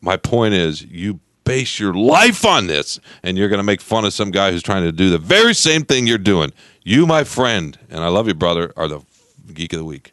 [0.00, 4.04] My point is, you base your life on this, and you're going to make fun
[4.04, 6.52] of some guy who's trying to do the very same thing you're doing.
[6.82, 9.00] You, my friend, and I love you, brother, are the
[9.52, 10.12] geek of the week.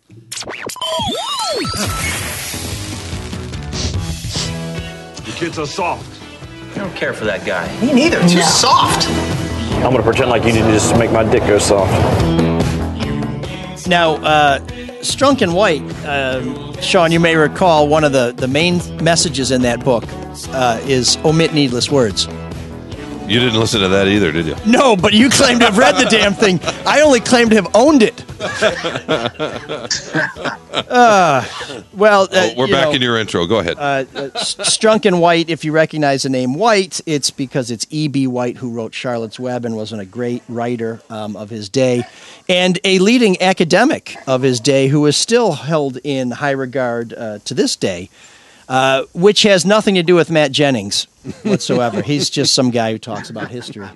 [5.25, 6.21] The kids are soft.
[6.73, 7.67] I don't care for that guy.
[7.81, 8.19] Me neither.
[8.27, 9.07] Too soft.
[9.77, 11.91] I'm gonna pretend like you didn't just make my dick go soft.
[13.87, 14.59] Now, uh,
[15.01, 19.61] Strunk and White, um, Shawn, you may recall one of the, the main messages in
[19.61, 20.03] that book
[20.49, 22.27] uh, is omit needless words.
[23.27, 24.55] You didn't listen to that either, did you?
[24.65, 26.59] No, but you claim to have read the damn thing.
[26.85, 28.25] I only claim to have owned it.
[30.71, 31.45] Uh,
[31.93, 33.45] well, uh, Oh, we're back know, in your intro.
[33.45, 33.77] Go ahead.
[33.77, 38.27] uh, uh, Strunk and White, if you recognize the name White, it's because it's E.B.
[38.27, 42.03] White who wrote Charlotte's Web and was a great writer um, of his day
[42.47, 47.39] and a leading academic of his day who is still held in high regard uh,
[47.45, 48.09] to this day,
[48.67, 51.05] uh, which has nothing to do with Matt Jennings
[51.43, 52.01] whatsoever.
[52.01, 53.87] He's just some guy who talks about history.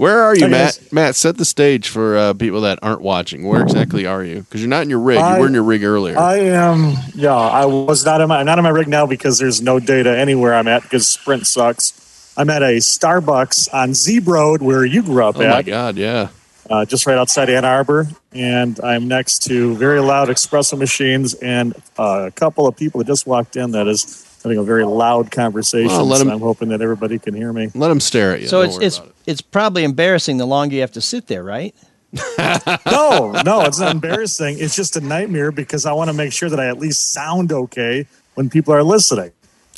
[0.00, 0.78] Where are you, Hey, Matt?
[0.80, 0.92] guys.
[0.92, 3.46] Matt, set the stage for uh, people that aren't watching.
[3.46, 4.40] Where exactly are you?
[4.40, 5.18] Because you're not in your rig.
[5.18, 6.18] I- you were in your rig earlier.
[6.18, 6.94] I am.
[7.14, 8.38] Yeah, I was not in my.
[8.40, 11.46] I'm not in my rig now because there's no data anywhere I'm at because Sprint
[11.46, 12.32] sucks.
[12.34, 15.50] I'm at a Starbucks on Zeeb Road where you grew up oh at.
[15.50, 16.28] my God, yeah.
[16.70, 21.74] uh, just right outside Ann Arbor, and I'm next to very loud espresso machines and
[21.98, 23.72] uh, a couple of people that just walked in.
[23.72, 25.88] That is having a very loud conversation.
[25.88, 27.70] Well, let so 'em- I'm hoping that everybody can hear me.
[27.74, 28.48] Let them stare at you.
[28.48, 29.14] So Don't it's worry it's about it.
[29.26, 31.74] it's probably embarrassing the longer you have to sit there, right?
[32.86, 34.56] no, no, it's not embarrassing.
[34.58, 37.52] It's just a nightmare because I want to make sure that I at least sound
[37.52, 39.30] okay when people are listening.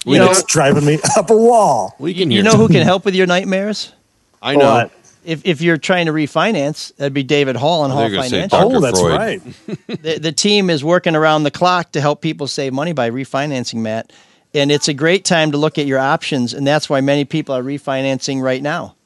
[0.04, 1.94] You And know- it's driving me up a wall.
[1.98, 2.38] We can hear.
[2.38, 3.92] You know who can help with your nightmares?
[4.40, 4.72] I know.
[4.72, 4.92] What?
[5.24, 8.16] If, if you're trying to refinance, that'd be David Hall and Hall thought you were
[8.16, 8.76] gonna say Financial.
[8.76, 9.16] Oh, that's Freud.
[9.16, 10.02] right.
[10.02, 13.76] the, the team is working around the clock to help people save money by refinancing,
[13.82, 14.12] Matt.
[14.54, 17.54] And it's a great time to look at your options, and that's why many people
[17.54, 18.96] are refinancing right now.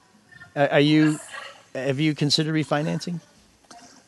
[0.56, 1.20] Are you?
[1.74, 3.20] Have you considered refinancing?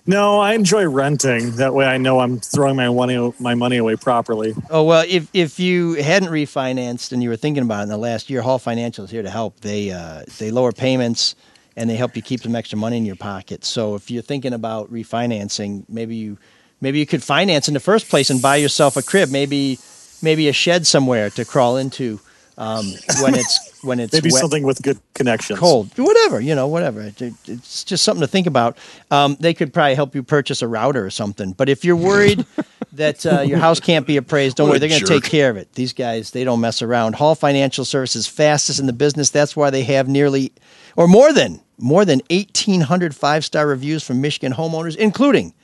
[0.07, 1.57] No, I enjoy renting.
[1.57, 4.55] That way, I know I'm throwing my money my money away properly.
[4.71, 7.99] Oh well, if if you hadn't refinanced and you were thinking about it in the
[7.99, 9.61] last year, Hall Financial is here to help.
[9.61, 11.35] They uh, they lower payments
[11.77, 13.65] and they help you keep some extra money in your pocket.
[13.65, 16.39] So if you're thinking about refinancing, maybe you
[16.81, 19.79] maybe you could finance in the first place and buy yourself a crib, maybe
[20.23, 22.21] maybe a shed somewhere to crawl into
[22.57, 22.85] um,
[23.23, 25.59] when it's when it's Maybe wet something with good connections.
[25.61, 27.03] cold, whatever you know, whatever.
[27.03, 28.77] It- it- It's just something to think about.
[29.13, 31.53] Um, they could probably help you purchase a router or something.
[31.53, 32.45] But if you're worried
[32.95, 35.51] that uh, your house can't be appraised, don't What worry, they're going to take care
[35.51, 35.73] of it.
[35.75, 37.15] These guys, they don't mess around.
[37.15, 39.31] Hall Financial Services, fastest in the business.
[39.31, 40.51] That's why they have nearly,
[40.97, 45.55] or more than, more than 1,800 five star reviews from Michigan homeowners, including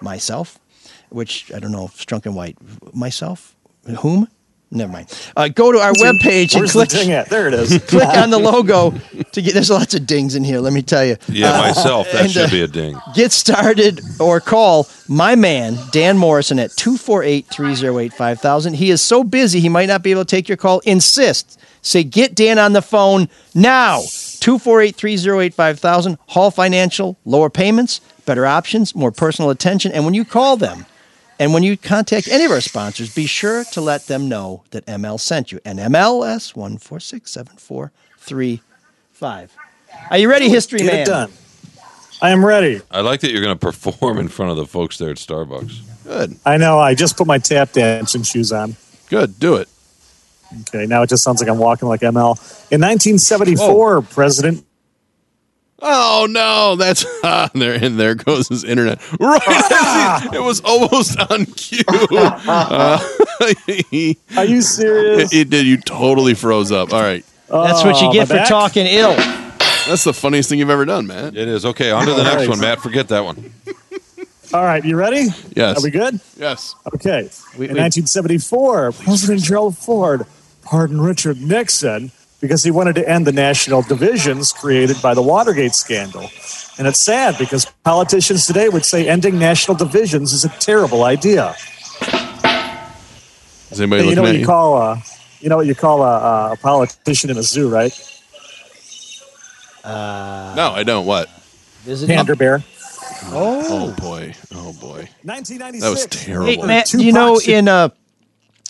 [0.00, 0.60] myself,
[1.08, 2.56] which I don't know if Strunk and White,
[2.94, 3.53] myself,
[3.86, 4.28] whom?
[4.70, 5.30] Never mind.
[5.36, 6.88] Uh, go to our webpage and Where's the click.
[6.88, 7.30] ding at?
[7.30, 7.78] There it is.
[7.86, 8.90] click on the logo
[9.32, 9.54] to get.
[9.54, 10.58] There's lots of dings in here.
[10.58, 11.16] Let me tell you.
[11.28, 12.10] Yeah, Uh, myself.
[12.10, 12.96] That and, should uh, be a ding.
[13.14, 18.74] Get started or call my man, Dan Morrison, at 248 308 5000.
[18.74, 20.80] He is so busy, he might not be able to take your call.
[20.80, 21.60] Insist.
[21.82, 24.00] Say, get Dan on the phone now.
[24.40, 26.18] 248 308 5000.
[26.28, 29.92] Hall Financial, lower payments, better options, more personal attention.
[29.92, 30.86] And when you call them,
[31.44, 34.86] and when you contact any of our sponsors, be sure to let them know that
[34.86, 35.60] ML sent you.
[35.62, 39.50] And MLS 1467435.
[40.10, 41.00] Are you ready, History Get Man?
[41.00, 41.30] it done.
[42.22, 42.80] I am ready.
[42.90, 45.80] I like that you're going to perform in front of the folks there at Starbucks.
[46.04, 46.38] Good.
[46.46, 46.78] I know.
[46.78, 48.76] I just put my tap dancing shoes on.
[49.10, 49.38] Good.
[49.38, 49.68] Do it.
[50.62, 52.38] Okay, now it just sounds like I'm walking like ML.
[52.72, 54.64] In 1974, President.
[55.86, 59.00] Oh no, that's ah, there and there goes his internet.
[59.20, 61.82] Right, as he- it was almost on cue.
[61.88, 62.98] Uh,
[64.36, 65.32] Are you serious?
[65.32, 65.66] It, it did.
[65.66, 66.92] You totally froze up.
[66.92, 68.48] All right, That's what you Oh, get my for back?
[68.48, 69.14] talking ill.
[69.86, 71.36] that's the funniest thing you've ever done, man.
[71.36, 71.64] It is.
[71.66, 72.48] Okay, on to the All next right.
[72.48, 72.80] one, Matt.
[72.80, 73.52] Forget that one.
[74.52, 75.26] All right, you ready?
[75.54, 75.78] Yes.
[75.78, 76.20] Are we good?
[76.38, 76.74] Yes.
[76.94, 77.28] Okay.
[77.58, 80.26] We- in we- 1974, President Gerald Ford
[80.62, 82.10] pardoned Richard Nixon
[82.44, 86.28] because he wanted to end the national divisions created by the Watergate scandal.
[86.76, 91.54] And it's sad because politicians today would say ending national divisions is a terrible idea.
[93.70, 94.44] Is anybody Hey, you know what you you?
[94.46, 95.02] call a,
[95.40, 97.98] you know what you call a, a politician in a zoo, right?
[99.86, 101.06] no, I don't.
[101.06, 101.30] What?
[101.84, 102.14] Visiting?
[102.14, 102.62] Panda bear.
[103.28, 104.34] Oh boy.
[104.54, 105.08] Oh boy.
[105.22, 105.80] 1996.
[105.80, 106.46] That was terrible.
[106.46, 107.88] Hey, Matt, you know, Shakur- in uh,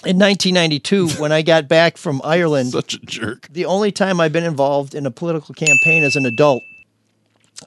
[0.06, 3.48] in 1992, when I got back from Ireland, Such a jerk.
[3.50, 6.62] the only time I've been involved in a political campaign as an adult,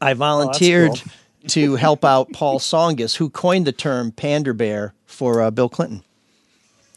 [0.01, 1.11] I volunteered cool.
[1.49, 6.03] to help out Paul Tsongas, who coined the term "pander bear" for uh, Bill Clinton.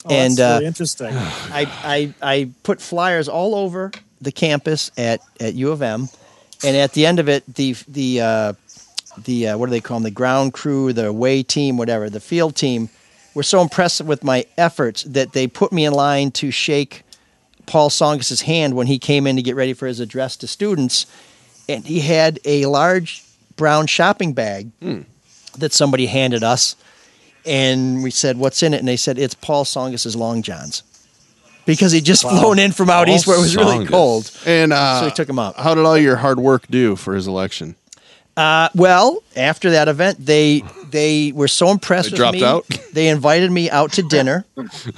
[0.04, 1.12] Oh, that's and uh, interesting.
[1.14, 6.08] I, I I put flyers all over the campus at, at U of M,
[6.64, 8.52] and at the end of it, the the uh,
[9.24, 10.04] the uh, what do they call them?
[10.04, 12.88] The ground crew, the away team, whatever, the field team,
[13.34, 17.02] were so impressed with my efforts that they put me in line to shake
[17.66, 21.06] Paul Tsongas's hand when he came in to get ready for his address to students,
[21.68, 23.22] and he had a large
[23.56, 24.70] brown shopping bag
[25.58, 26.74] that somebody handed us,
[27.46, 30.82] and we said, "What's in it?" And they said, "It's Paul Tsongas's long johns."
[31.66, 32.30] Because he'd just Wow.
[32.40, 34.30] flown in from out Paul east where it was really cold.
[34.46, 35.56] And uh, So he took him out.
[35.56, 37.76] How did all your hard work do for his election?
[38.40, 42.44] Uh, well, after that event, they they were so impressed They with dropped me.
[42.44, 42.66] out?
[42.92, 44.44] They invited me out to dinner.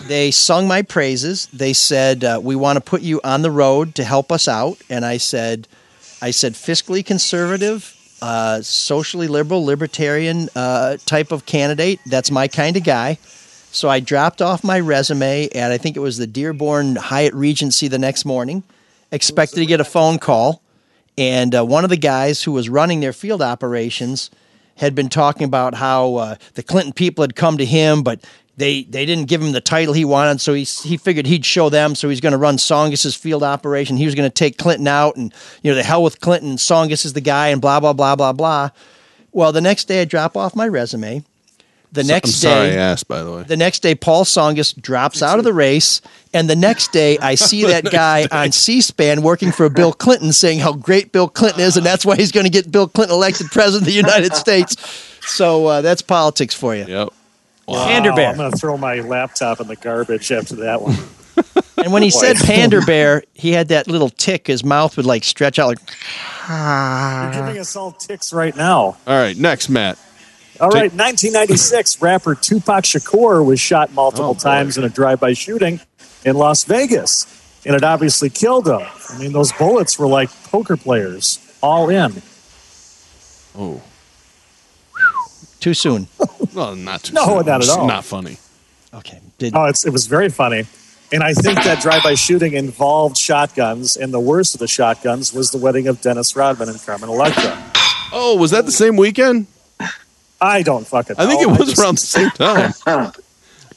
[0.08, 1.46] they sung my praises.
[1.52, 4.78] They said, uh, "We want to put you on the road to help us out."
[4.88, 5.68] And I said,
[6.22, 12.00] "I said fiscally conservative, uh, socially liberal, libertarian uh, type of candidate.
[12.06, 13.18] That's my kind of guy."
[13.72, 17.88] So I dropped off my resume at I think it was the Dearborn Hyatt Regency
[17.88, 18.62] the next morning.
[19.10, 20.61] Expected to get a phone call,
[21.18, 24.30] and uh, one of the guys who was running their field operations
[24.76, 28.24] had been talking about how uh, the Clinton people had come to him, but
[28.56, 30.40] they they didn't give him the title he wanted.
[30.40, 31.94] So he he figured he'd show them.
[31.94, 33.96] So he's going to run Tsongas's field operation.
[33.96, 35.32] He was going to take Clinton out, and
[35.62, 36.56] you know the hell with Clinton.
[36.56, 38.70] Tsongas is the guy, and blah blah blah blah blah.
[39.32, 41.24] Well, the next day I drop off my resume.
[41.92, 43.42] The So- next I'm sorry day, I asked, by the way.
[43.42, 46.00] the next day, Paul Tsongas drops out of the race,
[46.32, 50.60] and the next day, I see that guy on C-SPAN working for Bill Clinton, saying
[50.60, 53.48] how great Bill Clinton is, and that's why he's going to get Bill Clinton elected
[53.50, 54.76] president of the United States.
[55.26, 56.86] So uh, that's politics for you.
[56.86, 57.08] Yep.
[57.68, 58.30] Pander bear.
[58.30, 60.96] I'm going to throw my laptop in the garbage after that one.
[61.82, 62.18] And when he Boy.
[62.18, 64.46] said pander bear, he had that little tick.
[64.46, 65.78] His mouth would like stretch out like.
[66.48, 68.78] You're giving us all ticks right now.
[68.78, 69.98] All right, next, Matt.
[70.62, 75.32] All Take- right, 1996, rapper Tupac Shakur was shot multiple Oh, times in a drive-by
[75.32, 75.80] shooting
[76.24, 77.26] in Las Vegas,
[77.66, 78.80] and it obviously killed him.
[79.10, 82.22] I mean, those bullets were like poker players, all in.
[83.58, 83.82] Oh,
[85.60, 86.06] Too soon.
[86.54, 87.46] well, not too No, soon.
[87.46, 87.86] not at all.
[87.86, 88.36] Not funny.
[88.94, 89.20] Okay.
[89.38, 90.64] Did Oh, it's, it was very funny.
[91.12, 95.50] And I think that drive-by shooting involved shotguns, and the worst of the shotguns was
[95.50, 97.58] the wedding of Dennis Rodman and Carmen Electra.
[98.12, 99.46] Oh, was that the same weekend?
[100.42, 101.16] I don't fucking.
[101.18, 102.30] I think it was just- around the same
[102.84, 103.12] time.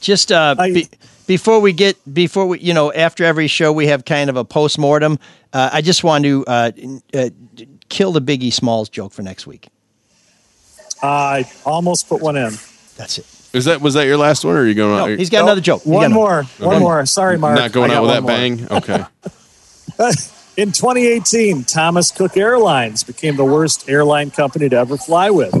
[0.00, 0.88] just uh, I- be,
[1.26, 4.44] before we get before we you know after every show we have kind of a
[4.44, 5.18] post mortem.
[5.52, 6.70] Uh, I just want to uh,
[7.14, 7.30] uh,
[7.88, 9.68] kill the Biggie Smalls joke for next week.
[11.02, 12.52] I almost put one in.
[12.96, 13.26] That's it.
[13.52, 14.96] Is that was that your last one, or are you going?
[14.96, 15.18] No, on?
[15.18, 15.82] he's got another joke.
[15.82, 16.42] He got One another- more.
[16.58, 17.06] One more.
[17.06, 17.56] Sorry, Mark.
[17.56, 18.28] Not going out with that more.
[18.30, 18.66] bang.
[18.70, 19.04] Okay.
[20.58, 25.54] In 2018, Thomas Cook Airlines became the worst airline company to ever fly with.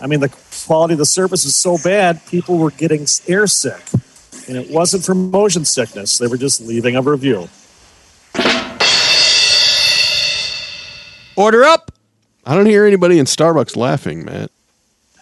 [0.00, 0.28] I mean, the
[0.66, 4.48] quality of the service is so bad, people were getting airsick.
[4.48, 6.18] and it wasn't for motion sickness.
[6.18, 7.48] They were just leaving a review.
[11.36, 11.92] Order up.
[12.44, 14.50] I don't hear anybody in Starbucks laughing, Matt.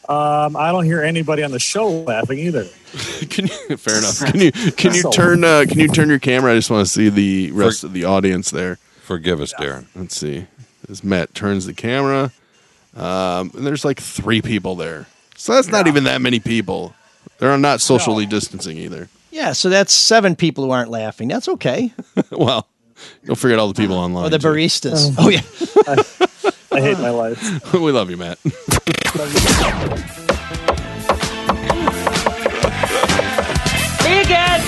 [0.08, 2.64] Um, I don't hear anybody on the show laughing either.
[3.30, 4.20] can you, fair enough.
[4.20, 6.52] Can you can you turn uh, can you turn your camera?
[6.52, 8.76] I just want to see the rest of the audience there.
[9.00, 9.86] Forgive us, Darren.
[9.94, 10.46] Let's see.
[10.90, 12.32] As Matt turns the camera,
[12.96, 15.06] um, and there's like three people there,
[15.36, 16.94] so that's not even that many people.
[17.38, 19.08] They're not socially distancing either.
[19.30, 21.26] Yeah, so that's seven people who aren't laughing.
[21.26, 21.92] That's okay.
[22.30, 22.68] well,
[23.24, 24.26] don't forget all the people online.
[24.26, 24.46] Or the too.
[24.46, 25.12] baristas.
[25.18, 25.42] Oh, yeah.
[26.72, 27.72] I hate my life.
[27.74, 28.38] we love you, Matt.
[28.44, 28.50] Me
[34.20, 34.60] again.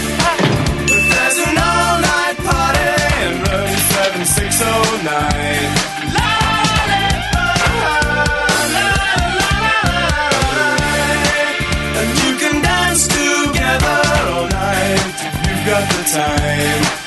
[0.87, 2.91] There's an all-night party
[3.23, 5.76] in room 7609.
[16.07, 17.07] Time.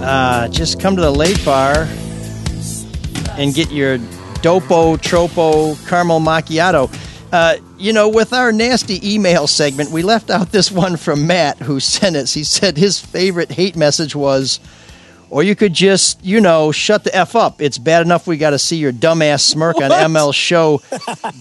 [0.00, 1.86] Uh, just come to the late bar
[3.36, 3.98] and get your
[4.42, 6.88] Dopo Tropo Caramel Macchiato.
[7.30, 11.58] Uh, you know, with our nasty email segment, we left out this one from Matt
[11.58, 12.34] who sent us.
[12.34, 14.60] He said his favorite hate message was,
[15.30, 17.60] or you could just, you know, shut the F up.
[17.60, 20.80] It's bad enough we got to see your dumbass smirk on ML show.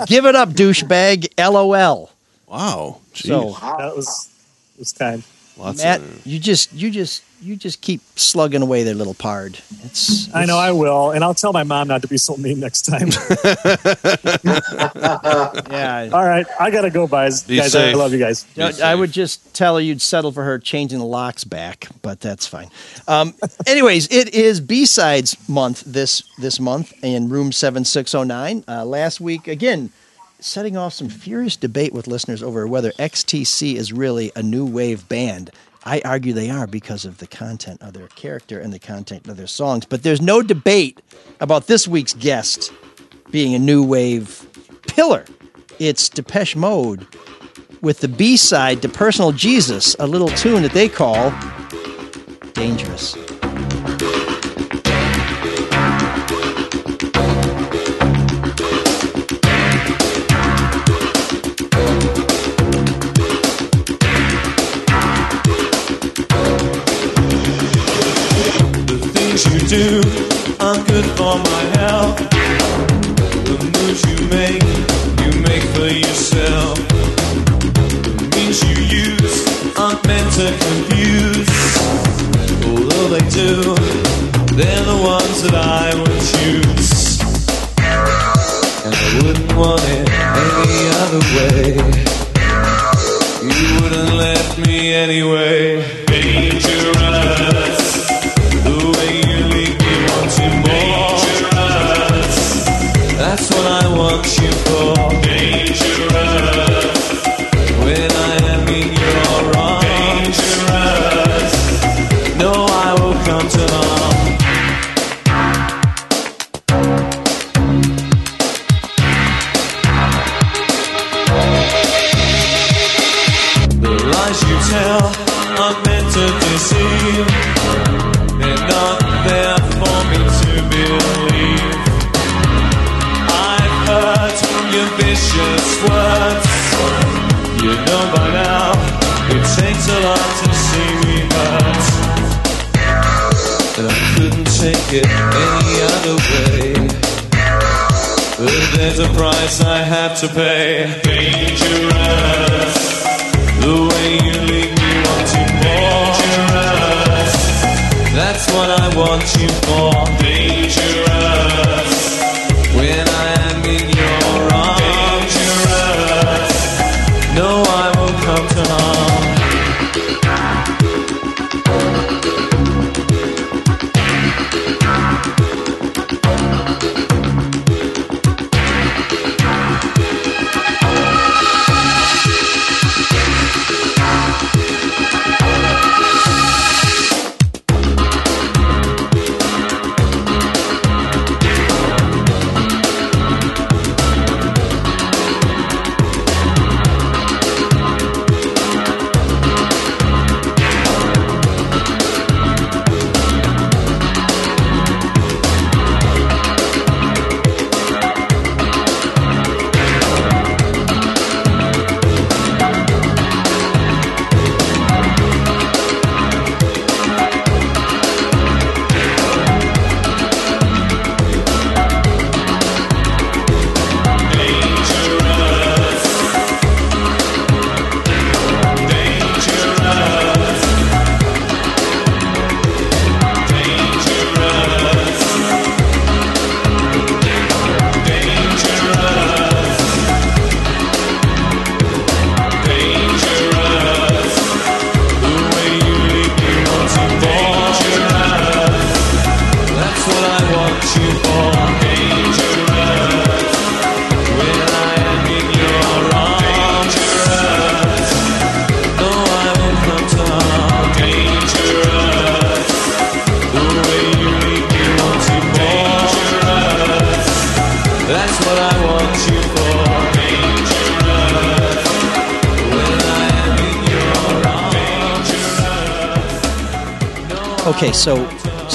[0.06, 1.30] Give it up, douchebag.
[1.38, 2.12] LOL.
[2.48, 3.00] Wow.
[3.14, 4.30] So, that was
[4.78, 5.24] was kind.
[5.58, 9.60] Matt, you just, you just, you just keep slugging away there, little pard.
[9.84, 12.60] It's, I know I will, and I'll tell my mom not to be so mean
[12.60, 13.08] next time.
[15.72, 16.10] yeah.
[16.12, 17.44] All right, I gotta go, guys.
[17.44, 18.46] Be guys, I love you guys.
[18.56, 21.88] You know, I would just tell her you'd settle for her changing the locks back,
[22.02, 22.70] but that's fine.
[23.08, 23.36] Um,
[23.68, 28.64] anyways, it is B sides month this this month in room seven six zero nine.
[28.68, 29.92] Uh, last week again,
[30.40, 35.08] setting off some furious debate with listeners over whether XTC is really a new wave
[35.08, 35.52] band.
[35.88, 39.38] I argue they are because of the content of their character and the content of
[39.38, 39.86] their songs.
[39.86, 41.02] But there's no debate
[41.40, 42.74] about this week's guest
[43.32, 44.46] being a new wave
[44.90, 45.24] pillar.
[45.80, 47.08] It's Depeche Mode
[47.82, 51.34] with the B side to Personal Jesus, a little tune that they call
[52.52, 53.16] Dangerous.
[71.16, 72.18] For my health.
[73.48, 74.64] The moves you make,
[75.24, 76.78] you make for yourself.
[78.18, 79.38] The means you use
[79.78, 81.50] aren't meant to confuse.
[82.66, 83.76] Although they do,
[84.58, 87.20] they're the ones that I would choose.
[88.86, 90.10] And I wouldn't want it
[90.44, 91.64] any other way.
[93.44, 96.06] You wouldn't let me anyway.
[96.08, 97.77] Dangerous.
[103.98, 104.97] Want you for.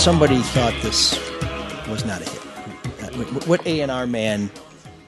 [0.03, 1.13] Somebody thought this
[1.89, 3.17] was not a hit.
[3.17, 4.51] What- What A and R man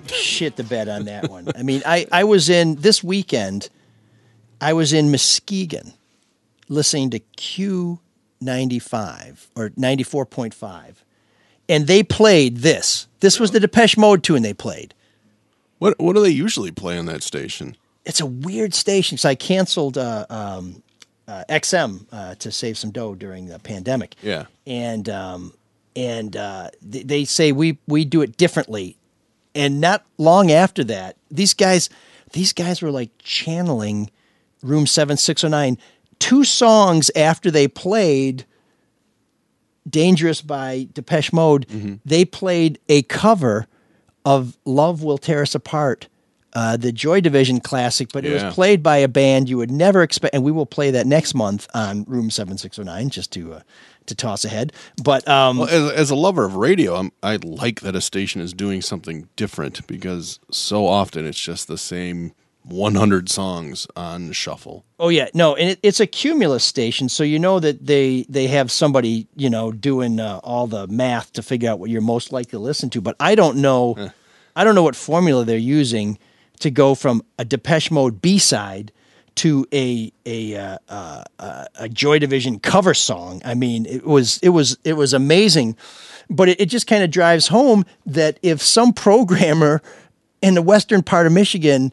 [0.06, 1.48] shit the bed on that one?
[1.56, 3.70] I mean, I I was in this weekend.
[4.60, 5.92] I was in Muskegon,
[6.68, 7.98] listening to Q
[8.40, 11.04] ninety five or ninety four point five,
[11.68, 13.08] and they played this.
[13.20, 14.94] This was the Depeche Mode tune they played.
[15.78, 17.76] What what do they usually play on that station?
[18.04, 20.82] It's a weird station, so I canceled uh, um,
[21.26, 24.14] uh, XM uh, to save some dough during the pandemic.
[24.22, 24.46] Yeah.
[24.66, 25.54] and um,
[25.96, 28.96] and uh, th- they say we we do it differently.
[29.54, 31.88] And not long after that, these guys
[32.32, 34.10] these guys were like channeling
[34.62, 35.78] Room Seven Six Zero Nine.
[36.18, 38.44] Two songs after they played
[39.88, 43.66] "Dangerous" by Depeche Mode, they played a cover
[44.24, 46.08] of "Love Will Tear Us Apart."
[46.54, 50.02] Uh, the Joy Division classic, but it was played by a band you would never
[50.02, 53.32] expect, and we will play that next month on Room Seven Six Zero Nine, just
[53.32, 53.60] to uh,
[54.06, 54.72] to toss ahead.
[55.02, 58.40] But um, Well, as, as a lover of radio, I'm, I like that a station
[58.40, 62.32] is doing something different because so often it's just the same
[62.62, 64.84] 100 songs on shuffle.
[64.98, 68.46] Oh yeah, no, and it, it's a cumulus station, so you know that they they
[68.46, 72.32] have somebody you know doing uh, all the math to figure out what you're most
[72.32, 73.00] likely to listen to.
[73.00, 74.10] But I don't know,
[74.56, 76.18] I don't know what formula they're using
[76.64, 78.90] to go from a Depeche Mode B side
[79.34, 83.42] to a a uh, uh, a Joy Division cover song.
[83.44, 85.76] I mean, it was it was it was amazing,
[86.30, 89.82] but it, it just kind of drives home that if some programmer
[90.40, 91.92] in the western part of Michigan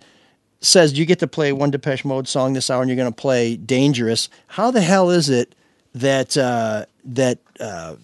[0.61, 3.21] says you get to play one Depeche Mode song this hour and you're going to
[3.21, 4.29] play Dangerous.
[4.47, 5.53] How the hell is it
[5.95, 7.97] that uh, that uh,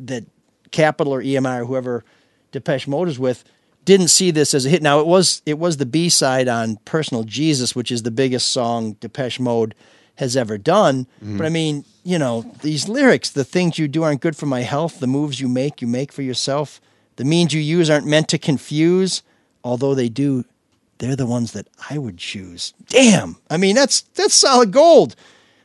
[0.00, 0.24] that
[0.70, 2.04] Capitol or EMI or whoever
[2.52, 3.44] Depeche Mode is with
[3.86, 4.82] didn't see this as a hit?
[4.82, 8.48] Now it was it was the B side on Personal Jesus, which is the biggest
[8.50, 9.74] song Depeche Mode
[10.16, 11.06] has ever done.
[11.24, 11.38] Mhm.
[11.38, 14.60] But I mean, you know, these lyrics, the things you do aren't good for my
[14.62, 16.80] health, the moves you make, you make for yourself.
[17.16, 19.22] The means you use aren't meant to confuse,
[19.64, 20.44] although they do
[20.98, 22.72] they're the ones that I would choose.
[22.88, 23.36] Damn.
[23.50, 25.14] I mean, that's that's solid gold.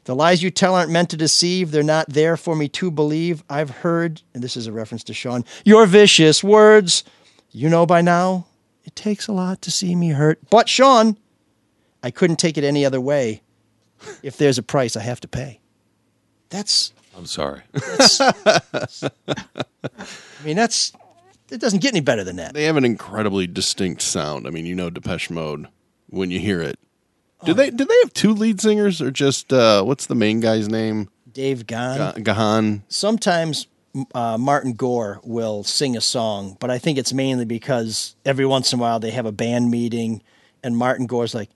[0.06, 1.72] The lies you tell aren't meant to deceive.
[1.72, 3.44] They're not there for me to believe.
[3.50, 7.04] I've heard, and this is a reference to Shawn, your vicious words.
[7.52, 8.48] You know by now,
[8.84, 10.40] it takes a lot to see me hurt.
[10.50, 11.18] But Shawn,
[12.02, 13.42] I couldn't take it any other way.
[14.24, 15.60] If there's a price I have to pay.
[16.50, 17.62] That's I'm sorry.
[18.20, 18.60] I
[20.44, 20.94] mean, that's
[21.52, 22.54] it doesn't get any better than that.
[22.54, 24.48] They have an incredibly distinct sound.
[24.48, 25.68] I mean, you know Depeche Mode
[26.10, 26.80] when you hear it.
[27.42, 27.48] Oh.
[27.48, 30.68] Do they do they have two lead singers or just uh, what's the main guy's
[30.70, 31.10] name?
[31.32, 31.98] Dave Gahn.
[31.98, 32.82] Ga- Gahan.
[32.88, 33.68] sometimes
[34.14, 38.72] uh, Martin Gore will sing a song, but I think it's mainly because every once
[38.74, 40.22] in a while they have a band meeting,
[40.64, 41.50] and Martin Gore's like,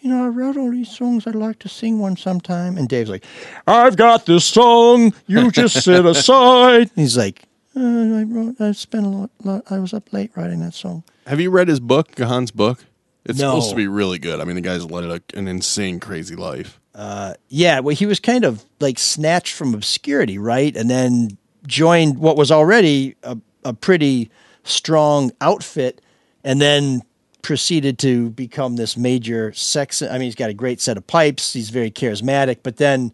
[0.00, 1.26] you know, I wrote all these songs.
[1.26, 2.76] I'd like to sing one sometime.
[2.78, 3.24] And Dave's like,
[3.66, 5.12] I've got this song.
[5.26, 6.90] You just sit aside.
[6.94, 7.42] He's like,
[7.76, 8.60] uh, I wrote.
[8.60, 9.64] I spent a lot, lot.
[9.70, 11.02] I was up late writing that song.
[11.26, 12.84] Have you read his book, Gahan's book?
[13.24, 13.50] It's No.
[13.50, 14.40] supposed to be really good.
[14.40, 16.78] I mean, the guy's led a, an insane, crazy life.
[16.94, 20.76] Uh, yeah, well, he was kind of like snatched from obscurity, right?
[20.76, 24.30] And then joined what was already a, a pretty
[24.64, 26.00] strong outfit,
[26.44, 27.02] and then
[27.42, 30.02] proceeded to become this major sex.
[30.02, 31.52] I mean, he's got a great set of pipes.
[31.52, 33.12] He's very charismatic, but then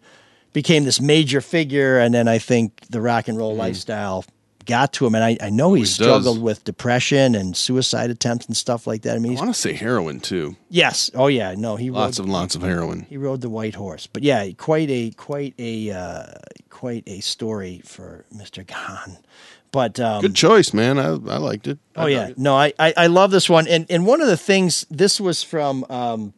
[0.51, 1.99] became this major figure.
[1.99, 3.59] And then I think the rock and roll hmm.
[3.59, 4.25] lifestyle
[4.65, 5.15] got to him.
[5.15, 5.85] And I, I know he Mm.
[5.85, 5.93] does.
[5.93, 9.15] struggled with depression and suicide attempts and stuff like that.
[9.15, 10.55] I mean, I want to say heroin too.
[10.69, 13.05] yes, oh yeah, no, he Lots rode- and lots of heroin.
[13.09, 16.25] he rode the white horse, but yeah, quite a quite a uh,
[16.69, 19.17] quite a story for Mister Gahan.
[19.71, 20.97] But um, Good choice, man.
[20.97, 21.77] I, I liked it.
[21.97, 24.85] Oh yeah, no, I, I I love this one, and and one of the things
[24.89, 26.33] this was from um,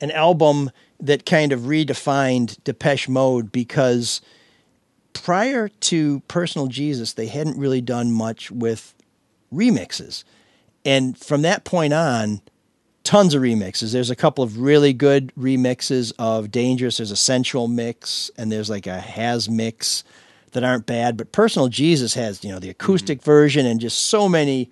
[0.00, 0.70] an album
[1.00, 4.20] that kind of redefined Depeche Mode because
[5.14, 8.94] prior to Personal Jesus, they hadn't really done much with
[9.52, 10.24] remixes,
[10.84, 12.42] and from that point on,
[13.04, 13.92] tons of remixes.
[13.92, 16.96] There's a couple of really good remixes of Dangerous.
[16.96, 20.04] There's a sensual mix, and there's like a has mix
[20.52, 21.16] that aren't bad.
[21.16, 23.30] But Personal Jesus has, you know, the acoustic mm-hmm.
[23.30, 24.70] version and just so many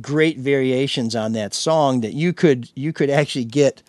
[0.00, 3.82] great variations on that song that you could you could actually get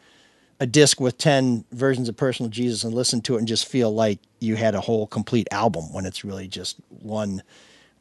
[0.59, 3.93] a disc with 10 versions of Personal Jesus and listen to it and just feel
[3.93, 7.43] like you had a whole complete album when it's really just one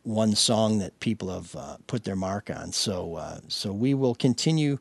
[0.02, 2.70] one song that people have uh, put their mark on.
[2.72, 4.78] So uh, so we will continue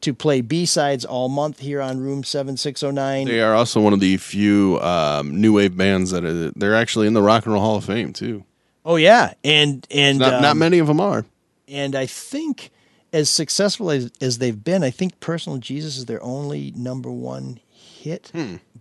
[0.00, 3.26] to play B-sides all month here on Room 7609.
[3.26, 7.08] They are also one of the few um, new wave bands that are, they're actually
[7.08, 8.44] in the Rock and Roll Hall of Fame too.
[8.84, 11.26] Oh yeah, and and Not, not um, many of them are.
[11.66, 12.70] And I think
[13.12, 17.60] as successful as, as they've been, I think Personal Jesus is their only number one
[17.70, 18.30] hit.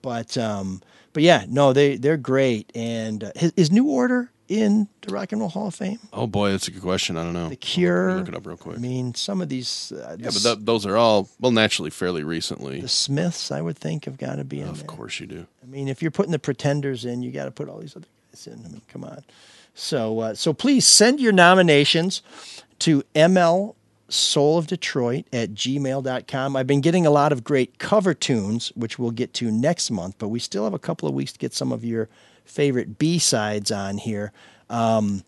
[0.01, 0.81] But um,
[1.13, 2.71] but yeah, no, they they're great.
[2.75, 5.99] And uh, is, is New Order in the Rock and Roll Hall of Fame?
[6.13, 7.17] Oh boy, that's a good question.
[7.17, 7.49] I don't know.
[7.49, 8.15] The Cure.
[8.17, 8.77] Look it up real quick.
[8.77, 9.91] I mean, some of these.
[9.91, 12.79] Uh, Yeah, but th- those are all well naturally fairly recently.
[12.79, 14.87] the Smiths, I would think, have got to be in Of there.
[14.87, 15.47] course you do.
[15.63, 18.07] I mean, if you're putting the Pretenders in, you got to put all these other
[18.31, 18.63] guys in.
[18.65, 19.23] I mean, come on.
[19.73, 22.21] So uh, so please send your nominations
[22.79, 23.73] to ML
[24.09, 26.55] Soul of Detroit at gmail.com.
[26.55, 30.15] I've been getting a lot of great cover tunes, which we'll get to next month,
[30.17, 32.07] but we still have a couple of weeks to get some of your
[32.45, 34.31] favorite B sides on here.
[34.69, 35.23] Um,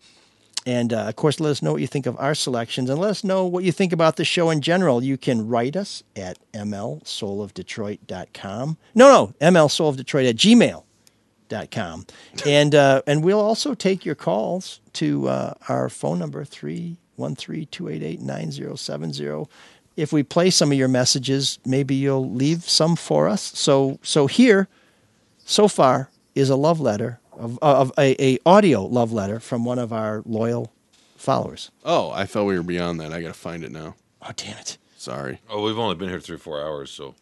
[0.66, 3.10] and uh, of course, let us know what you think of our selections and let
[3.10, 5.02] us know what you think about the show in general.
[5.02, 8.76] You can write us at mlsoulofdetroit.com.
[8.94, 12.06] No, no, mlsoulofdetroit at gmail.com.
[12.46, 18.20] And, uh, and we'll also take your calls to uh, our phone number, 313 288
[18.20, 19.44] 9070.
[19.96, 23.42] If we play some of your messages, maybe you'll leave some for us.
[23.42, 24.68] So, so here,
[25.44, 29.78] so far, is a love letter of, of a, a audio love letter from one
[29.78, 30.72] of our loyal
[31.16, 31.70] followers.
[31.84, 33.12] Oh, I thought we were beyond that.
[33.12, 33.96] I got to find it now.
[34.22, 34.78] Oh, damn it.
[34.96, 35.40] Sorry.
[35.50, 37.14] Oh, we've only been here three, four hours, so.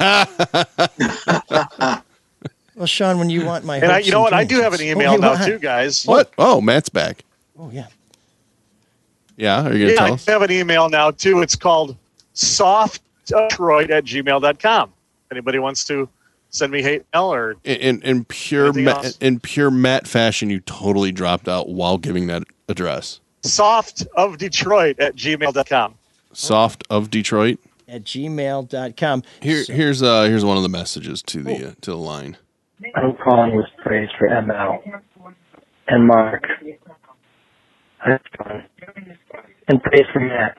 [2.74, 4.32] Well, Shawn, when you want my And I, you know what?
[4.32, 6.04] I do have an Oh, email you now too, guys.
[6.04, 6.32] What?
[6.38, 7.24] Oh, Matt's back.
[7.58, 7.88] Oh yeah.
[9.38, 10.26] Yeah, are you gonna Yeah, I tell us?
[10.26, 11.40] have an email now too.
[11.40, 11.96] It's called
[12.34, 14.92] softdetroit at gmail.com.
[15.30, 16.08] Anybody wants to
[16.50, 20.50] send me hate mail or In, in, in pure Anything Ma- in pure Matt fashion,
[20.50, 23.20] you totally dropped out while giving that address.
[23.42, 25.94] soft of Detroit at gmail.com.
[26.32, 27.58] Soft of Detroit.
[27.86, 29.22] At gmail.com.
[29.40, 32.36] Here, here's uh, here's one of the messages to the uh, to the line.
[32.94, 35.00] I'm calling with praise for ML
[35.88, 36.44] and Mark.
[39.68, 39.82] That's fun.
[39.82, 40.58] And praise for Matt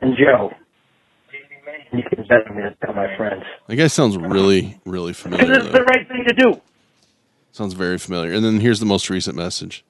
[0.00, 0.52] and Joe.
[1.90, 3.44] And you can bet on me to tell my friends.
[3.66, 5.46] That guy sounds really, really familiar.
[5.46, 5.78] Because it's though.
[5.78, 6.60] the right thing to do.
[7.52, 8.32] Sounds very familiar.
[8.32, 9.84] And then here's the most recent message.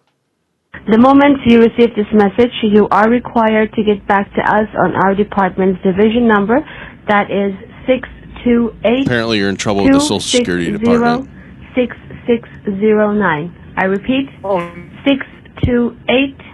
[0.90, 4.96] The moment you receive this message, you are required to get back to us on
[5.04, 6.58] our department's division number.
[7.08, 7.54] That is
[7.86, 11.28] 628 Apparently, you're in trouble with the Social Security Department.
[11.76, 13.74] 6609.
[13.76, 14.28] I repeat,
[15.06, 16.51] 628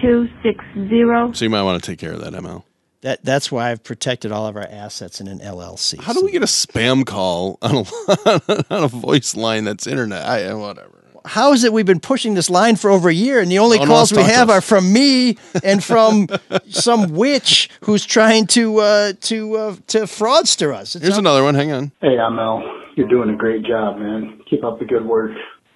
[0.00, 2.64] 260 So you might want to take care of that, ML.
[3.02, 5.98] That that's why I've protected all of our assets in an LLC.
[6.00, 10.22] How do we get a spam call on a on a voice line that's internet?
[10.26, 10.96] I whatever.
[11.24, 13.78] How is it we've been pushing this line for over a year, and the only
[13.78, 16.28] No calls wants we have are from me and from
[16.68, 20.94] some witch who's trying to uh, to uh, to fraudster us?
[20.94, 21.54] It's Here's not- another one.
[21.54, 21.92] Hang on.
[22.02, 22.62] Hey, I'm ML.
[22.96, 24.40] You're doing a great job, man.
[24.50, 25.30] Keep up the good work.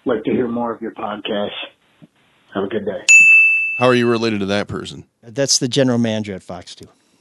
[0.04, 1.50] Like to hear more of your podcast.
[2.54, 3.00] Have a good day.
[3.76, 5.04] How are you related to that person?
[5.22, 6.86] That's the general manager at Fox Two.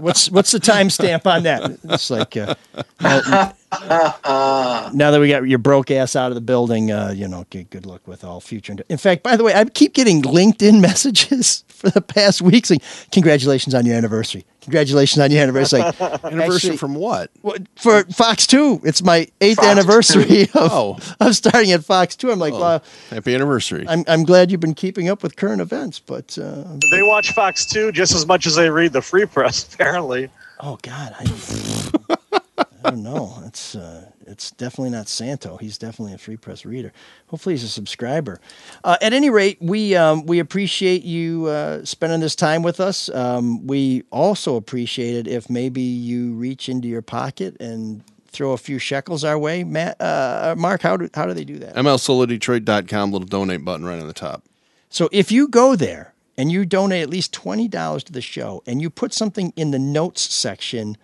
[0.00, 1.78] what's what's the timestamp on that?
[1.84, 2.54] It's like uh,
[3.00, 3.52] now,
[4.24, 7.70] now that we got your broke ass out of the building, uh, you know, good,
[7.70, 8.74] good luck with all future.
[8.88, 12.80] In fact, by the way, I keep getting LinkedIn messages for the past week saying,
[13.10, 14.44] "Congratulations on your anniversary!
[14.60, 17.30] Congratulations on your anniversary!" Like, Anniversary actually- from what?
[17.40, 18.80] What- for Fox Two.
[18.84, 20.58] It's my eighth Fox anniversary 2.
[20.58, 20.98] of, Oh.
[21.20, 22.30] of starting at Fox Two.
[22.30, 23.84] I'm like, well, Happy anniversary.
[23.88, 27.66] I'm I'm glad you've been keeping up with current events, but uh, They watch Fox
[27.66, 30.28] 2 just as much as they read the free press, apparently.
[30.60, 32.38] Oh God, I,
[32.84, 33.42] I don't know.
[33.46, 35.56] It's uh, it's definitely not Santo.
[35.56, 36.92] He's definitely a free press reader.
[37.28, 38.40] Hopefully, he's a subscriber.
[38.82, 43.08] Uh, at any rate, we um, we appreciate you uh, spending this time with us.
[43.10, 48.58] Um, we also appreciate it if maybe you reach into your pocket and throw a
[48.58, 49.62] few shekels our way.
[49.62, 51.74] Matt, uh, Mark, how do how do they do that?
[51.76, 54.42] MLSoulofDetroit.com, little donate button right on the top.
[54.88, 58.62] So if you go there and you donate at least twenty dollars to the show,
[58.66, 60.96] and you put something in the notes section,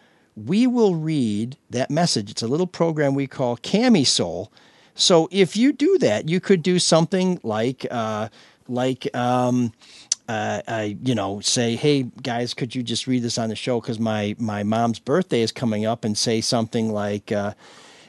[0.47, 2.31] we will read that message.
[2.31, 4.53] It's a little program we call Cami Soul.
[4.95, 8.29] So if you do that, you could do something like uh,
[8.69, 9.15] like.
[9.15, 9.73] Um,
[10.29, 13.81] uh, I, you know, say, hey guys, could you just read this on the show
[13.81, 17.55] because my my mom's birthday is coming up, and say something like, uh,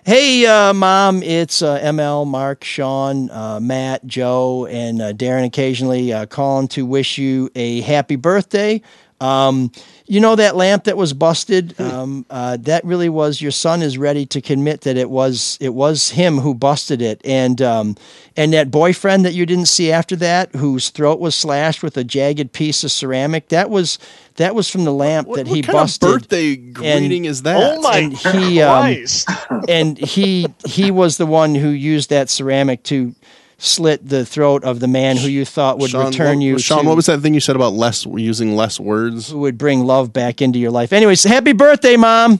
[0.05, 6.11] Hey, uh, mom, it's uh, ML, Mark, Shawn, uh, Matt, Joe, and uh, Darren occasionally
[6.11, 8.81] uh, calling to wish you a happy birthday.
[9.21, 9.71] Um,
[10.09, 11.79] you know that lamp that was busted?
[11.79, 15.75] Um, uh, that really was your son is ready to commit that it was it
[15.75, 17.95] was him who busted it, and um,
[18.35, 22.03] and that boyfriend that you didn't see after that, whose throat was slashed with a
[22.03, 23.99] jagged piece of ceramic, that was
[24.37, 26.09] that was from the lamp that he what kind of busted.
[26.09, 27.77] birthday greeting is that?
[27.77, 29.29] Oh my and he, um, Christ.
[29.69, 33.13] and he he was the one who used that ceramic to
[33.59, 36.57] slit the throat of the man who you thought would Shawn, return what, you.
[36.59, 39.29] Shawn, to, what was that thing you said about less using less words?
[39.29, 40.91] who would bring love back into your life?
[40.93, 42.39] Anyways, happy birthday, mom.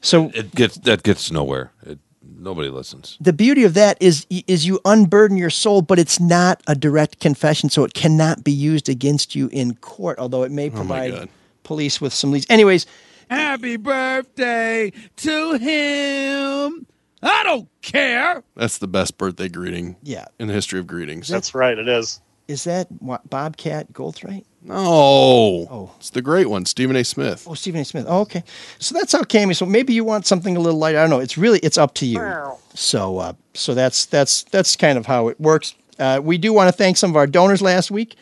[0.00, 1.72] So It gets that gets nowhere.
[1.84, 1.98] It,
[2.38, 3.16] nobody listens.
[3.20, 7.18] the beauty of that is is you unburden your soul, but it's not a direct
[7.18, 10.18] confession, so it cannot be used against you in court.
[10.20, 11.28] Although it may Oh provide God.
[11.64, 12.46] police with some leads.
[12.48, 12.86] Anyways,
[13.28, 16.86] Happy birthday to him.
[17.22, 18.42] I don't care.
[18.54, 19.96] That's the best birthday greeting.
[20.02, 20.26] Yeah.
[20.38, 21.28] In the history of greetings.
[21.28, 21.76] That's right.
[21.78, 22.20] It is.
[22.48, 24.44] is that what, Bobcat Goldthwait?
[24.62, 24.76] No.
[24.76, 25.90] Oh.
[25.98, 27.04] It's the great one, Stephen A.
[27.04, 27.46] Smith.
[27.48, 27.84] Oh, Stephen A.
[27.84, 28.04] Smith.
[28.08, 28.42] Oh, okay.
[28.78, 29.54] So that's how Cammy.
[29.56, 30.98] So maybe you want something a little lighter.
[30.98, 31.20] I don't know.
[31.20, 32.18] It's really it's up to you.
[32.74, 35.74] So uh, so that's that's that's kind of how it works.
[35.98, 38.16] Uh, we do want to thank some of our donors last week,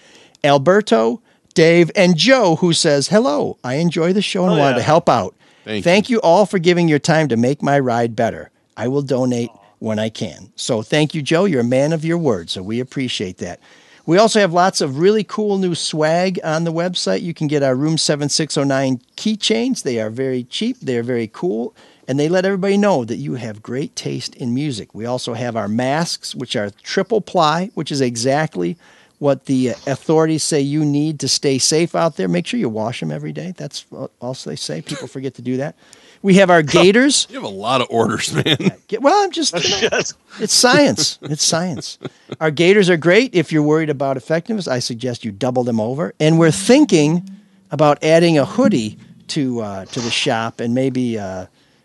[0.44, 1.20] Alberto,
[1.54, 3.58] Dave, and Joe, who says hello.
[3.64, 4.76] I enjoy the show and Oh, wanted yeah.
[4.78, 5.34] to help out.
[5.64, 6.20] Thank you.
[6.20, 8.50] all for giving your time to make my ride better.
[8.76, 10.52] I will donate when I can.
[10.56, 11.44] So thank you, Joe.
[11.44, 12.50] You're a man of your word.
[12.50, 13.60] So we appreciate that.
[14.06, 17.22] We also have lots of really cool new swag on the website.
[17.22, 19.82] You can get our Room 7609 keychains.
[19.82, 21.74] They are very cheap, they're very cool,
[22.06, 24.94] and they let everybody know that you have great taste in music.
[24.94, 28.76] We also have our masks, which are triple ply, which is exactly
[29.18, 32.28] what the uh, authorities say you need to stay safe out there.
[32.28, 33.54] Make sure you wash them every day.
[33.56, 33.86] That's
[34.20, 34.82] also they say.
[34.82, 35.76] People forget to do that.
[36.24, 37.26] We have our gaiters.
[37.28, 38.56] You have a lot of orders, man.
[38.98, 39.52] Well, I'm just,
[39.82, 40.00] you know,
[40.40, 41.18] it's science.
[41.20, 41.98] It's science.
[42.40, 43.34] Our gators are great.
[43.34, 46.14] If you're worried about effectiveness, I suggest you double them over.
[46.18, 47.28] And we're thinking
[47.70, 48.96] about adding a hoodie
[49.28, 51.44] to uh, to the shop and maybe uh,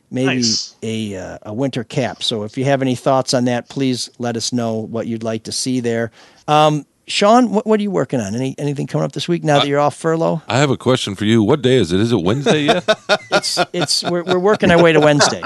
[0.10, 0.76] maybe Nice.
[0.84, 2.24] a uh, a winter cap.
[2.24, 5.44] So if you have any thoughts on that, please let us know what you'd like
[5.44, 6.12] to see there.
[6.48, 8.36] Um, Shawn, what, what are you working on?
[8.36, 10.42] Any anything coming up this week now that you're off furlough?
[10.48, 11.44] I have a question for you.
[11.44, 12.00] What day is it?
[12.00, 12.88] Is it Wednesday yet?
[13.32, 15.42] It's it's we're, we're working our way to Wednesday.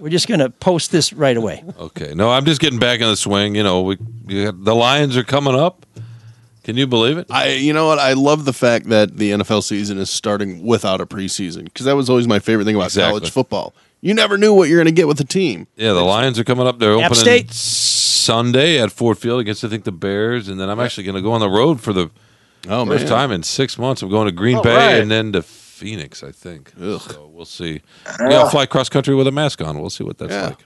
[0.00, 1.64] We're just gonna post this right away.
[1.78, 2.12] okay.
[2.14, 3.54] No, I'm just getting back in the swing.
[3.54, 3.96] You know, we
[4.26, 5.86] you got- the Lions are coming up.
[6.64, 7.28] Can you believe it?
[7.30, 8.00] I, you know what?
[8.00, 11.94] I love the fact that the NFL season is starting without a preseason because that
[11.94, 13.20] was always my favorite thing about Exactly.
[13.20, 13.72] college football.
[14.00, 15.68] You never knew what you're going to get with the team.
[15.76, 16.78] Yeah, the Lions are coming up.
[16.80, 17.50] They're App opening State.
[18.26, 21.22] Sunday at Ford Field against I think the Bears, and then I'm actually going to
[21.22, 22.10] go on the road for the
[22.68, 24.02] Oh first man, time in six months.
[24.02, 25.00] I'm going to Green All Bay right.
[25.00, 26.22] and then to Phoenix.
[26.24, 26.72] I think.
[26.76, 27.80] So we'll see.
[28.20, 29.78] Maybe I'll fly cross country with a mask on.
[29.80, 30.46] We'll see what that's Yeah.
[30.48, 30.58] like.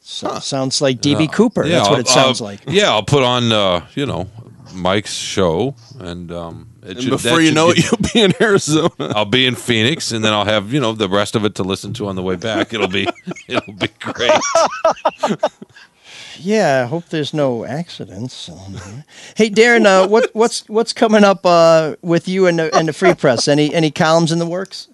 [0.00, 1.26] So, Sounds like DB Yeah.
[1.26, 1.64] Cooper.
[1.66, 2.60] Yeah, That's what I'll- it sounds I'll- like.
[2.68, 4.28] Yeah, I'll put on uh, you know
[4.72, 8.32] Mike's show, and um, it And should- before you should know it, you'll be in
[8.40, 8.90] Arizona.
[9.16, 11.62] I'll be in Phoenix, and then I'll have you know the rest of it to
[11.64, 12.72] listen to on the way back.
[12.72, 13.08] It'll be
[13.48, 14.30] it'll be great.
[16.38, 18.46] Yeah, I hope there's no accidents.
[19.36, 22.92] hey, Darren, uh, what, what's what's coming up uh, with you and the, and the
[22.92, 23.48] Free Press?
[23.48, 24.88] Any any columns in the works?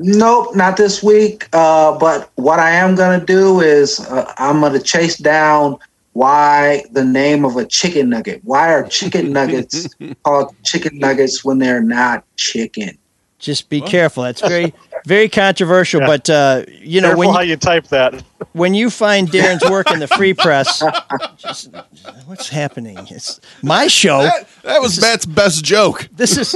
[0.00, 1.48] Nope, not this week.
[1.52, 5.78] Uh, but what I am going to do is uh, I'm going to chase down
[6.12, 8.40] why the name of a chicken nugget.
[8.44, 9.88] Why are chicken nuggets
[10.24, 12.96] called chicken nuggets when they're not chicken?
[13.38, 14.24] Just be careful.
[14.24, 14.74] That's very
[15.08, 16.00] very controversial.
[16.00, 18.22] But uh, you know Careful when how you, you type that.
[18.52, 20.82] when you find Darren's work in the Free Press,
[21.36, 21.70] just,
[22.26, 22.98] what's happening?
[23.10, 24.22] It's my show.
[24.22, 26.08] That, that was Matt's best joke.
[26.12, 26.54] This is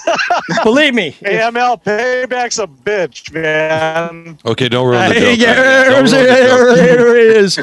[0.64, 1.12] believe me.
[1.22, 4.38] AML payback's a bitch, man.
[4.46, 5.38] Okay, don't ruin the joke.
[5.38, 6.78] yeah, Don't ruin the joke.
[6.78, 7.56] Here it is.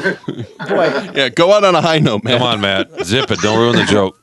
[0.68, 2.38] Boy, Yeah, go out on a high note, man.
[2.38, 3.40] Come on, Matt, zip it.
[3.40, 4.16] Don't ruin the joke.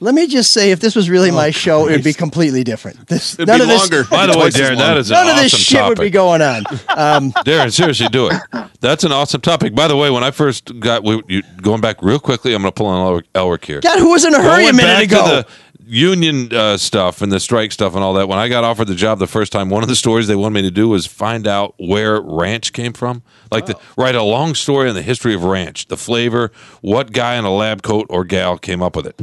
[0.00, 3.06] Let me just say, if this was really my show, it would be completely different.
[3.08, 3.80] This It'd none be of this.
[3.80, 4.04] longer.
[4.10, 5.20] By the way, Darren, that is long.
[5.26, 5.98] is an None of this shit topic.
[5.98, 6.64] would be going on.
[6.96, 8.40] Um, Darren, seriously, do it.
[8.80, 9.74] That's an awesome topic.
[9.74, 12.72] By the way, when I first got we, you, going back real quickly, I'm going
[12.72, 13.80] to pull on Elrick, Elrick here.
[13.80, 15.42] God, who was in a hurry a minute back ago?
[15.42, 15.46] to the
[15.86, 18.28] union uh, stuff and the strike stuff and all that.
[18.28, 20.54] When I got offered the job the first time, one of the stories they wanted
[20.54, 23.22] me to do was find out where ranch came from.
[23.50, 26.50] Like the, write a long story on the history of ranch, the flavor,
[26.80, 29.20] what guy in a lab coat or gal came up with it.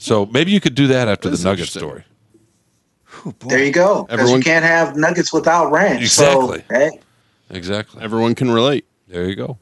[0.00, 1.80] So maybe you could do that after That's the nugget interesting.
[3.22, 3.34] story.
[3.48, 4.04] There you go.
[4.04, 6.00] Because Everyone- you can't have nuggets without ranch.
[6.02, 6.58] Exactly.
[6.60, 7.00] So, hey,
[7.50, 8.00] Exactly.
[8.02, 8.86] Everyone can relate.
[9.08, 9.58] There you go.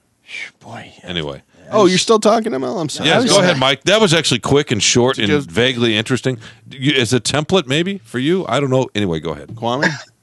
[0.60, 1.43] Boy, Anyway.
[1.70, 2.78] Oh, you're still talking, Mel?
[2.81, 3.09] I'm sorry.
[3.10, 3.82] Yes, was- go ahead, Mike.
[3.85, 6.39] That was actually quick and short and you- vaguely interesting.
[6.70, 8.89] Is as a template, maybe for you, I don't know.
[8.94, 9.48] Anyway, go ahead.
[9.48, 9.90] Kwame?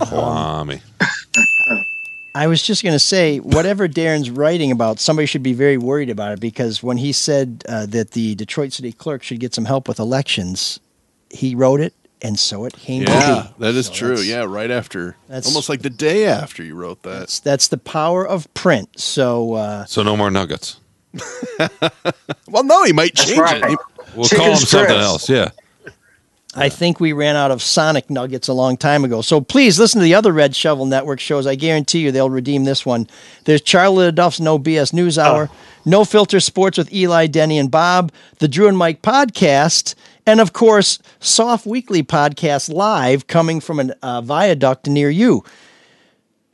[0.00, 0.80] Kwame.
[2.34, 6.10] I was just going to say, whatever Darren's writing about, somebody should be very worried
[6.10, 9.66] about it because when he said uh, that the Detroit City Clerk should get some
[9.66, 10.80] help with elections,
[11.30, 13.64] he wrote it, and so it came Yeah, to be.
[13.64, 14.18] that is So true.
[14.18, 15.16] Yeah, right after.
[15.28, 17.20] that's- almost like the day after you wrote that.
[17.20, 18.98] That's, that's the power of print.
[18.98, 20.80] So, uh, So no more nuggets.
[22.48, 23.62] Well, no, he might change right.
[23.64, 23.70] it.
[23.70, 23.76] He-
[24.14, 25.28] We'll Chicken call them something else.
[25.28, 25.50] Yeah.
[26.56, 29.22] I think we ran out of Sonic Nuggets a long time ago.
[29.22, 31.46] So please listen to the other Red Shovel Network shows.
[31.46, 33.08] I guarantee you they'll redeem this one.
[33.44, 35.50] There's Charlie Duff's No BS News Hour,
[35.84, 40.52] No Filter Sports with Eli, Denny, and Bob, the Drew and Mike podcast, And of
[40.52, 45.42] course, Soft Weekly podcast live coming from a uh, viaduct near you.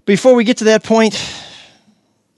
[0.07, 1.15] Before we get to that point,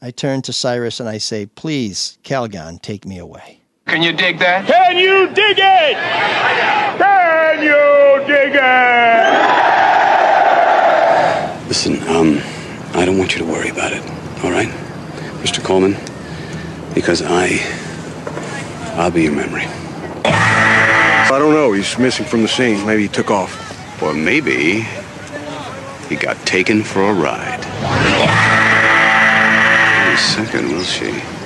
[0.02, 3.61] I turn to Cyrus and I say, please, Calgon, take me away.
[3.86, 4.66] Can you dig that?
[4.66, 5.96] Can you dig it?
[6.98, 9.52] Can you dig it?
[11.68, 12.40] Listen, um,
[12.94, 14.02] I don't want you to worry about it,
[14.44, 14.68] all right?
[15.42, 15.62] Mr.
[15.62, 15.96] Coleman,
[16.94, 17.58] because I,
[18.96, 19.66] I'll be your memory.
[20.24, 21.72] I don't know.
[21.72, 22.84] He's missing from the scene.
[22.86, 23.58] Maybe he took off.
[24.02, 24.86] Or maybe
[26.08, 27.60] he got taken for a ride.
[30.06, 31.41] Wait a second, will she?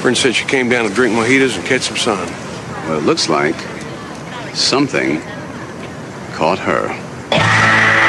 [0.00, 2.26] Bryn said she came down to drink mojitos and catch some sun.
[2.88, 3.54] Well, it looks like
[4.54, 5.20] something
[6.32, 7.99] caught her.